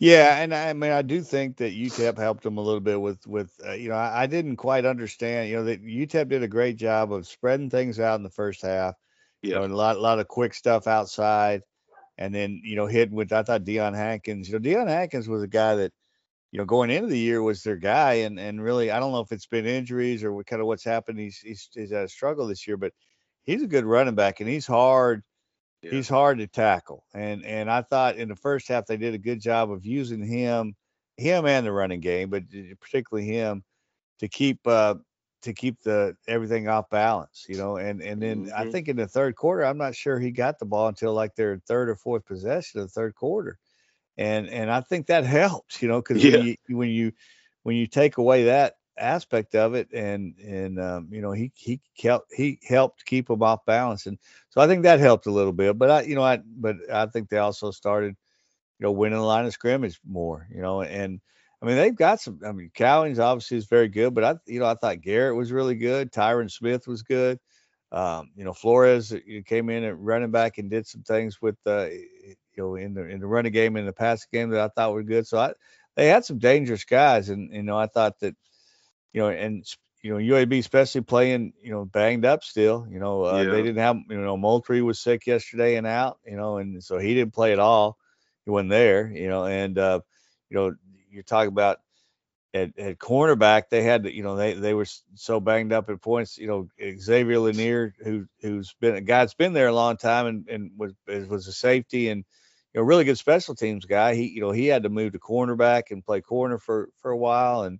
Yeah, 0.00 0.38
and 0.42 0.54
I 0.54 0.72
mean, 0.72 0.92
I 0.92 1.02
do 1.02 1.20
think 1.20 1.58
that 1.58 1.74
UTEP 1.74 2.16
helped 2.16 2.42
them 2.42 2.56
a 2.56 2.62
little 2.62 2.80
bit 2.80 2.98
with 2.98 3.26
with 3.26 3.52
uh, 3.66 3.72
you 3.72 3.90
know 3.90 3.96
I, 3.96 4.22
I, 4.22 4.26
didn't 4.26 4.56
quite 4.56 4.86
understand 4.86 5.50
you 5.50 5.56
know 5.56 5.64
that 5.64 5.84
UTEP 5.84 6.28
did 6.30 6.42
a 6.42 6.48
great 6.48 6.76
job 6.76 7.12
of 7.12 7.26
spreading 7.28 7.68
things 7.68 8.00
out 8.00 8.14
in 8.16 8.22
the 8.22 8.30
first 8.30 8.62
half. 8.62 8.94
Yeah, 9.42 9.60
you 9.60 9.68
know, 9.68 9.74
a 9.74 9.76
lot 9.76 9.96
a 9.96 10.00
lot 10.00 10.18
of 10.18 10.26
quick 10.26 10.54
stuff 10.54 10.86
outside, 10.86 11.62
and 12.18 12.34
then 12.34 12.62
you 12.64 12.76
know 12.76 12.86
hitting 12.86 13.14
with 13.14 13.32
I 13.32 13.42
thought 13.42 13.64
Deion 13.64 13.94
Hankins. 13.94 14.48
You 14.48 14.58
know, 14.58 14.60
Deion 14.60 14.88
Hankins 14.88 15.28
was 15.28 15.42
a 15.42 15.48
guy 15.48 15.74
that 15.76 15.92
you 16.52 16.58
know 16.58 16.64
going 16.66 16.90
into 16.90 17.08
the 17.08 17.18
year 17.18 17.42
was 17.42 17.62
their 17.62 17.76
guy, 17.76 18.14
and 18.14 18.40
and 18.40 18.62
really 18.62 18.90
I 18.90 19.00
don't 19.00 19.12
know 19.12 19.20
if 19.20 19.32
it's 19.32 19.46
been 19.46 19.66
injuries 19.66 20.24
or 20.24 20.32
what 20.32 20.46
kind 20.46 20.62
of 20.62 20.68
what's 20.68 20.84
happened. 20.84 21.18
He's 21.20 21.38
he's, 21.38 21.68
he's 21.74 21.92
had 21.92 22.04
a 22.04 22.08
struggle 22.08 22.46
this 22.46 22.66
year, 22.66 22.78
but 22.78 22.92
he's 23.44 23.62
a 23.62 23.68
good 23.68 23.84
running 23.84 24.14
back, 24.14 24.40
and 24.40 24.48
he's 24.48 24.66
hard 24.66 25.22
yeah. 25.82 25.90
He's 25.90 26.08
hard 26.08 26.38
to 26.38 26.46
tackle, 26.46 27.04
and 27.14 27.44
and 27.44 27.70
I 27.70 27.82
thought 27.82 28.16
in 28.16 28.28
the 28.28 28.36
first 28.36 28.68
half 28.68 28.86
they 28.86 28.96
did 28.96 29.14
a 29.14 29.18
good 29.18 29.40
job 29.40 29.70
of 29.70 29.86
using 29.86 30.22
him, 30.22 30.74
him 31.16 31.46
and 31.46 31.66
the 31.66 31.72
running 31.72 32.00
game, 32.00 32.28
but 32.28 32.44
particularly 32.80 33.26
him 33.26 33.64
to 34.18 34.28
keep 34.28 34.66
uh 34.66 34.96
to 35.42 35.52
keep 35.54 35.80
the 35.82 36.16
everything 36.28 36.68
off 36.68 36.90
balance, 36.90 37.46
you 37.48 37.56
know. 37.56 37.76
And 37.76 38.02
and 38.02 38.20
then 38.20 38.46
mm-hmm. 38.46 38.54
I 38.56 38.70
think 38.70 38.88
in 38.88 38.96
the 38.96 39.08
third 39.08 39.36
quarter, 39.36 39.64
I'm 39.64 39.78
not 39.78 39.94
sure 39.94 40.18
he 40.18 40.30
got 40.30 40.58
the 40.58 40.66
ball 40.66 40.88
until 40.88 41.14
like 41.14 41.34
their 41.34 41.60
third 41.66 41.88
or 41.88 41.96
fourth 41.96 42.26
possession 42.26 42.80
of 42.80 42.86
the 42.86 42.92
third 42.92 43.14
quarter, 43.14 43.58
and 44.16 44.48
and 44.48 44.70
I 44.70 44.82
think 44.82 45.06
that 45.06 45.24
helps, 45.26 45.80
you 45.80 45.88
know, 45.88 46.00
because 46.02 46.22
yeah. 46.22 46.36
when 46.36 46.46
you 46.46 46.56
when 46.68 46.88
you 46.90 47.12
when 47.62 47.76
you 47.76 47.86
take 47.86 48.18
away 48.18 48.44
that 48.44 48.74
aspect 49.00 49.54
of 49.54 49.74
it, 49.74 49.88
and 49.92 50.34
and 50.38 50.80
um, 50.80 51.08
you 51.10 51.20
know 51.22 51.32
he 51.32 51.52
he 51.54 51.80
helped 52.02 52.32
he 52.34 52.58
helped 52.68 53.04
keep 53.06 53.28
them 53.28 53.42
off 53.42 53.64
balance, 53.66 54.06
and 54.06 54.18
so 54.50 54.60
I 54.60 54.66
think 54.66 54.82
that 54.82 55.00
helped 55.00 55.26
a 55.26 55.32
little 55.32 55.52
bit. 55.52 55.78
But 55.78 55.90
I 55.90 56.02
you 56.02 56.14
know 56.14 56.22
I 56.24 56.38
but 56.58 56.76
I 56.92 57.06
think 57.06 57.28
they 57.28 57.38
also 57.38 57.70
started 57.70 58.16
you 58.78 58.84
know 58.84 58.92
winning 58.92 59.18
the 59.18 59.24
line 59.24 59.46
of 59.46 59.52
scrimmage 59.52 60.00
more, 60.06 60.46
you 60.54 60.62
know, 60.62 60.82
and 60.82 61.20
I 61.62 61.66
mean 61.66 61.76
they've 61.76 61.94
got 61.94 62.20
some. 62.20 62.40
I 62.46 62.52
mean 62.52 62.70
Cowings 62.74 63.18
obviously 63.18 63.56
is 63.58 63.66
very 63.66 63.88
good, 63.88 64.14
but 64.14 64.24
I 64.24 64.34
you 64.46 64.60
know 64.60 64.66
I 64.66 64.74
thought 64.74 65.02
Garrett 65.02 65.36
was 65.36 65.52
really 65.52 65.74
good, 65.76 66.12
Tyrin 66.12 66.50
Smith 66.50 66.86
was 66.86 67.02
good. 67.02 67.38
Um, 67.92 68.30
you 68.36 68.44
know 68.44 68.52
Flores 68.52 69.12
came 69.46 69.70
in 69.70 69.84
at 69.84 69.98
running 69.98 70.30
back 70.30 70.58
and 70.58 70.70
did 70.70 70.86
some 70.86 71.02
things 71.02 71.42
with 71.42 71.56
uh, 71.66 71.86
you 71.86 72.36
know 72.56 72.76
in 72.76 72.94
the 72.94 73.06
in 73.06 73.20
the 73.20 73.26
running 73.26 73.52
game 73.52 73.76
and 73.76 73.88
the 73.88 73.92
passing 73.92 74.28
game 74.32 74.50
that 74.50 74.60
I 74.60 74.68
thought 74.68 74.92
were 74.92 75.02
good. 75.02 75.26
So 75.26 75.38
I 75.38 75.52
they 75.96 76.06
had 76.06 76.24
some 76.24 76.38
dangerous 76.38 76.84
guys, 76.84 77.28
and 77.30 77.52
you 77.52 77.62
know 77.62 77.76
I 77.76 77.86
thought 77.86 78.18
that 78.20 78.34
you 79.12 79.20
know 79.20 79.28
and 79.28 79.64
you 80.02 80.12
know 80.12 80.34
UAB 80.34 80.58
especially 80.58 81.02
playing 81.02 81.52
you 81.62 81.72
know 81.72 81.84
banged 81.84 82.24
up 82.24 82.44
still. 82.44 82.86
You 82.90 82.98
know 82.98 83.24
uh, 83.24 83.42
yeah. 83.42 83.50
they 83.50 83.62
didn't 83.62 83.82
have 83.82 83.96
you 84.08 84.20
know 84.20 84.36
Moultrie 84.36 84.82
was 84.82 85.00
sick 85.00 85.26
yesterday 85.26 85.76
and 85.76 85.86
out. 85.86 86.18
You 86.26 86.36
know 86.36 86.58
and 86.58 86.82
so 86.82 86.98
he 86.98 87.14
didn't 87.14 87.34
play 87.34 87.52
at 87.52 87.58
all. 87.58 87.96
He 88.44 88.50
wasn't 88.50 88.70
there. 88.70 89.10
You 89.10 89.28
know 89.28 89.44
and 89.44 89.76
uh, 89.78 90.00
you 90.48 90.56
know 90.56 90.74
you're 91.10 91.22
talking 91.22 91.48
about 91.48 91.78
at, 92.52 92.76
at 92.78 92.98
cornerback, 92.98 93.64
they 93.70 93.82
had 93.82 94.06
you 94.06 94.22
know, 94.22 94.36
they 94.36 94.54
they 94.54 94.74
were 94.74 94.86
so 95.14 95.40
banged 95.40 95.72
up 95.72 95.88
at 95.88 96.00
points. 96.00 96.38
You 96.38 96.46
know, 96.48 96.68
Xavier 96.98 97.38
Lanier, 97.38 97.94
who 98.02 98.26
who's 98.40 98.74
been 98.80 98.96
a 98.96 99.00
guy 99.00 99.20
that's 99.20 99.34
been 99.34 99.52
there 99.52 99.68
a 99.68 99.74
long 99.74 99.96
time 99.96 100.26
and 100.26 100.48
and 100.48 100.70
was 100.76 100.92
was 101.06 101.46
a 101.46 101.52
safety 101.52 102.08
and 102.08 102.24
you 102.74 102.80
know, 102.80 102.84
really 102.84 103.04
good 103.04 103.18
special 103.18 103.54
teams 103.54 103.84
guy. 103.84 104.14
He, 104.14 104.28
you 104.28 104.40
know, 104.40 104.50
he 104.50 104.66
had 104.66 104.84
to 104.84 104.88
move 104.88 105.12
to 105.12 105.18
cornerback 105.18 105.90
and 105.90 106.04
play 106.04 106.20
corner 106.20 106.58
for 106.58 106.88
for 107.00 107.10
a 107.10 107.16
while, 107.16 107.62
and 107.62 107.78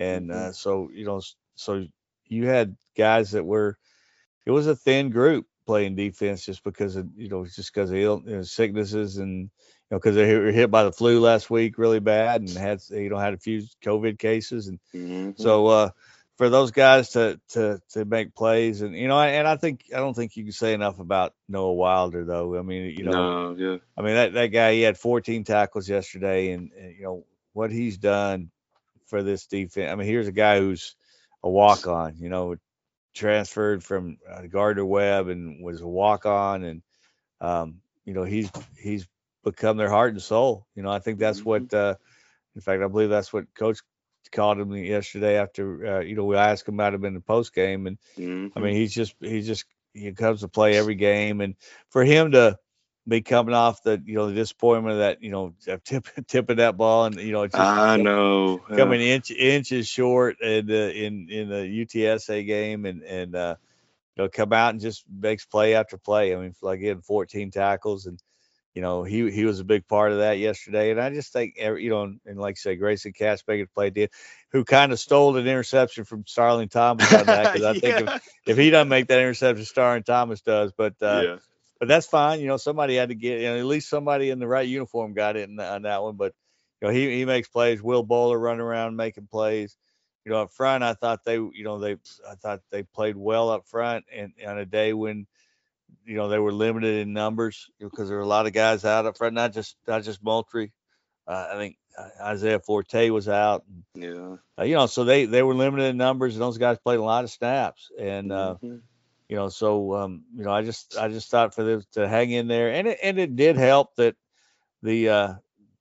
and 0.00 0.30
mm-hmm. 0.30 0.48
uh, 0.48 0.52
so 0.52 0.90
you 0.92 1.04
know, 1.04 1.20
so 1.54 1.86
you 2.26 2.46
had 2.46 2.76
guys 2.96 3.32
that 3.32 3.44
were. 3.44 3.76
It 4.46 4.52
was 4.52 4.66
a 4.66 4.74
thin 4.74 5.10
group 5.10 5.46
playing 5.66 5.94
defense 5.94 6.44
just 6.44 6.64
because 6.64 6.96
of 6.96 7.06
you 7.16 7.28
know 7.28 7.44
just 7.44 7.72
because 7.72 7.90
of 7.90 7.96
Ill, 7.96 8.22
you 8.26 8.36
know, 8.36 8.42
sicknesses 8.42 9.18
and 9.18 9.42
you 9.42 9.50
know 9.90 9.98
because 9.98 10.16
they 10.16 10.34
were 10.36 10.50
hit 10.50 10.70
by 10.70 10.82
the 10.82 10.90
flu 10.90 11.20
last 11.20 11.50
week 11.50 11.78
really 11.78 12.00
bad 12.00 12.40
and 12.40 12.50
had 12.50 12.80
you 12.88 13.10
know 13.10 13.18
had 13.18 13.34
a 13.34 13.38
few 13.38 13.62
COVID 13.84 14.18
cases 14.18 14.68
and 14.68 14.80
mm-hmm. 14.94 15.40
so 15.40 15.66
uh, 15.66 15.90
for 16.38 16.48
those 16.48 16.70
guys 16.70 17.10
to 17.10 17.38
to 17.50 17.80
to 17.90 18.04
make 18.04 18.34
plays 18.34 18.82
and 18.82 18.96
you 18.96 19.06
know 19.06 19.20
and 19.20 19.46
I 19.46 19.56
think 19.56 19.84
I 19.94 19.98
don't 19.98 20.14
think 20.14 20.36
you 20.36 20.44
can 20.44 20.52
say 20.52 20.72
enough 20.72 20.98
about 20.98 21.34
Noah 21.48 21.74
Wilder 21.74 22.24
though. 22.24 22.58
I 22.58 22.62
mean 22.62 22.86
you 22.96 23.04
know 23.04 23.52
no, 23.52 23.56
yeah. 23.56 23.76
I 23.96 24.02
mean 24.02 24.14
that 24.14 24.32
that 24.32 24.46
guy 24.46 24.72
he 24.72 24.80
had 24.80 24.98
14 24.98 25.44
tackles 25.44 25.88
yesterday 25.88 26.52
and, 26.52 26.72
and, 26.72 26.96
you 26.96 27.02
know 27.02 27.26
what 27.52 27.70
he's 27.70 27.98
done 27.98 28.50
for 29.10 29.22
this 29.22 29.46
defense. 29.46 29.90
I 29.90 29.94
mean 29.96 30.06
here's 30.06 30.28
a 30.28 30.32
guy 30.32 30.58
who's 30.58 30.96
a 31.42 31.50
walk 31.50 31.86
on, 31.86 32.16
you 32.18 32.28
know, 32.28 32.56
transferred 33.14 33.82
from 33.84 34.18
uh, 34.28 34.42
Gardner 34.42 34.84
Webb 34.84 35.28
and 35.28 35.62
was 35.62 35.80
a 35.80 35.86
walk 35.86 36.24
on 36.26 36.64
and 36.64 36.82
um, 37.40 37.80
you 38.04 38.14
know 38.14 38.24
he's 38.24 38.50
he's 38.78 39.06
become 39.44 39.76
their 39.76 39.90
heart 39.90 40.12
and 40.12 40.22
soul. 40.22 40.66
You 40.74 40.82
know 40.82 40.90
I 40.90 41.00
think 41.00 41.18
that's 41.18 41.40
mm-hmm. 41.40 41.48
what 41.48 41.74
uh, 41.74 41.96
in 42.54 42.60
fact 42.60 42.82
I 42.82 42.86
believe 42.86 43.10
that's 43.10 43.32
what 43.32 43.52
coach 43.54 43.80
called 44.32 44.60
him 44.60 44.72
yesterday 44.72 45.36
after 45.36 45.96
uh, 45.96 46.00
you 46.00 46.14
know 46.14 46.24
we 46.24 46.36
asked 46.36 46.68
him 46.68 46.74
about 46.74 46.94
him 46.94 47.04
in 47.04 47.14
the 47.14 47.20
post 47.20 47.54
game, 47.54 47.86
and 47.86 47.98
mm-hmm. 48.16 48.56
I 48.56 48.62
mean 48.62 48.74
he's 48.74 48.94
just 48.94 49.14
he's 49.20 49.46
just 49.46 49.64
he 49.92 50.12
comes 50.12 50.40
to 50.40 50.48
play 50.48 50.76
every 50.76 50.94
game, 50.94 51.40
and 51.40 51.56
for 51.88 52.04
him 52.04 52.32
to 52.32 52.56
be 53.08 53.22
coming 53.22 53.54
off 53.54 53.82
the 53.82 54.00
you 54.04 54.14
know 54.14 54.28
the 54.28 54.34
disappointment 54.34 54.92
of 54.92 54.98
that 54.98 55.22
you 55.22 55.30
know 55.30 55.54
tip, 55.84 56.06
tipping 56.26 56.56
that 56.56 56.76
ball 56.76 57.06
and 57.06 57.16
you 57.16 57.32
know 57.32 57.46
just 57.46 57.58
I 57.58 57.96
know 57.96 58.58
coming 58.58 59.00
inch 59.00 59.30
inches 59.30 59.88
short 59.88 60.36
and 60.42 60.70
uh, 60.70 60.74
in 60.74 61.28
in 61.30 61.48
the 61.48 61.86
UTSA 61.86 62.46
game 62.46 62.84
and 62.84 63.02
and 63.02 63.34
uh, 63.34 63.56
you 64.16 64.22
know 64.22 64.28
come 64.28 64.52
out 64.52 64.70
and 64.70 64.80
just 64.80 65.04
makes 65.10 65.44
play 65.44 65.74
after 65.74 65.96
play. 65.98 66.34
I 66.34 66.38
mean 66.38 66.54
like 66.62 66.80
getting 66.80 67.02
14 67.02 67.50
tackles 67.50 68.06
and 68.06 68.20
you 68.74 68.82
know, 68.82 69.02
he 69.02 69.30
he 69.30 69.44
was 69.44 69.58
a 69.58 69.64
big 69.64 69.88
part 69.88 70.12
of 70.12 70.18
that 70.18 70.38
yesterday. 70.38 70.90
And 70.92 71.00
I 71.00 71.10
just 71.10 71.32
think, 71.32 71.56
every, 71.58 71.82
you 71.82 71.90
know, 71.90 72.14
and 72.24 72.38
like 72.38 72.52
I 72.52 72.60
say, 72.60 72.76
Grayson 72.76 73.12
Cash-Biggett 73.12 73.74
played 73.74 73.94
did, 73.94 74.10
who 74.52 74.64
kind 74.64 74.92
of 74.92 75.00
stole 75.00 75.36
an 75.36 75.46
interception 75.46 76.04
from 76.04 76.24
Starling 76.26 76.68
Thomas 76.68 77.12
on 77.12 77.26
that. 77.26 77.52
Because 77.52 77.66
I 77.66 77.72
yeah. 77.72 77.80
think 77.96 78.08
if, 78.08 78.28
if 78.46 78.56
he 78.56 78.70
doesn't 78.70 78.88
make 78.88 79.08
that 79.08 79.18
interception, 79.18 79.64
Starling 79.64 80.04
Thomas 80.04 80.40
does. 80.42 80.72
But 80.76 80.94
uh, 81.02 81.22
yeah. 81.24 81.36
But 81.80 81.88
that's 81.88 82.06
fine. 82.06 82.40
You 82.40 82.46
know, 82.46 82.58
somebody 82.58 82.94
had 82.94 83.08
to 83.08 83.14
get, 83.14 83.40
you 83.40 83.48
know, 83.48 83.58
at 83.58 83.64
least 83.64 83.88
somebody 83.88 84.28
in 84.30 84.38
the 84.38 84.46
right 84.46 84.68
uniform 84.68 85.14
got 85.14 85.36
it 85.36 85.48
in, 85.48 85.58
on 85.58 85.82
that 85.82 86.02
one. 86.02 86.16
But 86.16 86.34
you 86.80 86.88
know, 86.88 86.94
he 86.94 87.16
he 87.16 87.24
makes 87.24 87.48
plays. 87.48 87.82
Will 87.82 88.02
Bowler 88.02 88.38
running 88.38 88.60
around 88.60 88.96
making 88.96 89.26
plays. 89.26 89.76
You 90.24 90.32
know, 90.32 90.42
up 90.42 90.52
front, 90.52 90.84
I 90.84 90.92
thought 90.92 91.24
they, 91.24 91.36
you 91.36 91.64
know, 91.64 91.78
they, 91.78 91.92
I 92.28 92.34
thought 92.34 92.60
they 92.70 92.82
played 92.82 93.16
well 93.16 93.48
up 93.48 93.66
front, 93.66 94.04
and 94.14 94.34
on 94.46 94.58
a 94.58 94.66
day 94.66 94.92
when 94.92 95.26
you 96.04 96.16
know 96.16 96.28
they 96.28 96.38
were 96.38 96.52
limited 96.52 97.00
in 97.00 97.14
numbers 97.14 97.70
because 97.80 98.08
there 98.08 98.18
were 98.18 98.24
a 98.24 98.28
lot 98.28 98.46
of 98.46 98.52
guys 98.52 98.84
out 98.84 99.06
up 99.06 99.16
front, 99.16 99.34
not 99.34 99.54
just 99.54 99.76
not 99.88 100.04
just 100.04 100.22
Moultrie. 100.22 100.72
Uh, 101.26 101.48
I 101.52 101.56
think 101.56 101.78
uh, 101.96 102.08
Isaiah 102.22 102.60
Forte 102.60 103.08
was 103.08 103.28
out. 103.28 103.64
Yeah. 103.94 104.36
Uh, 104.58 104.64
you 104.64 104.74
know, 104.74 104.86
so 104.86 105.04
they 105.04 105.24
they 105.24 105.42
were 105.42 105.54
limited 105.54 105.86
in 105.86 105.96
numbers, 105.96 106.34
and 106.34 106.42
those 106.42 106.58
guys 106.58 106.78
played 106.78 106.98
a 106.98 107.02
lot 107.02 107.24
of 107.24 107.30
snaps. 107.30 107.90
And 107.98 108.30
uh, 108.30 108.56
mm-hmm. 108.62 108.76
You 109.30 109.36
know, 109.36 109.48
so 109.48 109.94
um, 109.94 110.24
you 110.34 110.42
know, 110.42 110.50
I 110.50 110.62
just 110.62 110.98
I 110.98 111.08
just 111.08 111.30
thought 111.30 111.54
for 111.54 111.62
them 111.62 111.84
to 111.92 112.08
hang 112.08 112.32
in 112.32 112.48
there, 112.48 112.72
and 112.72 112.88
it 112.88 112.98
and 113.00 113.16
it 113.16 113.36
did 113.36 113.56
help 113.56 113.94
that 113.94 114.16
the 114.82 115.08
uh, 115.08 115.34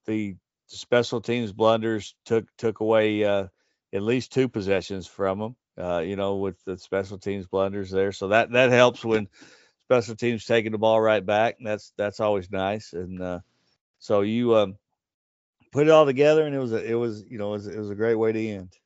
the 0.05 0.35
special 0.67 1.19
teams 1.19 1.51
blunders 1.51 2.13
took 2.25 2.45
took 2.57 2.79
away 2.79 3.23
uh, 3.23 3.47
at 3.91 4.03
least 4.03 4.31
two 4.33 4.49
possessions 4.49 5.07
from 5.07 5.39
them. 5.39 5.55
Uh, 5.75 5.99
you 5.99 6.15
know, 6.15 6.35
with 6.35 6.63
the 6.65 6.77
special 6.77 7.17
teams 7.17 7.47
blunders 7.47 7.89
there, 7.89 8.11
so 8.11 8.27
that 8.27 8.51
that 8.51 8.69
helps 8.69 9.03
when 9.03 9.27
special 9.85 10.15
teams 10.15 10.45
taking 10.45 10.71
the 10.71 10.77
ball 10.77 11.01
right 11.01 11.25
back. 11.25 11.55
And 11.57 11.65
that's 11.65 11.91
that's 11.97 12.19
always 12.19 12.51
nice. 12.51 12.93
And 12.93 13.19
uh, 13.19 13.39
so 13.97 14.21
you 14.21 14.55
um, 14.57 14.77
put 15.71 15.87
it 15.87 15.91
all 15.91 16.05
together, 16.05 16.45
and 16.45 16.53
it 16.53 16.59
was 16.59 16.71
a, 16.71 16.85
it 16.85 16.93
was 16.93 17.25
you 17.27 17.39
know 17.39 17.49
it 17.49 17.57
was, 17.57 17.67
it 17.67 17.79
was 17.79 17.89
a 17.89 17.95
great 17.95 18.13
way 18.13 18.31
to 18.31 18.47
end. 18.47 18.77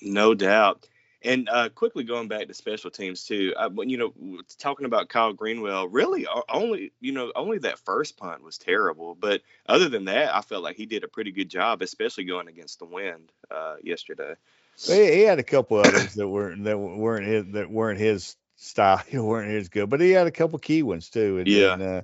No 0.00 0.32
doubt. 0.32 0.88
And 1.26 1.48
uh, 1.48 1.68
quickly 1.70 2.04
going 2.04 2.28
back 2.28 2.46
to 2.46 2.54
special 2.54 2.90
teams 2.90 3.24
too, 3.24 3.54
I, 3.58 3.68
you 3.84 3.98
know, 3.98 4.12
talking 4.58 4.86
about 4.86 5.08
Kyle 5.08 5.32
Greenwell, 5.32 5.88
really 5.88 6.26
only 6.48 6.92
you 7.00 7.12
know 7.12 7.32
only 7.34 7.58
that 7.58 7.78
first 7.80 8.16
punt 8.16 8.42
was 8.42 8.58
terrible, 8.58 9.14
but 9.14 9.42
other 9.66 9.88
than 9.88 10.06
that, 10.06 10.34
I 10.34 10.40
felt 10.40 10.62
like 10.62 10.76
he 10.76 10.86
did 10.86 11.04
a 11.04 11.08
pretty 11.08 11.32
good 11.32 11.50
job, 11.50 11.82
especially 11.82 12.24
going 12.24 12.48
against 12.48 12.78
the 12.78 12.86
wind 12.86 13.32
uh, 13.50 13.76
yesterday. 13.82 14.34
He, 14.78 14.92
he, 14.92 15.20
had 15.22 15.38
a 15.38 15.42
couple 15.42 15.78
others 15.78 16.14
that 16.14 16.28
weren't 16.28 16.64
that 16.64 16.78
weren't 16.78 17.26
his 17.26 17.44
that 17.52 17.70
weren't 17.70 17.98
his 17.98 18.36
style 18.56 19.02
you 19.10 19.24
weren't 19.24 19.52
as 19.52 19.68
good, 19.68 19.88
but 19.88 20.00
he 20.00 20.10
had 20.10 20.26
a 20.26 20.32
couple 20.32 20.58
key 20.58 20.82
ones 20.82 21.10
too. 21.10 21.38
And, 21.38 21.46
yeah. 21.46 21.72
And, 21.74 21.82
uh, 21.82 22.02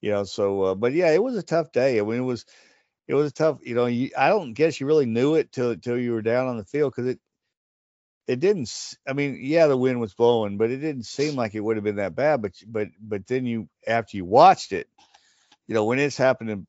you 0.00 0.12
know, 0.12 0.24
so, 0.24 0.62
uh, 0.62 0.74
but 0.74 0.92
yeah, 0.92 1.10
it 1.10 1.22
was 1.22 1.36
a 1.36 1.42
tough 1.42 1.72
day. 1.72 1.98
I 1.98 2.02
mean, 2.02 2.18
it 2.18 2.20
was, 2.20 2.44
it 3.08 3.14
was 3.14 3.30
a 3.30 3.34
tough, 3.34 3.58
you 3.62 3.74
know, 3.74 3.86
you, 3.86 4.10
I 4.16 4.28
don't 4.28 4.52
guess 4.52 4.78
you 4.78 4.86
really 4.86 5.06
knew 5.06 5.34
it 5.34 5.52
till, 5.52 5.76
till 5.76 5.98
you 5.98 6.12
were 6.12 6.22
down 6.22 6.46
on 6.46 6.58
the 6.58 6.64
field. 6.64 6.94
Cause 6.94 7.06
it, 7.06 7.20
it 8.26 8.40
didn't, 8.40 8.94
I 9.06 9.12
mean, 9.12 9.38
yeah, 9.40 9.66
the 9.66 9.76
wind 9.76 10.00
was 10.00 10.14
blowing, 10.14 10.56
but 10.58 10.70
it 10.70 10.78
didn't 10.78 11.06
seem 11.06 11.36
like 11.36 11.54
it 11.54 11.60
would 11.60 11.76
have 11.76 11.84
been 11.84 11.96
that 11.96 12.14
bad. 12.14 12.42
But, 12.42 12.52
but, 12.66 12.88
but 13.00 13.26
then 13.26 13.46
you, 13.46 13.68
after 13.86 14.16
you 14.16 14.24
watched 14.24 14.72
it, 14.72 14.88
you 15.66 15.74
know, 15.74 15.84
when 15.84 15.98
it's 15.98 16.16
happening, 16.16 16.66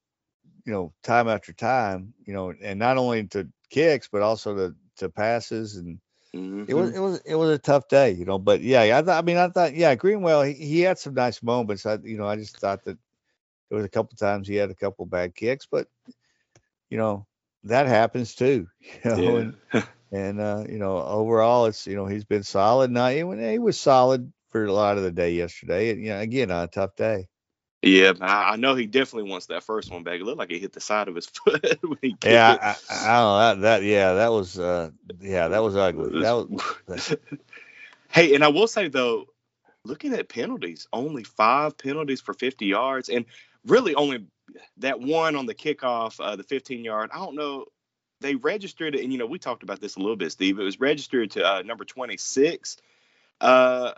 you 0.65 0.73
know, 0.73 0.93
time 1.03 1.27
after 1.27 1.53
time, 1.53 2.13
you 2.25 2.33
know, 2.33 2.53
and 2.61 2.79
not 2.79 2.97
only 2.97 3.25
to 3.27 3.47
kicks, 3.69 4.07
but 4.11 4.21
also 4.21 4.55
to, 4.55 4.75
to 4.97 5.09
passes 5.09 5.77
and, 5.77 5.99
Mm-hmm. 6.35 6.65
It 6.67 6.73
was 6.73 6.91
it 6.91 6.99
was 6.99 7.21
it 7.25 7.35
was 7.35 7.49
a 7.49 7.57
tough 7.57 7.87
day, 7.87 8.11
you 8.11 8.25
know. 8.25 8.37
But 8.37 8.61
yeah, 8.61 8.81
I 8.97 9.01
thought 9.01 9.23
I 9.23 9.25
mean 9.25 9.37
I 9.37 9.47
thought 9.49 9.73
yeah, 9.73 9.95
Greenwell 9.95 10.43
he, 10.43 10.53
he 10.53 10.81
had 10.81 10.99
some 10.99 11.13
nice 11.13 11.41
moments. 11.41 11.85
I 11.85 11.97
you 12.03 12.17
know 12.17 12.27
I 12.27 12.35
just 12.35 12.57
thought 12.57 12.83
that 12.83 12.97
there 13.69 13.77
was 13.77 13.85
a 13.85 13.89
couple 13.89 14.15
times 14.17 14.47
he 14.47 14.55
had 14.55 14.69
a 14.69 14.75
couple 14.75 15.05
bad 15.05 15.35
kicks, 15.35 15.65
but 15.65 15.87
you 16.89 16.97
know 16.97 17.25
that 17.63 17.87
happens 17.87 18.35
too. 18.35 18.67
You 19.03 19.11
know, 19.11 19.17
yeah. 19.17 19.39
and, 19.39 19.83
and 20.11 20.39
uh, 20.39 20.63
you 20.69 20.77
know 20.77 21.01
overall 21.01 21.65
it's 21.65 21.87
you 21.87 21.95
know 21.95 22.05
he's 22.05 22.25
been 22.25 22.43
solid. 22.43 22.91
Now 22.91 23.09
he, 23.09 23.17
he 23.51 23.59
was 23.59 23.79
solid 23.79 24.31
for 24.49 24.65
a 24.65 24.73
lot 24.73 24.97
of 24.97 25.03
the 25.03 25.11
day 25.11 25.33
yesterday. 25.33 25.91
And, 25.91 26.01
you 26.01 26.09
know 26.09 26.19
again 26.19 26.51
on 26.51 26.63
a 26.63 26.67
tough 26.67 26.95
day. 26.95 27.27
Yeah, 27.83 28.13
I, 28.19 28.53
I, 28.53 28.55
know 28.55 28.73
he 28.73 28.87
definitely 28.87 29.29
wants 29.29 29.45
that 29.47 29.63
first 29.63 29.91
one 29.91 30.03
back. 30.03 30.19
It 30.19 30.23
looked 30.23 30.39
like 30.39 30.49
he 30.49 30.57
hit 30.57 30.73
the 30.73 30.81
side 30.81 31.07
of 31.07 31.15
his 31.15 31.25
foot 31.45 31.79
when 31.83 31.99
he 32.01 32.17
Yeah, 32.23 32.57
I, 32.59 32.67
I, 32.69 32.75
I, 32.89 33.19
don't 33.19 33.23
know 33.23 33.39
that, 33.39 33.61
that. 33.61 33.83
Yeah, 33.83 34.13
that 34.13 34.31
was. 34.31 34.57
uh 34.57 34.89
Yeah, 35.19 35.49
that 35.49 35.61
was 35.61 35.75
ugly. 35.75 36.21
That 36.21 36.49
was. 36.87 37.15
hey, 38.11 38.33
and 38.33 38.43
I 38.43 38.47
will 38.47 38.67
say 38.67 38.87
though, 38.87 39.25
looking 39.85 40.13
at 40.13 40.27
penalties, 40.27 40.87
only 40.91 41.23
five 41.23 41.77
penalties 41.77 42.19
for 42.19 42.33
50 42.33 42.65
yards, 42.65 43.09
and 43.09 43.25
really 43.65 43.93
only 43.93 44.25
that 44.77 44.99
one 44.99 45.35
on 45.35 45.45
the 45.45 45.55
kickoff, 45.55 46.19
uh, 46.19 46.35
the 46.35 46.43
15 46.43 46.83
yard. 46.83 47.11
I 47.13 47.17
don't 47.17 47.35
know. 47.35 47.65
They 48.21 48.35
registered 48.35 48.95
it, 48.95 49.03
and 49.03 49.11
you 49.11 49.19
know 49.19 49.25
we 49.25 49.39
talked 49.39 49.63
about 49.63 49.79
this 49.79 49.95
a 49.95 49.99
little 49.99 50.15
bit, 50.15 50.31
Steve. 50.31 50.59
It 50.59 50.63
was 50.63 50.79
registered 50.79 51.31
to 51.31 51.45
uh, 51.45 51.61
number 51.61 51.85
26 51.85 52.77
uh, 53.39 53.91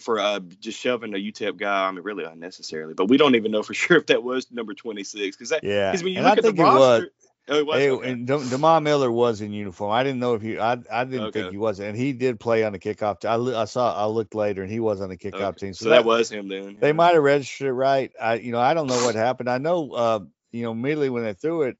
for 0.00 0.20
uh, 0.20 0.40
just 0.60 0.78
shoving 0.78 1.14
a 1.14 1.18
UTEP 1.18 1.56
guy, 1.56 1.88
I 1.88 1.90
mean, 1.90 2.04
really 2.04 2.24
unnecessarily. 2.24 2.94
But 2.94 3.08
we 3.08 3.16
don't 3.16 3.34
even 3.34 3.50
know 3.50 3.62
for 3.62 3.74
sure 3.74 3.96
if 3.96 4.06
that 4.06 4.22
was 4.22 4.50
number 4.50 4.74
26 4.74 5.36
because 5.36 5.50
that, 5.50 5.64
yeah, 5.64 5.90
because 5.90 6.04
when 6.04 6.12
you 6.12 6.18
and 6.20 6.26
look 6.26 6.38
I 6.38 6.48
at 6.48 6.54
the 6.54 6.62
roster, 6.62 7.10
Oh, 7.46 7.58
it 7.58 7.66
was. 7.66 7.76
Hey, 7.82 7.90
okay. 7.90 8.10
and 8.10 8.26
De- 8.26 8.50
Demar 8.50 8.80
Miller 8.80 9.10
was 9.12 9.42
in 9.42 9.52
uniform. 9.52 9.92
I 9.92 10.02
didn't 10.02 10.18
know 10.18 10.34
if 10.34 10.40
he. 10.40 10.58
I 10.58 10.78
I 10.90 11.04
didn't 11.04 11.26
Okay. 11.26 11.40
think 11.40 11.50
he 11.50 11.58
was, 11.58 11.78
and 11.78 11.94
he 11.94 12.14
did 12.14 12.40
play 12.40 12.64
on 12.64 12.72
the 12.72 12.78
kickoff. 12.78 13.20
T- 13.20 13.28
I 13.28 13.36
li- 13.36 13.54
I 13.54 13.66
saw. 13.66 13.94
I 13.94 14.06
looked 14.06 14.34
later, 14.34 14.62
and 14.62 14.72
he 14.72 14.80
was 14.80 15.02
on 15.02 15.10
the 15.10 15.18
kickoff 15.18 15.56
Okay. 15.56 15.66
team. 15.66 15.74
So, 15.74 15.90
that, 15.90 16.06
was 16.06 16.30
him 16.30 16.48
then. 16.48 16.78
They 16.80 16.88
yeah. 16.88 16.92
might 16.94 17.14
have 17.14 17.22
registered 17.22 17.74
right. 17.74 18.12
I 18.20 18.36
you 18.36 18.52
know 18.52 18.60
I 18.60 18.72
don't 18.72 18.86
know 18.86 19.04
what 19.04 19.14
happened. 19.14 19.50
I 19.50 19.58
know 19.58 19.90
uh 19.92 20.20
you 20.52 20.62
know 20.62 20.70
immediately 20.72 21.10
when 21.10 21.24
they 21.24 21.34
threw 21.34 21.62
it, 21.62 21.76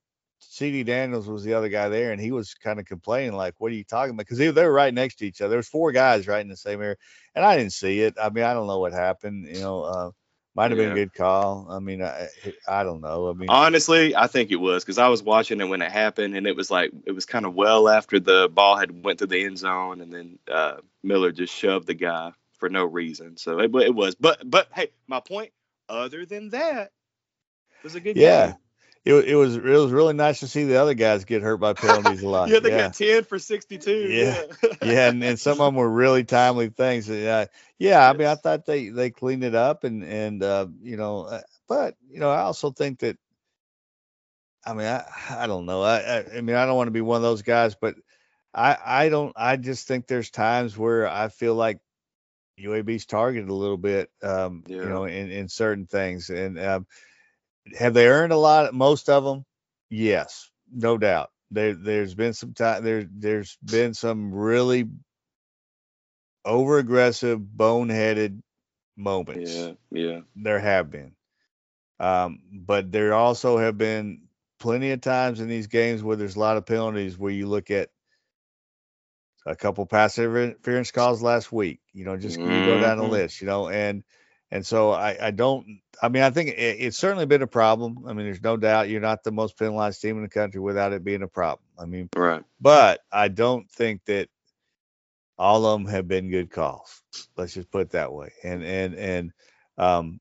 C.D. 0.51 0.85
Daniels 0.85 1.29
was 1.29 1.45
the 1.45 1.55
other 1.55 1.69
guy 1.69 1.89
there, 1.89 2.13
and 2.13 2.21
he 2.21 2.33
was 2.33 2.55
kind 2.55 2.79
of 2.79 2.87
complaining 2.87 3.35
like, 3.35 3.55
"What 3.59 3.73
are 3.73 3.75
you 3.75 3.85
talking 3.85 4.15
about?" 4.15 4.27
Because 4.27 4.39
they, 4.39 4.51
they 4.51 4.65
were 4.65 4.73
right 4.73 4.93
next 4.93 5.17
to 5.17 5.27
each 5.27 5.41
other. 5.41 5.51
There 5.51 5.59
was 5.59 5.69
four 5.69 5.93
guys 5.93 6.27
right 6.27 6.41
in 6.41 6.49
the 6.49 6.57
same 6.57 6.81
area, 6.81 6.97
and 7.35 7.45
I 7.45 7.57
didn't 7.57 7.73
see 7.73 8.01
it. 8.01 8.15
I 8.21 8.31
mean, 8.31 8.45
I 8.45 8.55
don't 8.55 8.67
know 8.67 8.79
what 8.79 8.93
happened. 8.93 9.47
You 9.47 9.61
know, 9.61 9.83
uh, 9.83 10.11
might 10.55 10.71
have 10.71 10.79
been 10.79 10.93
a 10.93 10.95
good 10.95 11.13
call. 11.13 11.67
I 11.69 11.81
mean, 11.81 12.03
I 12.03 12.29
I 12.69 12.85
don't 12.85 13.01
know. 13.01 13.31
I 13.31 13.33
mean, 13.33 13.49
Honestly, 13.49 14.15
I 14.15 14.29
think 14.29 14.53
it 14.53 14.57
was 14.57 14.85
because 14.85 14.99
I 14.99 15.09
was 15.09 15.23
watching 15.23 15.61
it 15.61 15.65
when 15.65 15.83
it 15.83 15.91
happened, 15.91 16.37
and 16.37 16.47
it 16.47 16.55
was 16.55 16.71
like 16.71 16.93
it 17.07 17.13
was 17.13 17.27
kind 17.27 17.45
of 17.45 17.55
well 17.55 17.89
after 17.89 18.21
the 18.21 18.49
ball 18.53 18.77
had 18.77 19.05
went 19.05 19.19
through 19.19 19.29
the 19.29 19.45
end 19.45 19.59
zone, 19.59 20.01
and 20.01 20.13
then 20.13 20.39
uh, 20.51 20.77
Miller 21.03 21.33
just 21.33 21.55
shoved 21.55 21.87
the 21.87 21.95
guy 21.95 22.33
for 22.59 22.69
no 22.69 22.85
reason. 22.85 23.37
So 23.37 23.59
it, 23.59 23.75
it 23.75 23.95
was. 23.95 24.15
But 24.15 24.49
but 24.49 24.69
hey, 24.75 24.91
my 25.07 25.21
point. 25.21 25.51
Other 25.87 26.25
than 26.25 26.49
that, 26.51 26.85
it 26.85 27.85
was 27.85 27.95
a 27.95 28.01
good 28.01 28.17
yeah. 28.17 28.47
game. 28.47 28.57
It, 29.05 29.13
it 29.13 29.35
was 29.35 29.57
it 29.57 29.63
was 29.63 29.93
really 29.93 30.15
nice 30.15 30.41
to 30.41 30.49
see 30.49 30.65
the 30.65 30.77
other 30.77 30.95
guys 30.95 31.27
get 31.27 31.43
hurt 31.43 31.59
by 31.59 31.75
penalties 31.75 32.23
a 32.23 32.29
lot. 32.29 32.49
yeah, 32.49 32.61
they 32.61 32.71
yeah. 32.71 32.89
got 32.89 32.95
ten 32.95 33.25
for 33.25 33.39
sixty-two. 33.39 34.09
Yeah. 34.09 34.43
Yeah, 34.63 34.69
yeah, 34.83 35.09
and, 35.11 35.23
and 35.23 35.39
some 35.39 35.61
of 35.61 35.67
them 35.67 35.75
were 35.75 35.91
really 35.91 36.25
timely 36.25 36.71
things. 36.71 37.07
Yeah, 37.07 37.47
yeah. 37.79 38.09
I 38.09 38.15
mean, 38.15 38.27
I 38.27 38.35
thought 38.35 38.65
they 38.65 38.89
they 38.89 39.11
cleaned 39.11 39.45
it 39.45 39.55
up, 39.55 39.85
and 39.85 40.03
and 40.03 40.43
uh, 40.43 40.69
you 40.81 40.97
know, 40.97 41.25
uh, 41.25 41.43
but 41.69 41.97
you 42.09 42.19
know, 42.19 42.31
I 42.31 42.41
also 42.41 42.71
think 42.71 43.01
that. 43.01 43.19
I 44.67 44.73
mean, 44.73 44.87
I 44.87 45.05
I 45.29 45.47
don't 45.47 45.67
know. 45.67 45.83
I 45.83 45.99
I, 45.99 46.25
I 46.39 46.41
mean, 46.41 46.57
I 46.57 46.65
don't 46.65 46.77
want 46.77 46.87
to 46.87 46.93
be 46.93 47.03
one 47.03 47.17
of 47.17 47.23
those 47.23 47.43
guys, 47.43 47.75
but 47.75 47.97
I 48.55 48.79
I 48.83 49.09
don't. 49.11 49.35
I 49.37 49.57
just 49.57 49.87
think 49.87 50.07
there's 50.07 50.31
times 50.31 50.79
where 50.79 51.07
I 51.07 51.29
feel 51.29 51.55
like 51.55 51.79
UAB's 52.59 53.05
targeted 53.05 53.51
a 53.51 53.55
little 53.55 53.77
bit. 53.77 54.11
Um, 54.23 54.65
you 54.67 54.83
know, 54.83 55.05
in 55.05 55.31
in 55.31 55.51
certain 55.51 55.87
things, 55.87 56.31
and 56.31 56.59
um, 56.59 56.87
have 57.79 57.95
they 57.95 58.09
earned 58.09 58.33
a 58.33 58.37
lot? 58.37 58.75
Most 58.75 59.09
of 59.09 59.25
them, 59.25 59.45
yes, 59.91 60.51
no 60.73 60.99
doubt. 60.99 61.31
There, 61.51 61.75
there's 61.75 62.15
been 62.15 62.33
some 62.35 62.55
time. 62.55 62.85
There, 62.85 63.07
there's 63.11 63.59
been 63.65 63.95
some 63.95 64.35
really 64.35 64.89
over 66.45 66.79
aggressive, 66.79 67.41
boneheaded 67.41 68.41
moments. 68.97 69.71
yeah, 69.71 69.73
yeah. 69.91 70.21
There 70.37 70.61
have 70.61 70.91
been, 70.91 71.15
um, 72.01 72.41
but 72.53 72.93
there 72.93 73.15
also 73.15 73.59
have 73.59 73.79
been 73.79 74.23
plenty 74.61 74.93
of 74.93 75.01
times 75.01 75.41
in 75.41 75.49
these 75.49 75.67
games 75.69 76.03
where 76.03 76.17
there's 76.17 76.37
a 76.37 76.41
lot 76.41 76.57
of 76.57 76.67
penalties 76.67 77.19
where 77.19 77.33
you 77.33 77.47
look 77.49 77.71
at 77.71 77.91
a 79.47 79.57
couple 79.57 79.87
pass 79.87 80.19
interference 80.19 80.91
calls 80.91 81.23
last 81.23 81.53
week. 81.53 81.81
You 81.93 82.05
know, 82.05 82.17
just 82.17 82.45
you 82.45 82.63
go 82.63 82.79
down 82.79 82.99
the 82.99 83.05
Mhm. 83.05 83.09
list. 83.09 83.41
You 83.41 83.47
know, 83.49 83.69
and 83.69 84.05
and 84.51 84.65
so 84.65 84.93
I 84.93 85.29
I 85.29 85.31
don't. 85.31 85.81
I 86.03 86.09
mean, 86.09 86.23
I 86.23 86.31
think 86.31 86.51
it, 86.51 86.77
it's 86.81 86.99
certainly 86.99 87.27
been 87.27 87.43
a 87.43 87.47
problem. 87.47 88.05
I 88.07 88.13
mean, 88.13 88.27
there's 88.27 88.43
no 88.43 88.57
doubt 88.57 88.89
you're 88.89 89.01
not 89.01 89.25
the 89.25 89.33
most 89.33 89.59
penalized 89.59 90.01
team 90.01 90.17
in 90.17 90.23
the 90.23 90.29
country 90.29 90.61
without 90.61 90.93
it 90.93 91.05
being 91.05 91.23
a 91.23 91.29
problem. 91.29 91.67
I 91.79 91.87
mean, 91.87 92.09
Right. 92.17 92.43
but 92.61 93.01
I 93.13 93.29
don't 93.29 93.71
think 93.71 94.05
that 94.07 94.29
all 95.39 95.67
of 95.67 95.81
them 95.81 95.91
have 95.91 96.07
been 96.07 96.31
good 96.31 96.51
calls. 96.51 97.03
Let's 97.37 97.55
just 97.55 97.71
put 97.71 97.83
it 97.83 97.91
that 97.91 98.13
way. 98.13 98.33
And 98.43 98.63
and 98.63 98.95
and 98.95 99.33
um, 99.79 100.21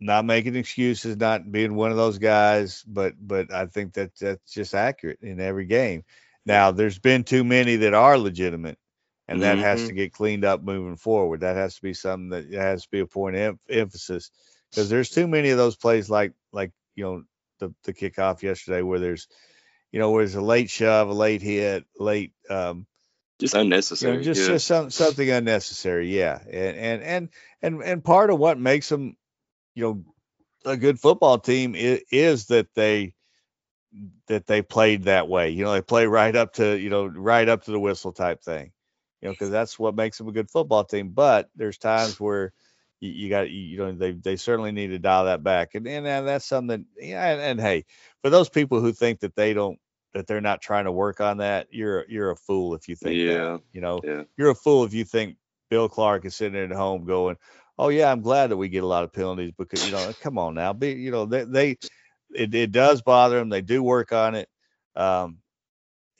not 0.00 0.24
making 0.24 0.56
excuses, 0.56 1.16
not 1.16 1.50
being 1.50 1.74
one 1.74 1.90
of 1.90 1.96
those 1.96 2.18
guys, 2.18 2.82
but 2.86 3.14
but 3.20 3.52
I 3.52 3.66
think 3.66 3.94
that 3.94 4.12
that's 4.20 4.52
just 4.52 4.74
accurate 4.74 5.18
in 5.22 5.40
every 5.40 5.66
game. 5.66 6.04
Now, 6.46 6.72
there's 6.72 6.98
been 6.98 7.24
too 7.24 7.42
many 7.42 7.76
that 7.76 7.94
are 7.94 8.18
legitimate, 8.18 8.78
and 9.28 9.42
that 9.42 9.58
has 9.58 9.84
Mhm. 9.84 9.86
to 9.86 9.94
get 9.94 10.12
cleaned 10.12 10.44
up 10.44 10.62
moving 10.62 10.96
forward. 10.96 11.40
That 11.40 11.56
has 11.56 11.76
to 11.76 11.82
be 11.82 11.94
something 11.94 12.30
that 12.30 12.52
has 12.52 12.84
to 12.84 12.88
be 12.90 13.00
a 13.00 13.06
point 13.06 13.36
of 13.36 13.42
em- 13.42 13.60
emphasis 13.70 14.30
because 14.74 14.90
there's 14.90 15.10
too 15.10 15.28
many 15.28 15.50
of 15.50 15.58
those 15.58 15.76
plays 15.76 16.10
like 16.10 16.32
like 16.52 16.72
you 16.96 17.04
know 17.04 17.24
the 17.60 17.74
the 17.84 17.94
kickoff 17.94 18.42
yesterday 18.42 18.82
where 18.82 19.00
there's 19.00 19.28
you 19.92 19.98
know 20.00 20.10
where 20.10 20.24
there's 20.24 20.34
a 20.34 20.40
late 20.42 20.70
shove, 20.70 21.08
a 21.08 21.12
late 21.14 21.42
hit, 21.42 21.84
late 21.98 22.32
um, 22.50 22.86
Just 23.40 23.54
you 24.00 24.08
unnecessary. 24.08 24.14
know, 24.14 24.20
just 24.22 24.44
yeah. 24.46 24.46
just 24.46 24.66
some, 24.66 24.90
something 24.90 25.30
unnecessary. 25.30 26.08
Yeah, 26.16 26.40
and 26.50 26.76
and 26.76 27.02
and 27.02 27.28
and 27.62 27.82
and 27.82 28.04
part 28.04 28.30
of 28.30 28.38
what 28.38 28.58
makes 28.58 28.88
them, 28.90 29.16
you 29.74 29.84
know, 29.84 30.04
a 30.72 30.76
good 30.76 31.00
football 31.00 31.38
team 31.38 31.74
is, 31.76 32.02
is 32.12 32.46
that 32.46 32.68
they 32.74 33.14
that 34.28 34.46
they 34.46 34.62
played 34.62 35.04
that 35.04 35.28
way. 35.28 35.50
You 35.50 35.64
know, 35.64 35.72
they 35.72 35.82
play 35.82 36.06
right 36.06 36.36
up 36.36 36.54
to 36.54 36.78
you 36.78 36.90
know 36.90 37.06
right 37.06 37.48
up 37.48 37.64
to 37.64 37.72
the 37.72 37.80
whistle 37.80 38.12
type 38.12 38.42
thing. 38.42 38.72
You 39.24 39.30
know, 39.30 39.34
because 39.34 39.50
that's 39.50 39.78
what 39.80 39.96
makes 39.96 40.18
them 40.18 40.28
a 40.28 40.32
good 40.32 40.50
football 40.50 40.84
team. 40.84 41.10
But 41.10 41.50
there's 41.56 41.78
times 41.78 42.20
where 42.20 42.52
you, 43.00 43.10
you 43.10 43.30
got 43.30 43.50
you 43.50 43.78
know 43.78 43.92
they 43.92 44.12
they 44.12 44.36
certainly 44.36 44.72
need 44.72 44.88
to 44.88 44.98
dial 45.00 45.24
that 45.26 45.42
back, 45.42 45.74
and 45.74 45.88
and, 45.88 46.06
and 46.06 46.28
that's 46.28 46.46
something. 46.46 46.86
That, 46.98 47.06
yeah, 47.06 47.32
and, 47.32 47.40
and 47.40 47.60
hey, 47.60 47.86
for 48.22 48.30
those 48.30 48.50
people 48.50 48.80
who 48.80 48.92
think 48.92 49.20
that 49.20 49.34
they 49.36 49.54
don't 49.54 49.78
that 50.14 50.26
they're 50.28 50.42
not 50.42 50.62
trying 50.62 50.84
to 50.84 50.92
work 50.92 51.22
on 51.22 51.38
that, 51.38 51.68
you're 51.72 52.04
you're 52.08 52.32
a 52.32 52.36
fool 52.36 52.74
if 52.74 52.88
you 52.88 52.96
think 52.96 53.22
Yeah. 53.22 53.24
that. 53.24 53.62
You 53.72 53.80
know, 53.80 54.02
Yeah. 54.02 54.24
you're 54.36 54.50
a 54.50 54.54
fool 54.54 54.84
if 54.84 54.94
you 54.94 55.04
think 55.04 55.38
Bill 55.70 55.88
Clark 55.88 56.26
is 56.26 56.36
sitting 56.36 56.60
at 56.60 56.70
home 56.76 57.06
going, 57.06 57.36
"Oh 57.78 57.88
yeah, 57.88 58.12
I'm 58.12 58.22
glad 58.22 58.48
that 58.50 58.58
we 58.58 58.68
get 58.68 58.84
a 58.84 58.86
lot 58.86 59.04
of 59.04 59.12
penalties 59.12 59.52
because 59.56 59.82
you 59.82 59.90
know, 59.90 60.12
come 60.20 60.38
on 60.38 60.54
now, 60.54 60.74
be 60.74 60.92
you 60.92 61.10
know 61.10 61.26
they 61.26 61.44
they 61.44 61.78
it, 62.34 62.54
it 62.54 62.72
does 62.72 63.02
bother 63.02 63.38
them. 63.38 63.48
They 63.48 63.62
do 63.62 63.82
work 63.82 64.12
on 64.12 64.34
it, 64.34 64.48
um, 64.96 65.38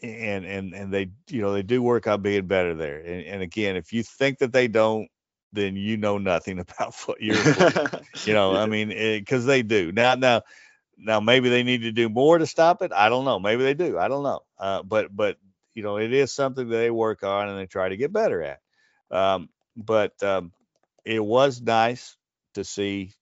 and 0.05 0.45
and 0.45 0.75
and 0.75 0.93
they 0.93 1.11
you 1.29 1.43
know 1.43 1.53
they 1.53 1.63
do 1.63 1.83
work 1.83 2.07
on 2.07 2.23
being 2.23 2.47
better 2.47 2.75
there. 2.75 2.99
And, 2.99 3.25
and 3.27 3.43
again, 3.43 3.77
if 3.77 3.93
you 3.93 4.03
think 4.03 4.39
that 4.39 4.53
they 4.53 4.69
don't, 4.69 5.09
then 5.53 5.77
you 5.77 5.97
know 5.97 6.19
nothing 6.19 6.59
about 6.61 6.95
foot. 6.95 7.19
You're 7.21 7.37
you 8.25 8.33
know, 8.33 8.55
I 8.55 8.67
mean, 8.67 8.89
because 8.89 9.47
they 9.47 9.63
do 9.63 9.93
now 9.93 10.15
now. 10.15 10.43
Now 10.97 11.19
maybe 11.19 11.49
they 11.49 11.65
need 11.65 11.83
to 11.83 11.91
do 11.91 12.09
more 12.09 12.39
to 12.39 12.47
stop 12.47 12.81
it. 12.81 12.93
I 12.93 13.09
don't 13.09 13.25
know. 13.25 13.41
Maybe 13.41 13.65
they 13.65 13.75
do. 13.75 13.99
I 13.99 14.07
don't 14.07 14.23
know. 14.23 14.41
Uh, 14.57 14.85
but 14.85 15.15
but 15.15 15.39
you 15.75 15.83
know, 15.83 15.99
it 15.99 16.13
is 16.13 16.33
something 16.33 16.69
that 16.69 16.77
they 16.77 16.91
work 16.91 17.25
on 17.25 17.49
and 17.49 17.59
they 17.59 17.67
try 17.67 17.89
to 17.89 17.97
get 17.97 18.13
better 18.13 18.43
at. 18.43 18.61
Um, 19.11 19.49
but 19.77 20.13
um, 20.23 20.53
it 21.05 21.23
was 21.23 21.61
nice 21.61 22.17
to 22.55 22.65
see 22.65 23.13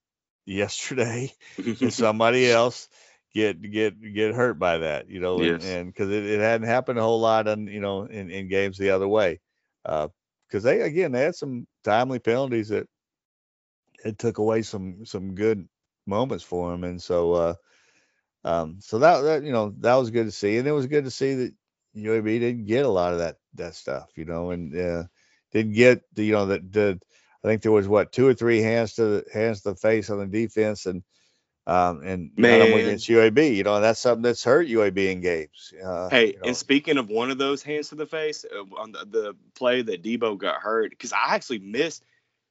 yesterday 0.44 1.32
somebody 1.90 2.50
else 2.50 2.88
get 3.34 3.60
get 3.62 4.00
get 4.14 4.34
hurt 4.34 4.58
by 4.58 4.78
that. 4.78 5.08
You 5.08 5.20
know, 5.20 5.42
Yes. 5.42 5.60
and 5.60 5.88
because 5.88 6.10
it, 6.10 6.24
it 6.24 6.40
hadn't 6.40 6.66
happened 6.66 6.98
a 6.98 7.02
whole 7.02 7.20
lot 7.20 7.48
on 7.48 7.66
you 7.66 7.80
know 7.80 8.04
in, 8.04 8.30
in 8.30 8.48
games 8.48 8.78
the 8.78 8.90
other 8.90 9.08
way. 9.08 9.40
Because 9.84 10.62
they 10.62 10.80
again 10.82 11.12
they 11.12 11.22
had 11.22 11.34
some 11.34 11.66
timely 11.84 12.18
penalties 12.18 12.68
that 12.68 12.86
it 14.04 14.18
took 14.18 14.38
away 14.38 14.62
some 14.62 15.04
some 15.04 15.34
good 15.34 15.68
moments 16.06 16.44
for 16.44 16.70
them, 16.70 16.84
and 16.84 17.00
so 17.02 17.32
uh, 17.32 17.54
um, 18.44 18.76
so 18.80 18.98
that, 18.98 19.20
that 19.22 19.42
you 19.44 19.52
know 19.52 19.74
that 19.80 19.94
was 19.94 20.10
good 20.10 20.26
to 20.26 20.32
see, 20.32 20.56
and 20.58 20.66
it 20.66 20.72
was 20.72 20.86
good 20.86 21.04
to 21.04 21.10
see 21.10 21.34
that 21.34 21.54
UAB 21.94 22.38
didn't 22.38 22.66
get 22.66 22.84
a 22.84 22.88
lot 22.90 23.12
of 23.12 23.18
that 23.18 23.36
that 23.54 23.74
stuff, 23.74 24.10
you 24.16 24.24
know, 24.24 24.50
and 24.50 24.76
uh, 24.76 25.04
didn't 25.52 25.74
get 25.74 26.02
the 26.14 26.24
you 26.24 26.32
know 26.32 26.46
that 26.46 26.72
the 26.72 26.98
I 27.44 27.48
think 27.48 27.62
there 27.62 27.72
was 27.72 27.88
what 27.88 28.12
two 28.12 28.26
or 28.26 28.34
three 28.34 28.60
hands 28.60 28.94
to 28.94 29.04
the 29.04 29.24
hands 29.32 29.62
to 29.62 29.70
the 29.70 29.76
face 29.76 30.10
on 30.10 30.18
the 30.18 30.26
defense, 30.26 30.86
and 30.86 31.02
um, 31.66 32.02
and 32.02 32.30
none 32.36 32.60
of 32.60 32.68
them 32.68 32.78
against 32.78 33.08
UAB. 33.08 33.56
You 33.56 33.64
know, 33.64 33.76
and 33.76 33.84
that's 33.84 34.00
something 34.00 34.22
that's 34.22 34.44
hurt 34.44 34.66
UAB 34.68 35.10
in 35.10 35.20
games. 35.20 35.72
Uh, 35.84 36.08
Hey, 36.08 36.28
you 36.28 36.32
know. 36.34 36.40
and 36.46 36.56
speaking 36.56 36.98
of 36.98 37.08
one 37.08 37.30
of 37.30 37.38
those 37.38 37.62
hands 37.62 37.88
to 37.90 37.94
the 37.94 38.06
face 38.06 38.44
uh, 38.44 38.80
on 38.80 38.92
the, 38.92 39.06
the 39.06 39.36
play 39.54 39.82
that 39.82 40.02
Debo 40.02 40.38
got 40.38 40.56
hurt, 40.56 40.90
because 40.90 41.12
I 41.12 41.34
actually 41.34 41.60
missed 41.60 42.04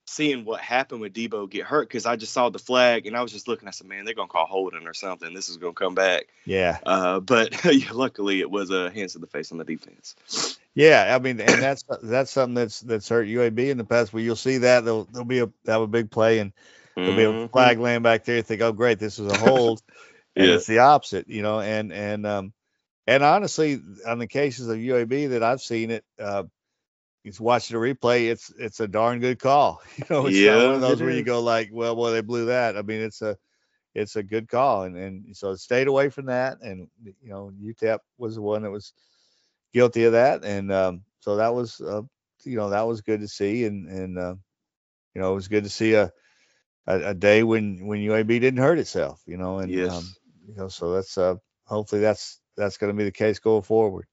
seeing 0.07 0.45
what 0.45 0.59
happened 0.59 1.01
with 1.01 1.13
Debo 1.13 1.49
get 1.49 1.65
hurt 1.65 1.87
because 1.87 2.05
I 2.05 2.15
just 2.15 2.33
saw 2.33 2.49
the 2.49 2.59
flag 2.59 3.07
and 3.07 3.15
I 3.15 3.21
was 3.21 3.31
just 3.31 3.47
looking. 3.47 3.67
I 3.67 3.71
said, 3.71 3.87
"Man, 3.87 4.05
they're 4.05 4.13
gonna 4.13 4.27
call 4.27 4.45
holding 4.45 4.87
or 4.87 4.93
something. 4.93 5.33
This 5.33 5.49
is 5.49 5.57
gonna 5.57 5.73
come 5.73 5.95
back." 5.95 6.27
yeah, 6.45 6.79
Uh, 6.85 7.19
but 7.21 7.53
luckily, 7.93 8.39
it 8.39 8.49
was 8.49 8.69
a 8.69 8.91
hands 8.91 9.13
to 9.13 9.19
the 9.19 9.27
face 9.27 9.51
on 9.51 9.57
the 9.57 9.63
defense. 9.63 10.15
Yeah, 10.73 11.13
I 11.13 11.19
mean, 11.19 11.39
and 11.41 11.61
that's 11.61 11.83
that's 12.01 12.31
something 12.31 12.55
that's 12.55 12.81
that's 12.81 13.09
hurt 13.09 13.27
UAB 13.27 13.69
in 13.69 13.77
the 13.77 13.83
past. 13.83 14.13
Where 14.13 14.23
you'll 14.23 14.35
see 14.35 14.59
that 14.59 14.85
they'll 14.85 15.05
there'll 15.05 15.25
be 15.25 15.39
a 15.39 15.49
have 15.67 15.81
a 15.81 15.87
big 15.87 16.11
play 16.11 16.39
and 16.39 16.53
there'll 17.03 17.15
be 17.15 17.23
a 17.23 17.35
Mhm. 17.35 17.49
flag 17.51 17.79
laying 17.79 18.01
back 18.03 18.23
there. 18.25 18.37
You 18.37 18.41
think, 18.43 18.61
oh 18.61 18.71
great, 18.73 18.99
this 18.99 19.19
is 19.19 19.27
a 19.27 19.37
hold, 19.37 19.81
and 20.37 20.51
Yeah. 20.51 20.51
it's 20.51 20.65
the 20.65 20.79
opposite, 20.79 21.27
you 21.27 21.41
know. 21.41 21.59
And 21.59 21.91
and 21.91 22.25
um 22.25 22.53
and 23.07 23.23
honestly, 23.23 23.79
on 24.07 24.19
the 24.19 24.27
cases 24.27 24.67
of 24.67 24.79
UAB 24.79 25.27
that 25.27 25.43
I've 25.43 25.61
seen 25.61 25.91
it, 25.91 26.03
uh, 26.19 26.43
it's 27.23 27.39
watching 27.39 27.75
a 27.75 27.79
replay. 27.79 28.29
It's 28.29 28.51
it's 28.57 28.79
a 28.79 28.87
darn 28.87 29.19
good 29.19 29.39
call. 29.39 29.81
You 29.97 30.05
know, 30.09 30.27
it's 30.27 30.43
not 30.43 30.63
one 30.63 30.75
of 30.75 30.81
those 30.81 31.01
where 31.01 31.11
you 31.11 31.23
go 31.23 31.41
like, 31.41 31.69
well, 31.71 31.95
boy, 31.95 32.11
they 32.11 32.21
blew 32.21 32.45
that. 32.47 32.77
I 32.77 32.81
mean, 32.81 33.01
it's 33.01 33.21
a 33.21 33.37
it's 33.93 34.15
a 34.15 34.23
good 34.23 34.47
call, 34.47 34.83
and 34.83 34.95
and 34.97 35.35
so 35.35 35.55
stayed 35.55 35.87
away 35.87 36.09
from 36.09 36.25
that. 36.27 36.57
And 36.61 36.87
you 37.03 37.29
know, 37.29 37.51
UTEP 37.59 37.99
was 38.17 38.35
the 38.35 38.41
one 38.41 38.63
that 38.63 38.71
was 38.71 38.93
guilty 39.73 40.03
of 40.05 40.13
that, 40.13 40.43
and 40.43 40.71
um, 40.71 41.01
so 41.19 41.37
that 41.37 41.53
was 41.53 41.79
uh, 41.81 42.01
you 42.43 42.57
know 42.57 42.69
that 42.69 42.87
was 42.87 43.01
good 43.01 43.21
to 43.21 43.27
see, 43.27 43.65
and 43.65 43.87
and 43.87 44.17
uh, 44.17 44.35
you 45.15 45.21
know 45.21 45.31
it 45.31 45.35
was 45.35 45.47
good 45.47 45.63
to 45.63 45.69
see 45.69 45.93
a, 45.93 46.11
a 46.87 47.09
a 47.09 47.13
day 47.13 47.43
when 47.43 47.85
when 47.85 47.99
UAB 47.99 48.27
didn't 48.27 48.59
hurt 48.61 48.79
itself, 48.79 49.21
you 49.25 49.37
know, 49.37 49.59
and 49.59 49.71
Yes. 49.71 49.91
um, 49.91 50.15
you 50.47 50.55
know 50.55 50.67
so 50.67 50.93
that's 50.93 51.17
uh 51.17 51.35
hopefully 51.65 52.01
that's 52.01 52.39
that's 52.57 52.77
going 52.77 52.91
to 52.91 52.97
be 52.97 53.03
the 53.03 53.11
case 53.11 53.39
going 53.39 53.61
forward. 53.63 54.05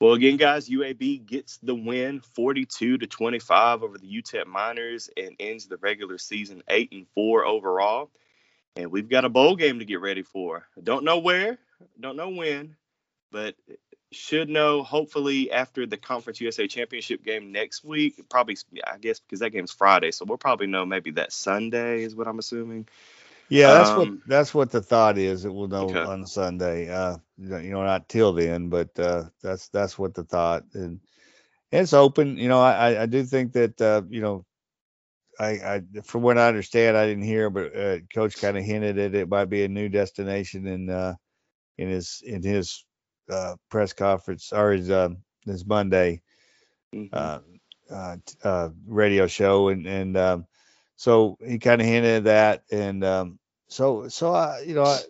Well, 0.00 0.14
again, 0.14 0.36
guys, 0.36 0.68
UAB 0.68 1.24
gets 1.24 1.58
the 1.58 1.74
win 1.74 2.20
42 2.20 2.98
to 2.98 3.06
25 3.06 3.82
over 3.82 3.96
the 3.96 4.22
UTEP 4.22 4.46
Miners 4.46 5.08
and 5.16 5.34
ends 5.38 5.66
the 5.66 5.78
regular 5.78 6.18
season 6.18 6.62
8 6.68 6.92
and 6.92 7.06
4 7.14 7.46
overall. 7.46 8.10
And 8.76 8.90
we've 8.90 9.08
got 9.08 9.24
a 9.24 9.28
bowl 9.28 9.56
game 9.56 9.78
to 9.78 9.84
get 9.84 10.00
ready 10.00 10.22
for. 10.22 10.66
Don't 10.82 11.04
know 11.04 11.18
where, 11.18 11.58
don't 12.00 12.16
know 12.16 12.28
when, 12.28 12.76
but 13.30 13.54
should 14.14 14.48
know 14.48 14.82
hopefully 14.82 15.50
after 15.50 15.86
the 15.86 15.96
Conference 15.96 16.40
USA 16.40 16.66
Championship 16.66 17.24
game 17.24 17.52
next 17.52 17.84
week. 17.84 18.20
Probably, 18.28 18.56
I 18.86 18.98
guess, 18.98 19.20
because 19.20 19.40
that 19.40 19.50
game's 19.50 19.72
Friday, 19.72 20.10
so 20.10 20.24
we'll 20.24 20.38
probably 20.38 20.66
know 20.66 20.86
maybe 20.86 21.10
that 21.12 21.32
Sunday 21.32 22.02
is 22.02 22.14
what 22.14 22.28
I'm 22.28 22.38
assuming. 22.38 22.88
Yeah, 23.48 23.74
that's 23.74 23.90
um, 23.90 23.98
what 23.98 24.08
that's 24.26 24.54
what 24.54 24.70
the 24.70 24.82
thought 24.82 25.18
is. 25.18 25.42
That 25.42 25.52
we'll 25.52 25.68
know 25.68 25.90
okay. 25.90 25.98
on 25.98 26.26
Sunday. 26.26 26.88
Uh, 26.88 27.18
you 27.38 27.70
know, 27.70 27.84
not 27.84 28.08
till 28.08 28.32
then, 28.32 28.68
but 28.68 28.98
uh, 28.98 29.24
that's 29.42 29.68
that's 29.68 29.98
what 29.98 30.14
the 30.14 30.24
thought, 30.24 30.64
and 30.72 31.00
it's 31.70 31.92
open. 31.92 32.38
You 32.38 32.48
know, 32.48 32.60
I 32.60 33.02
I 33.02 33.06
do 33.06 33.22
think 33.24 33.52
that 33.52 33.80
uh, 33.80 34.02
you 34.08 34.22
know, 34.22 34.46
I 35.38 35.46
I 35.46 35.82
from 36.04 36.22
what 36.22 36.38
I 36.38 36.48
understand, 36.48 36.96
I 36.96 37.06
didn't 37.06 37.24
hear, 37.24 37.50
but 37.50 37.76
uh, 37.76 37.98
coach 38.14 38.40
kind 38.40 38.56
of 38.56 38.64
hinted 38.64 38.98
at 38.98 39.14
it 39.14 39.28
might 39.28 39.50
be 39.50 39.64
a 39.64 39.68
new 39.68 39.88
destination 39.88 40.66
in 40.66 40.88
uh 40.88 41.14
in 41.76 41.90
his 41.90 42.22
in 42.24 42.42
his 42.42 42.84
uh, 43.30 43.56
press 43.70 43.92
conference 43.92 44.52
or 44.52 44.72
his 44.72 44.90
uh, 44.90 45.10
his 45.44 45.64
Monday 45.66 46.22
mm-hmm. 46.94 47.08
uh, 47.12 47.38
uh, 47.90 48.16
uh, 48.42 48.68
radio 48.86 49.26
show, 49.26 49.68
and 49.68 49.86
and 49.86 50.16
um, 50.16 50.46
so 50.96 51.38
he 51.44 51.58
kind 51.58 51.80
of 51.80 51.86
hinted 51.86 52.16
at 52.16 52.24
that, 52.24 52.64
and 52.70 53.04
um, 53.04 53.38
so 53.68 54.08
so 54.08 54.32
I 54.32 54.60
you 54.60 54.74
know 54.74 54.84
I, 54.84 55.00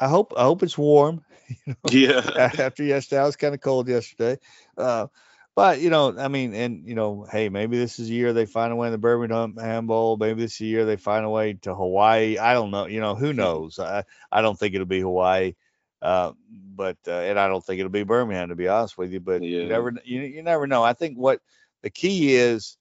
I 0.00 0.08
hope 0.08 0.32
I 0.36 0.42
hope 0.42 0.62
it's 0.62 0.78
warm. 0.78 1.22
You 1.66 1.74
know, 1.74 1.90
yeah. 1.92 2.50
After 2.58 2.82
yesterday, 2.82 3.20
I 3.20 3.24
was 3.24 3.36
kind 3.36 3.54
of 3.54 3.60
cold 3.60 3.86
yesterday. 3.86 4.40
Uh, 4.76 5.06
but 5.54 5.80
you 5.80 5.90
know, 5.90 6.12
I 6.18 6.26
mean, 6.26 6.54
and 6.54 6.86
you 6.86 6.94
know, 6.96 7.26
hey, 7.30 7.48
maybe 7.48 7.78
this 7.78 7.98
is 7.98 8.10
a 8.10 8.12
year 8.12 8.32
they 8.32 8.46
find 8.46 8.72
a 8.72 8.76
way 8.76 8.88
in 8.88 8.92
the 8.92 8.98
Birmingham 8.98 9.86
Bowl. 9.86 10.16
Maybe 10.16 10.42
this 10.42 10.56
is 10.56 10.60
a 10.62 10.64
year 10.66 10.84
they 10.84 10.96
find 10.96 11.24
a 11.24 11.30
way 11.30 11.54
to 11.62 11.74
Hawaii. 11.74 12.36
I 12.36 12.52
don't 12.52 12.72
know. 12.72 12.86
You 12.86 13.00
know, 13.00 13.14
who 13.14 13.32
knows? 13.32 13.78
I 13.78 14.02
I 14.30 14.42
don't 14.42 14.58
think 14.58 14.74
it'll 14.74 14.86
be 14.86 15.00
Hawaii. 15.00 15.54
Uh, 16.02 16.32
but 16.74 16.98
uh, 17.08 17.12
and 17.12 17.38
I 17.38 17.48
don't 17.48 17.64
think 17.64 17.80
it'll 17.80 17.90
be 17.90 18.02
Birmingham 18.02 18.50
to 18.50 18.54
be 18.54 18.68
honest 18.68 18.98
with 18.98 19.12
you. 19.12 19.20
But 19.20 19.42
yeah. 19.42 19.60
you 19.60 19.68
never 19.68 19.94
you, 20.04 20.20
you 20.22 20.42
never 20.42 20.66
know. 20.66 20.82
I 20.82 20.92
think 20.92 21.16
what 21.16 21.40
the 21.82 21.90
key 21.90 22.34
is 22.34 22.76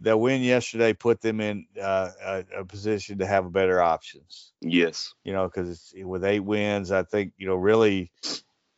the 0.00 0.16
win 0.16 0.42
yesterday 0.42 0.92
put 0.92 1.20
them 1.20 1.40
in 1.40 1.66
uh, 1.80 2.10
a, 2.22 2.44
a, 2.58 2.64
position 2.64 3.18
to 3.18 3.26
have 3.26 3.52
better 3.52 3.82
options. 3.82 4.52
Yes. 4.60 5.12
You 5.24 5.32
know, 5.32 5.48
because 5.48 5.92
with 5.96 6.24
eight 6.24 6.40
wins, 6.40 6.92
I 6.92 7.02
think 7.02 7.32
you 7.36 7.46
know 7.46 7.56
really 7.56 8.10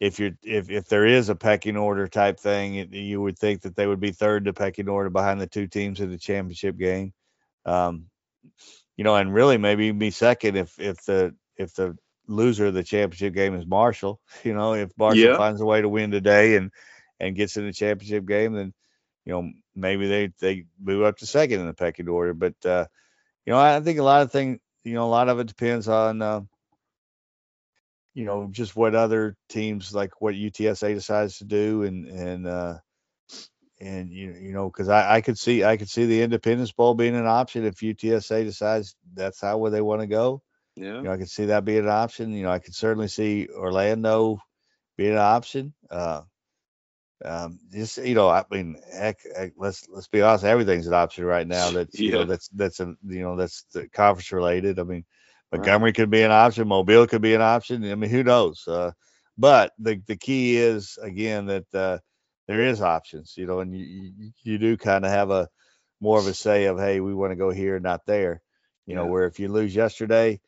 if 0.01 0.19
you're 0.19 0.33
if 0.43 0.71
if 0.71 0.89
there 0.89 1.07
is 1.07 1.29
a 1.29 1.35
pecking 1.35 1.77
order 1.77 2.09
type 2.09 2.41
thing, 2.41 2.77
it, 2.77 2.93
you 2.93 3.21
would 3.21 3.39
think 3.39 3.63
that 3.63 3.77
they 3.77 3.87
would 3.87 4.01
be 4.01 4.13
third 4.13 4.47
to 4.47 4.53
pecking 4.53 4.89
order 4.89 5.11
behind 5.11 5.41
the 5.41 5.47
two 5.47 5.67
teams 5.67 6.01
in 6.01 6.11
the 6.11 6.19
championship 6.19 6.79
game. 6.79 7.13
Um, 7.67 8.07
you 8.97 9.05
know, 9.05 9.15
and 9.17 9.33
really 9.33 9.59
maybe 9.59 9.91
be 9.93 10.11
second 10.11 10.57
if 10.57 10.79
if 10.81 11.05
the 11.05 11.35
if 11.57 11.75
the 11.75 11.97
loser 12.31 12.67
of 12.67 12.75
the 12.75 12.85
championship 12.85 13.35
game 13.35 13.55
is 13.55 13.67
Marshall. 13.67 14.21
You 14.45 14.55
know, 14.55 14.75
if 14.75 14.91
Marshall 14.97 15.21
yeah. 15.21 15.37
finds 15.37 15.61
a 15.61 15.67
way 15.67 15.83
to 15.83 15.89
win 15.89 16.11
today 16.11 16.57
and 16.57 16.71
and 17.19 17.37
gets 17.37 17.57
in 17.57 17.67
the 17.67 17.73
championship 17.73 18.25
game, 18.25 18.55
then 18.55 18.73
you 19.25 19.33
know 19.33 19.51
maybe 19.75 20.09
they 20.09 20.33
they 20.41 20.65
move 20.81 21.03
up 21.03 21.19
to 21.19 21.27
second 21.27 21.61
in 21.61 21.67
the 21.67 21.75
pecking 21.75 22.09
order. 22.09 22.33
But 22.33 22.55
uh, 22.65 22.87
you 23.45 23.53
know, 23.53 23.59
I 23.59 23.81
think 23.81 23.99
a 23.99 24.05
lot 24.05 24.23
of 24.23 24.33
things, 24.33 24.61
you 24.85 24.95
know, 24.95 25.05
a 25.05 25.11
lot 25.11 25.29
of 25.29 25.39
it 25.41 25.47
depends 25.47 25.89
on. 25.89 26.23
Uh, 26.23 26.41
you 28.13 28.25
know, 28.25 28.49
just 28.51 28.75
what 28.75 28.97
other 28.97 29.37
teams 29.49 29.95
like 29.95 30.21
what 30.21 30.35
UTSA 30.35 30.95
decides 30.95 31.39
to 31.39 31.45
do, 31.45 31.85
and 31.85 32.07
and 32.07 32.47
uh, 32.47 32.79
and 33.81 34.11
you 34.11 34.33
you 34.33 34.53
know, 34.53 34.69
because 34.69 34.89
I, 34.89 35.17
I 35.17 35.21
could 35.21 35.39
see 35.39 35.63
I 35.65 35.77
could 35.77 35.89
see 35.89 36.07
the 36.07 36.23
Independence 36.23 36.73
Bowl 36.73 36.95
being 36.95 37.15
an 37.15 37.27
option 37.27 37.65
if 37.65 37.77
UTSA 37.77 38.45
decides 38.45 38.97
that's 39.15 39.41
how 39.41 39.59
where 39.59 39.71
they 39.71 39.81
want 39.81 40.01
to 40.01 40.07
go. 40.07 40.43
Yeah. 40.81 40.97
You 40.97 41.03
know, 41.03 41.13
I 41.13 41.19
could 41.19 41.31
see 41.31 41.47
that 41.47 41.67
being 41.67 41.81
an 41.81 41.89
option. 41.89 42.33
You 42.33 42.45
know, 42.45 42.51
I 42.51 42.59
could 42.59 42.75
certainly 42.75 43.09
see 43.09 43.49
Orlando 43.55 44.39
being 44.97 45.13
an 45.13 45.19
option. 45.19 45.75
Uh, 45.91 46.23
um, 47.23 47.59
just 47.71 47.99
you 47.99 48.15
know, 48.15 48.31
I 48.31 48.45
mean, 48.51 48.81
heck, 48.91 49.19
heck, 49.37 49.53
let's 49.59 49.87
let's 49.91 50.09
be 50.09 50.23
honest, 50.23 50.45
everything's 50.45 50.87
an 50.87 50.95
option 50.95 51.25
right 51.27 51.47
now. 51.47 51.71
That's 51.73 52.01
yeah. 52.01 52.07
you 52.07 52.13
know, 52.13 52.25
that's 52.25 52.49
that's 52.49 52.81
a 52.81 52.95
you 53.07 53.21
know, 53.21 53.37
that's 53.37 53.67
conference 53.93 54.33
related. 54.33 54.79
I 54.79 54.85
mean, 54.85 55.05
Montgomery 55.53 55.89
right. 55.89 55.97
could 55.97 56.11
be 56.11 56.23
an 56.23 56.31
option, 56.31 56.67
Mobile 56.67 57.07
could 57.07 57.21
be 57.21 57.35
an 57.35 57.43
option. 57.43 57.85
I 57.85 57.95
mean, 57.95 58.09
who 58.09 58.23
knows? 58.23 58.67
Uh, 58.67 58.93
but 59.37 59.73
the 59.79 60.01
the 60.07 60.17
key 60.17 60.57
is 60.57 60.99
again 61.03 61.47
that 61.47 61.75
uh, 61.75 61.99
there 62.49 62.63
is 62.63 62.81
options, 62.81 63.35
you 63.37 63.47
know, 63.47 63.61
and 63.61 63.77
you 63.77 63.85
you, 63.85 64.33
you 64.43 64.59
do 64.59 64.79
kind 64.79 65.05
of 65.05 65.11
have 65.11 65.31
a 65.31 65.47
more 66.01 66.19
of 66.19 66.27
a 66.27 66.33
say 66.33 66.65
of 66.65 66.79
hey, 66.79 67.01
we 67.01 67.13
want 67.13 67.33
to 67.33 67.37
go 67.37 67.51
here, 67.51 67.79
not 67.81 68.07
there. 68.07 68.41
You 68.87 68.95
yeah. 68.95 69.03
know, 69.03 69.07
where 69.11 69.27
if 69.27 69.39
you 69.39 69.49
lose 69.49 69.75
yesterday, 69.75 70.41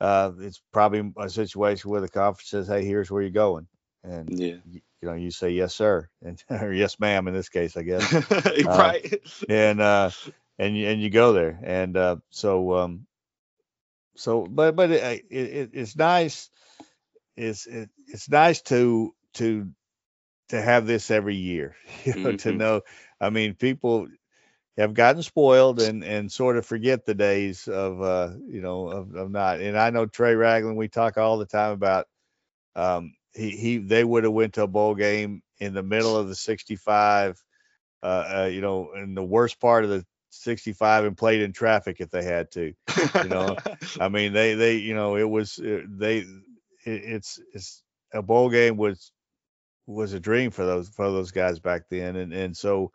uh, 0.00 0.32
it's 0.40 0.60
probably 0.72 1.12
a 1.18 1.28
situation 1.28 1.90
where 1.90 2.00
the 2.00 2.08
conference 2.08 2.50
says, 2.50 2.68
"Hey, 2.68 2.84
here's 2.84 3.10
where 3.10 3.22
you're 3.22 3.30
going," 3.30 3.66
and 4.04 4.28
yeah. 4.30 4.56
you, 4.66 4.80
you 5.02 5.08
know, 5.08 5.14
you 5.14 5.30
say 5.30 5.50
yes, 5.50 5.74
sir, 5.74 6.08
and 6.22 6.42
or 6.50 6.72
yes, 6.72 6.98
ma'am, 7.00 7.28
in 7.28 7.34
this 7.34 7.48
case, 7.48 7.76
I 7.76 7.82
guess. 7.82 8.12
Uh, 8.58 8.62
right. 8.66 9.12
Uh, 9.12 9.44
and 9.48 9.80
uh, 9.80 10.10
and 10.58 10.76
you, 10.76 10.88
and 10.88 11.00
you 11.00 11.10
go 11.10 11.32
there, 11.32 11.58
and 11.62 11.96
uh, 11.96 12.16
so 12.30 12.74
um, 12.74 13.06
so 14.16 14.46
but 14.46 14.76
but 14.76 14.90
it, 14.90 15.24
it, 15.30 15.70
it's 15.72 15.96
nice. 15.96 16.50
It's 17.36 17.66
it, 17.66 17.90
it's 18.06 18.28
nice 18.28 18.62
to 18.62 19.14
to 19.34 19.70
to 20.48 20.60
have 20.60 20.86
this 20.86 21.10
every 21.10 21.36
year. 21.36 21.76
You 22.04 22.14
know, 22.14 22.28
mm-hmm. 22.30 22.36
to 22.36 22.52
know. 22.52 22.80
I 23.20 23.30
mean, 23.30 23.54
people 23.54 24.06
have 24.78 24.94
gotten 24.94 25.22
spoiled 25.22 25.80
and 25.80 26.04
and 26.04 26.32
sort 26.32 26.56
of 26.56 26.64
forget 26.64 27.04
the 27.04 27.14
days 27.14 27.68
of 27.68 28.00
uh 28.00 28.30
you 28.48 28.62
know 28.62 28.88
of, 28.88 29.14
of 29.14 29.30
not. 29.30 29.60
And 29.60 29.78
I 29.78 29.90
know 29.90 30.06
Trey 30.06 30.34
Ragland 30.34 30.78
we 30.78 30.88
talk 30.88 31.18
all 31.18 31.38
the 31.38 31.46
time 31.46 31.72
about 31.72 32.06
um 32.76 33.14
he 33.34 33.50
he 33.50 33.78
they 33.78 34.04
would 34.04 34.24
have 34.24 34.32
went 34.32 34.54
to 34.54 34.62
a 34.62 34.68
bowl 34.68 34.94
game 34.94 35.42
in 35.58 35.74
the 35.74 35.82
middle 35.82 36.16
of 36.16 36.28
the 36.28 36.36
65 36.36 37.42
uh, 38.02 38.06
uh, 38.06 38.50
you 38.52 38.60
know 38.60 38.92
in 38.94 39.14
the 39.14 39.24
worst 39.24 39.60
part 39.60 39.84
of 39.84 39.90
the 39.90 40.06
65 40.30 41.04
and 41.04 41.18
played 41.18 41.42
in 41.42 41.52
traffic 41.52 41.96
if 42.00 42.10
they 42.10 42.22
had 42.22 42.50
to 42.52 42.72
you 43.24 43.28
know? 43.28 43.56
I 44.00 44.08
mean 44.08 44.32
they 44.32 44.54
they 44.54 44.76
you 44.76 44.94
know 44.94 45.16
it 45.16 45.28
was 45.28 45.58
uh, 45.58 45.82
they 45.88 46.18
it, 46.18 46.26
it's 46.84 47.40
it's 47.52 47.82
a 48.12 48.22
bowl 48.22 48.48
game 48.48 48.76
was 48.76 49.12
was 49.86 50.12
a 50.12 50.20
dream 50.20 50.50
for 50.50 50.64
those 50.64 50.88
for 50.88 51.10
those 51.10 51.32
guys 51.32 51.58
back 51.58 51.88
then. 51.90 52.16
And 52.16 52.32
and 52.32 52.56
so 52.56 52.92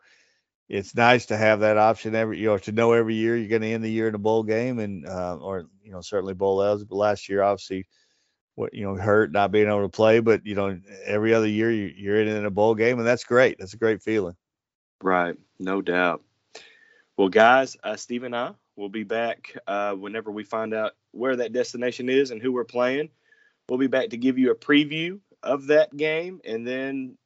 it's 0.68 0.94
nice 0.94 1.26
to 1.26 1.36
have 1.36 1.60
that 1.60 1.76
option 1.76 2.14
every 2.14 2.38
you 2.38 2.46
know 2.46 2.58
to 2.58 2.72
know 2.72 2.92
every 2.92 3.14
year 3.14 3.36
you're 3.36 3.48
going 3.48 3.62
to 3.62 3.68
end 3.68 3.84
the 3.84 3.90
year 3.90 4.08
in 4.08 4.14
a 4.14 4.18
bowl 4.18 4.42
game 4.42 4.78
and 4.78 5.06
uh, 5.06 5.36
or 5.36 5.66
you 5.82 5.92
know 5.92 6.00
certainly 6.00 6.34
bowl 6.34 6.62
eligible. 6.62 6.96
But 6.96 7.02
last 7.02 7.28
year, 7.28 7.42
obviously, 7.42 7.86
what 8.54 8.72
you 8.72 8.84
know 8.84 8.94
hurt 8.94 9.32
not 9.32 9.52
being 9.52 9.68
able 9.68 9.82
to 9.82 9.88
play, 9.88 10.20
but 10.20 10.44
you 10.46 10.54
know 10.54 10.78
every 11.04 11.34
other 11.34 11.48
year 11.48 11.70
you, 11.70 12.12
are 12.12 12.20
in, 12.20 12.28
in 12.28 12.44
a 12.46 12.50
bowl 12.50 12.74
game 12.74 12.98
and 12.98 13.06
that's 13.06 13.24
great. 13.24 13.58
That's 13.58 13.74
a 13.74 13.78
great 13.78 14.02
feeling. 14.02 14.36
Right, 15.02 15.36
no 15.58 15.82
doubt. 15.82 16.22
Well, 17.16 17.28
guys, 17.28 17.76
uh, 17.84 17.96
Steve 17.96 18.24
and 18.24 18.34
I 18.34 18.52
will 18.76 18.88
be 18.88 19.04
back 19.04 19.56
uh, 19.66 19.92
whenever 19.92 20.30
we 20.30 20.44
find 20.44 20.74
out 20.74 20.92
where 21.12 21.36
that 21.36 21.52
destination 21.52 22.08
is 22.08 22.30
and 22.30 22.42
who 22.42 22.52
we're 22.52 22.64
playing. 22.64 23.10
We'll 23.68 23.78
be 23.78 23.86
back 23.86 24.10
to 24.10 24.16
give 24.16 24.38
you 24.38 24.50
a 24.50 24.56
preview 24.56 25.20
of 25.42 25.66
that 25.68 25.96
game 25.96 26.40
and 26.44 26.66
then 26.66 27.16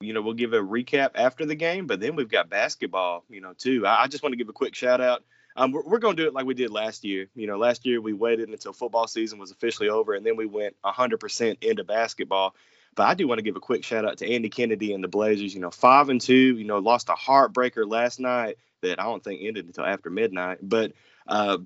you 0.00 0.12
know, 0.12 0.22
we'll 0.22 0.34
give 0.34 0.52
a 0.52 0.58
recap 0.58 1.10
after 1.14 1.44
the 1.44 1.54
game, 1.54 1.86
but 1.86 2.00
then 2.00 2.14
we've 2.14 2.30
got 2.30 2.48
basketball, 2.48 3.24
you 3.28 3.40
know, 3.40 3.52
too. 3.52 3.86
I, 3.86 4.04
I 4.04 4.06
just 4.06 4.22
want 4.22 4.32
to 4.32 4.36
give 4.36 4.48
a 4.48 4.52
quick 4.52 4.74
shout 4.74 5.00
out. 5.00 5.24
Um, 5.56 5.72
we're, 5.72 5.82
we're 5.82 5.98
going 5.98 6.16
to 6.16 6.22
do 6.22 6.28
it 6.28 6.34
like 6.34 6.46
we 6.46 6.54
did 6.54 6.70
last 6.70 7.04
year. 7.04 7.28
You 7.34 7.48
know, 7.48 7.58
last 7.58 7.84
year 7.84 8.00
we 8.00 8.12
waited 8.12 8.48
until 8.48 8.72
football 8.72 9.08
season 9.08 9.38
was 9.38 9.50
officially 9.50 9.88
over, 9.88 10.14
and 10.14 10.24
then 10.24 10.36
we 10.36 10.46
went 10.46 10.76
100% 10.84 11.62
into 11.62 11.84
basketball. 11.84 12.54
But 12.94 13.08
I 13.08 13.14
do 13.14 13.26
want 13.26 13.38
to 13.38 13.42
give 13.42 13.56
a 13.56 13.60
quick 13.60 13.84
shout 13.84 14.04
out 14.04 14.18
to 14.18 14.32
Andy 14.32 14.48
Kennedy 14.48 14.92
and 14.92 15.02
the 15.02 15.08
Blazers. 15.08 15.54
You 15.54 15.60
know, 15.60 15.70
five 15.70 16.08
and 16.08 16.20
two. 16.20 16.56
You 16.56 16.64
know, 16.64 16.78
lost 16.78 17.08
a 17.08 17.12
heartbreaker 17.12 17.88
last 17.88 18.20
night 18.20 18.56
that 18.82 19.00
I 19.00 19.04
don't 19.04 19.22
think 19.22 19.40
ended 19.42 19.66
until 19.66 19.84
after 19.84 20.10
midnight. 20.10 20.58
But 20.62 20.92
uh, 21.26 21.58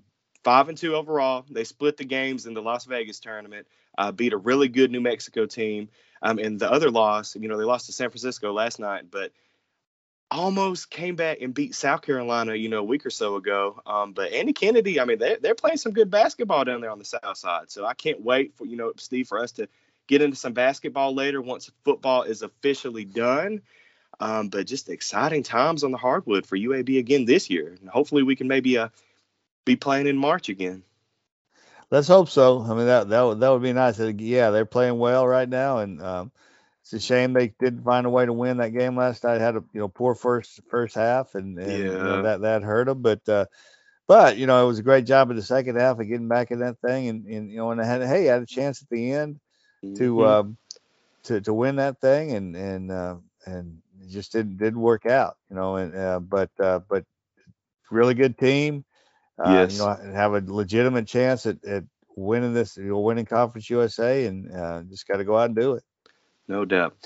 five 0.42 0.68
and 0.68 0.76
two 0.78 0.94
overall. 0.94 1.44
They 1.50 1.64
split 1.64 1.96
the 1.96 2.04
games 2.04 2.46
in 2.46 2.54
the 2.54 2.62
Las 2.62 2.86
Vegas 2.86 3.20
tournament. 3.20 3.66
Uh, 3.96 4.10
beat 4.10 4.32
a 4.32 4.38
really 4.38 4.68
good 4.68 4.90
New 4.90 5.00
Mexico 5.00 5.46
team. 5.46 5.88
Um, 6.22 6.38
and 6.38 6.58
the 6.58 6.70
other 6.70 6.90
loss, 6.90 7.34
you 7.34 7.48
know, 7.48 7.58
they 7.58 7.64
lost 7.64 7.86
to 7.86 7.92
San 7.92 8.10
Francisco 8.10 8.52
last 8.52 8.78
night, 8.78 9.10
but 9.10 9.32
almost 10.30 10.88
came 10.88 11.16
back 11.16 11.42
and 11.42 11.52
beat 11.52 11.74
South 11.74 12.00
Carolina, 12.00 12.54
you 12.54 12.68
know, 12.68 12.78
a 12.78 12.84
week 12.84 13.04
or 13.04 13.10
so 13.10 13.36
ago. 13.36 13.82
Um, 13.84 14.12
but 14.12 14.32
Andy 14.32 14.52
Kennedy, 14.52 14.98
I 14.98 15.04
mean, 15.04 15.18
they're, 15.18 15.36
they're 15.36 15.54
playing 15.54 15.76
some 15.76 15.92
good 15.92 16.10
basketball 16.10 16.64
down 16.64 16.80
there 16.80 16.90
on 16.90 16.98
the 16.98 17.04
South 17.04 17.36
side. 17.36 17.70
So 17.70 17.84
I 17.84 17.94
can't 17.94 18.22
wait 18.22 18.56
for, 18.56 18.64
you 18.64 18.76
know, 18.76 18.92
Steve, 18.96 19.28
for 19.28 19.38
us 19.38 19.52
to 19.52 19.68
get 20.06 20.22
into 20.22 20.36
some 20.36 20.52
basketball 20.52 21.14
later 21.14 21.42
once 21.42 21.70
football 21.84 22.22
is 22.22 22.42
officially 22.42 23.04
done. 23.04 23.60
Um, 24.20 24.48
but 24.48 24.66
just 24.66 24.88
exciting 24.88 25.42
times 25.42 25.84
on 25.84 25.90
the 25.90 25.98
hardwood 25.98 26.46
for 26.46 26.56
UAB 26.56 26.98
again 26.98 27.24
this 27.24 27.50
year. 27.50 27.76
And 27.80 27.90
hopefully 27.90 28.22
we 28.22 28.36
can 28.36 28.46
maybe 28.46 28.78
uh, 28.78 28.88
be 29.64 29.76
playing 29.76 30.06
in 30.06 30.16
March 30.16 30.48
again 30.48 30.84
Let's 31.92 32.08
hope 32.08 32.30
so. 32.30 32.62
I 32.62 32.68
mean 32.74 32.86
that 32.86 33.10
that 33.10 33.20
would 33.20 33.40
that 33.40 33.50
would 33.50 33.60
be 33.60 33.74
nice. 33.74 33.98
Yeah, 34.00 34.48
they're 34.48 34.64
playing 34.64 34.98
well 34.98 35.28
right 35.28 35.48
now, 35.48 35.78
and 35.78 36.02
um, 36.02 36.32
it's 36.80 36.94
a 36.94 36.98
shame 36.98 37.34
they 37.34 37.48
didn't 37.48 37.84
find 37.84 38.06
a 38.06 38.10
way 38.10 38.24
to 38.24 38.32
win 38.32 38.56
that 38.56 38.70
game 38.70 38.96
last 38.96 39.24
night. 39.24 39.42
Had 39.42 39.56
a 39.56 39.64
you 39.74 39.80
know 39.80 39.88
poor 39.88 40.14
first 40.14 40.60
first 40.70 40.94
half, 40.94 41.34
and, 41.34 41.58
and 41.58 41.70
yeah. 41.70 41.76
you 41.76 41.92
know, 41.92 42.22
that 42.22 42.40
that 42.40 42.62
hurt 42.62 42.86
them. 42.86 43.02
But 43.02 43.28
uh, 43.28 43.44
but 44.08 44.38
you 44.38 44.46
know 44.46 44.64
it 44.64 44.66
was 44.66 44.78
a 44.78 44.82
great 44.82 45.04
job 45.04 45.28
in 45.28 45.36
the 45.36 45.42
second 45.42 45.78
half 45.78 46.00
of 46.00 46.08
getting 46.08 46.28
back 46.28 46.50
in 46.50 46.60
that 46.60 46.80
thing, 46.80 47.08
and, 47.08 47.26
and 47.26 47.50
you 47.50 47.58
know 47.58 47.72
and 47.72 47.80
I 47.80 47.84
had 47.84 48.02
hey 48.02 48.30
I 48.30 48.32
had 48.32 48.42
a 48.42 48.46
chance 48.46 48.80
at 48.80 48.88
the 48.88 49.12
end 49.12 49.38
mm-hmm. 49.84 49.94
to 49.96 50.26
um, 50.26 50.56
to 51.24 51.42
to 51.42 51.52
win 51.52 51.76
that 51.76 52.00
thing, 52.00 52.32
and 52.32 52.56
and 52.56 52.90
uh, 52.90 53.16
and 53.44 53.82
it 54.00 54.08
just 54.08 54.32
didn't 54.32 54.56
didn't 54.56 54.80
work 54.80 55.04
out. 55.04 55.36
You 55.50 55.56
know, 55.56 55.76
and 55.76 55.94
uh, 55.94 56.20
but 56.20 56.50
uh, 56.58 56.80
but 56.88 57.04
really 57.90 58.14
good 58.14 58.38
team. 58.38 58.86
Uh, 59.38 59.50
yes. 59.50 59.78
You 59.78 59.84
know, 59.84 60.12
have 60.12 60.34
a 60.34 60.42
legitimate 60.44 61.06
chance 61.06 61.46
at, 61.46 61.64
at 61.64 61.84
winning 62.16 62.54
this, 62.54 62.76
you 62.76 62.84
know, 62.84 63.00
winning 63.00 63.26
Conference 63.26 63.68
USA, 63.70 64.26
and 64.26 64.54
uh, 64.54 64.82
just 64.82 65.06
got 65.06 65.18
to 65.18 65.24
go 65.24 65.36
out 65.36 65.46
and 65.46 65.56
do 65.56 65.74
it. 65.74 65.84
No 66.48 66.64
doubt. 66.64 66.96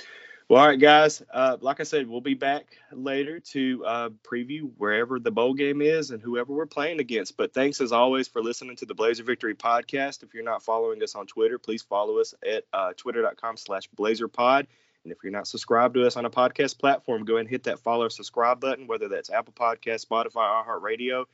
Well, 0.48 0.60
all 0.62 0.68
right, 0.68 0.78
guys. 0.78 1.22
Uh, 1.32 1.56
like 1.60 1.80
I 1.80 1.82
said, 1.82 2.08
we'll 2.08 2.20
be 2.20 2.34
back 2.34 2.76
later 2.92 3.40
to 3.40 3.84
uh, 3.84 4.08
preview 4.22 4.70
wherever 4.76 5.18
the 5.18 5.32
bowl 5.32 5.54
game 5.54 5.82
is 5.82 6.12
and 6.12 6.22
whoever 6.22 6.52
we're 6.52 6.66
playing 6.66 7.00
against. 7.00 7.36
But 7.36 7.52
thanks 7.52 7.80
as 7.80 7.90
always 7.90 8.28
for 8.28 8.40
listening 8.40 8.76
to 8.76 8.86
the 8.86 8.94
Blazer 8.94 9.24
Victory 9.24 9.56
podcast. 9.56 10.22
If 10.22 10.34
you're 10.34 10.44
not 10.44 10.62
following 10.62 11.02
us 11.02 11.16
on 11.16 11.26
Twitter, 11.26 11.58
please 11.58 11.82
follow 11.82 12.18
us 12.20 12.32
at 12.48 12.62
uh, 12.72 12.92
twitter.com 12.96 13.56
slash 13.56 13.88
blazerpod. 13.96 14.66
And 15.02 15.12
if 15.12 15.18
you're 15.24 15.32
not 15.32 15.48
subscribed 15.48 15.94
to 15.94 16.06
us 16.06 16.16
on 16.16 16.26
a 16.26 16.30
podcast 16.30 16.78
platform, 16.78 17.24
go 17.24 17.34
ahead 17.34 17.40
and 17.40 17.48
hit 17.48 17.64
that 17.64 17.80
follow 17.80 18.08
subscribe 18.08 18.60
button, 18.60 18.86
whether 18.86 19.08
that's 19.08 19.30
Apple 19.30 19.52
Podcast, 19.52 20.06
Spotify, 20.06 20.64
iHeartRadio. 20.64 21.24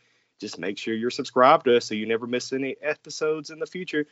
Just 0.43 0.59
make 0.59 0.77
sure 0.77 0.93
you're 0.93 1.11
subscribed 1.11 1.67
to 1.67 1.77
us 1.77 1.87
so 1.87 1.95
you 1.95 2.05
never 2.05 2.27
miss 2.27 2.53
any 2.53 2.75
episodes 2.83 3.51
in 3.51 3.61
the 3.61 3.67
future. 3.67 4.07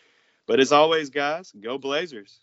But 0.47 0.61
as 0.61 0.71
always, 0.71 1.11
guys, 1.11 1.53
go 1.61 1.77
Blazers. 1.77 2.39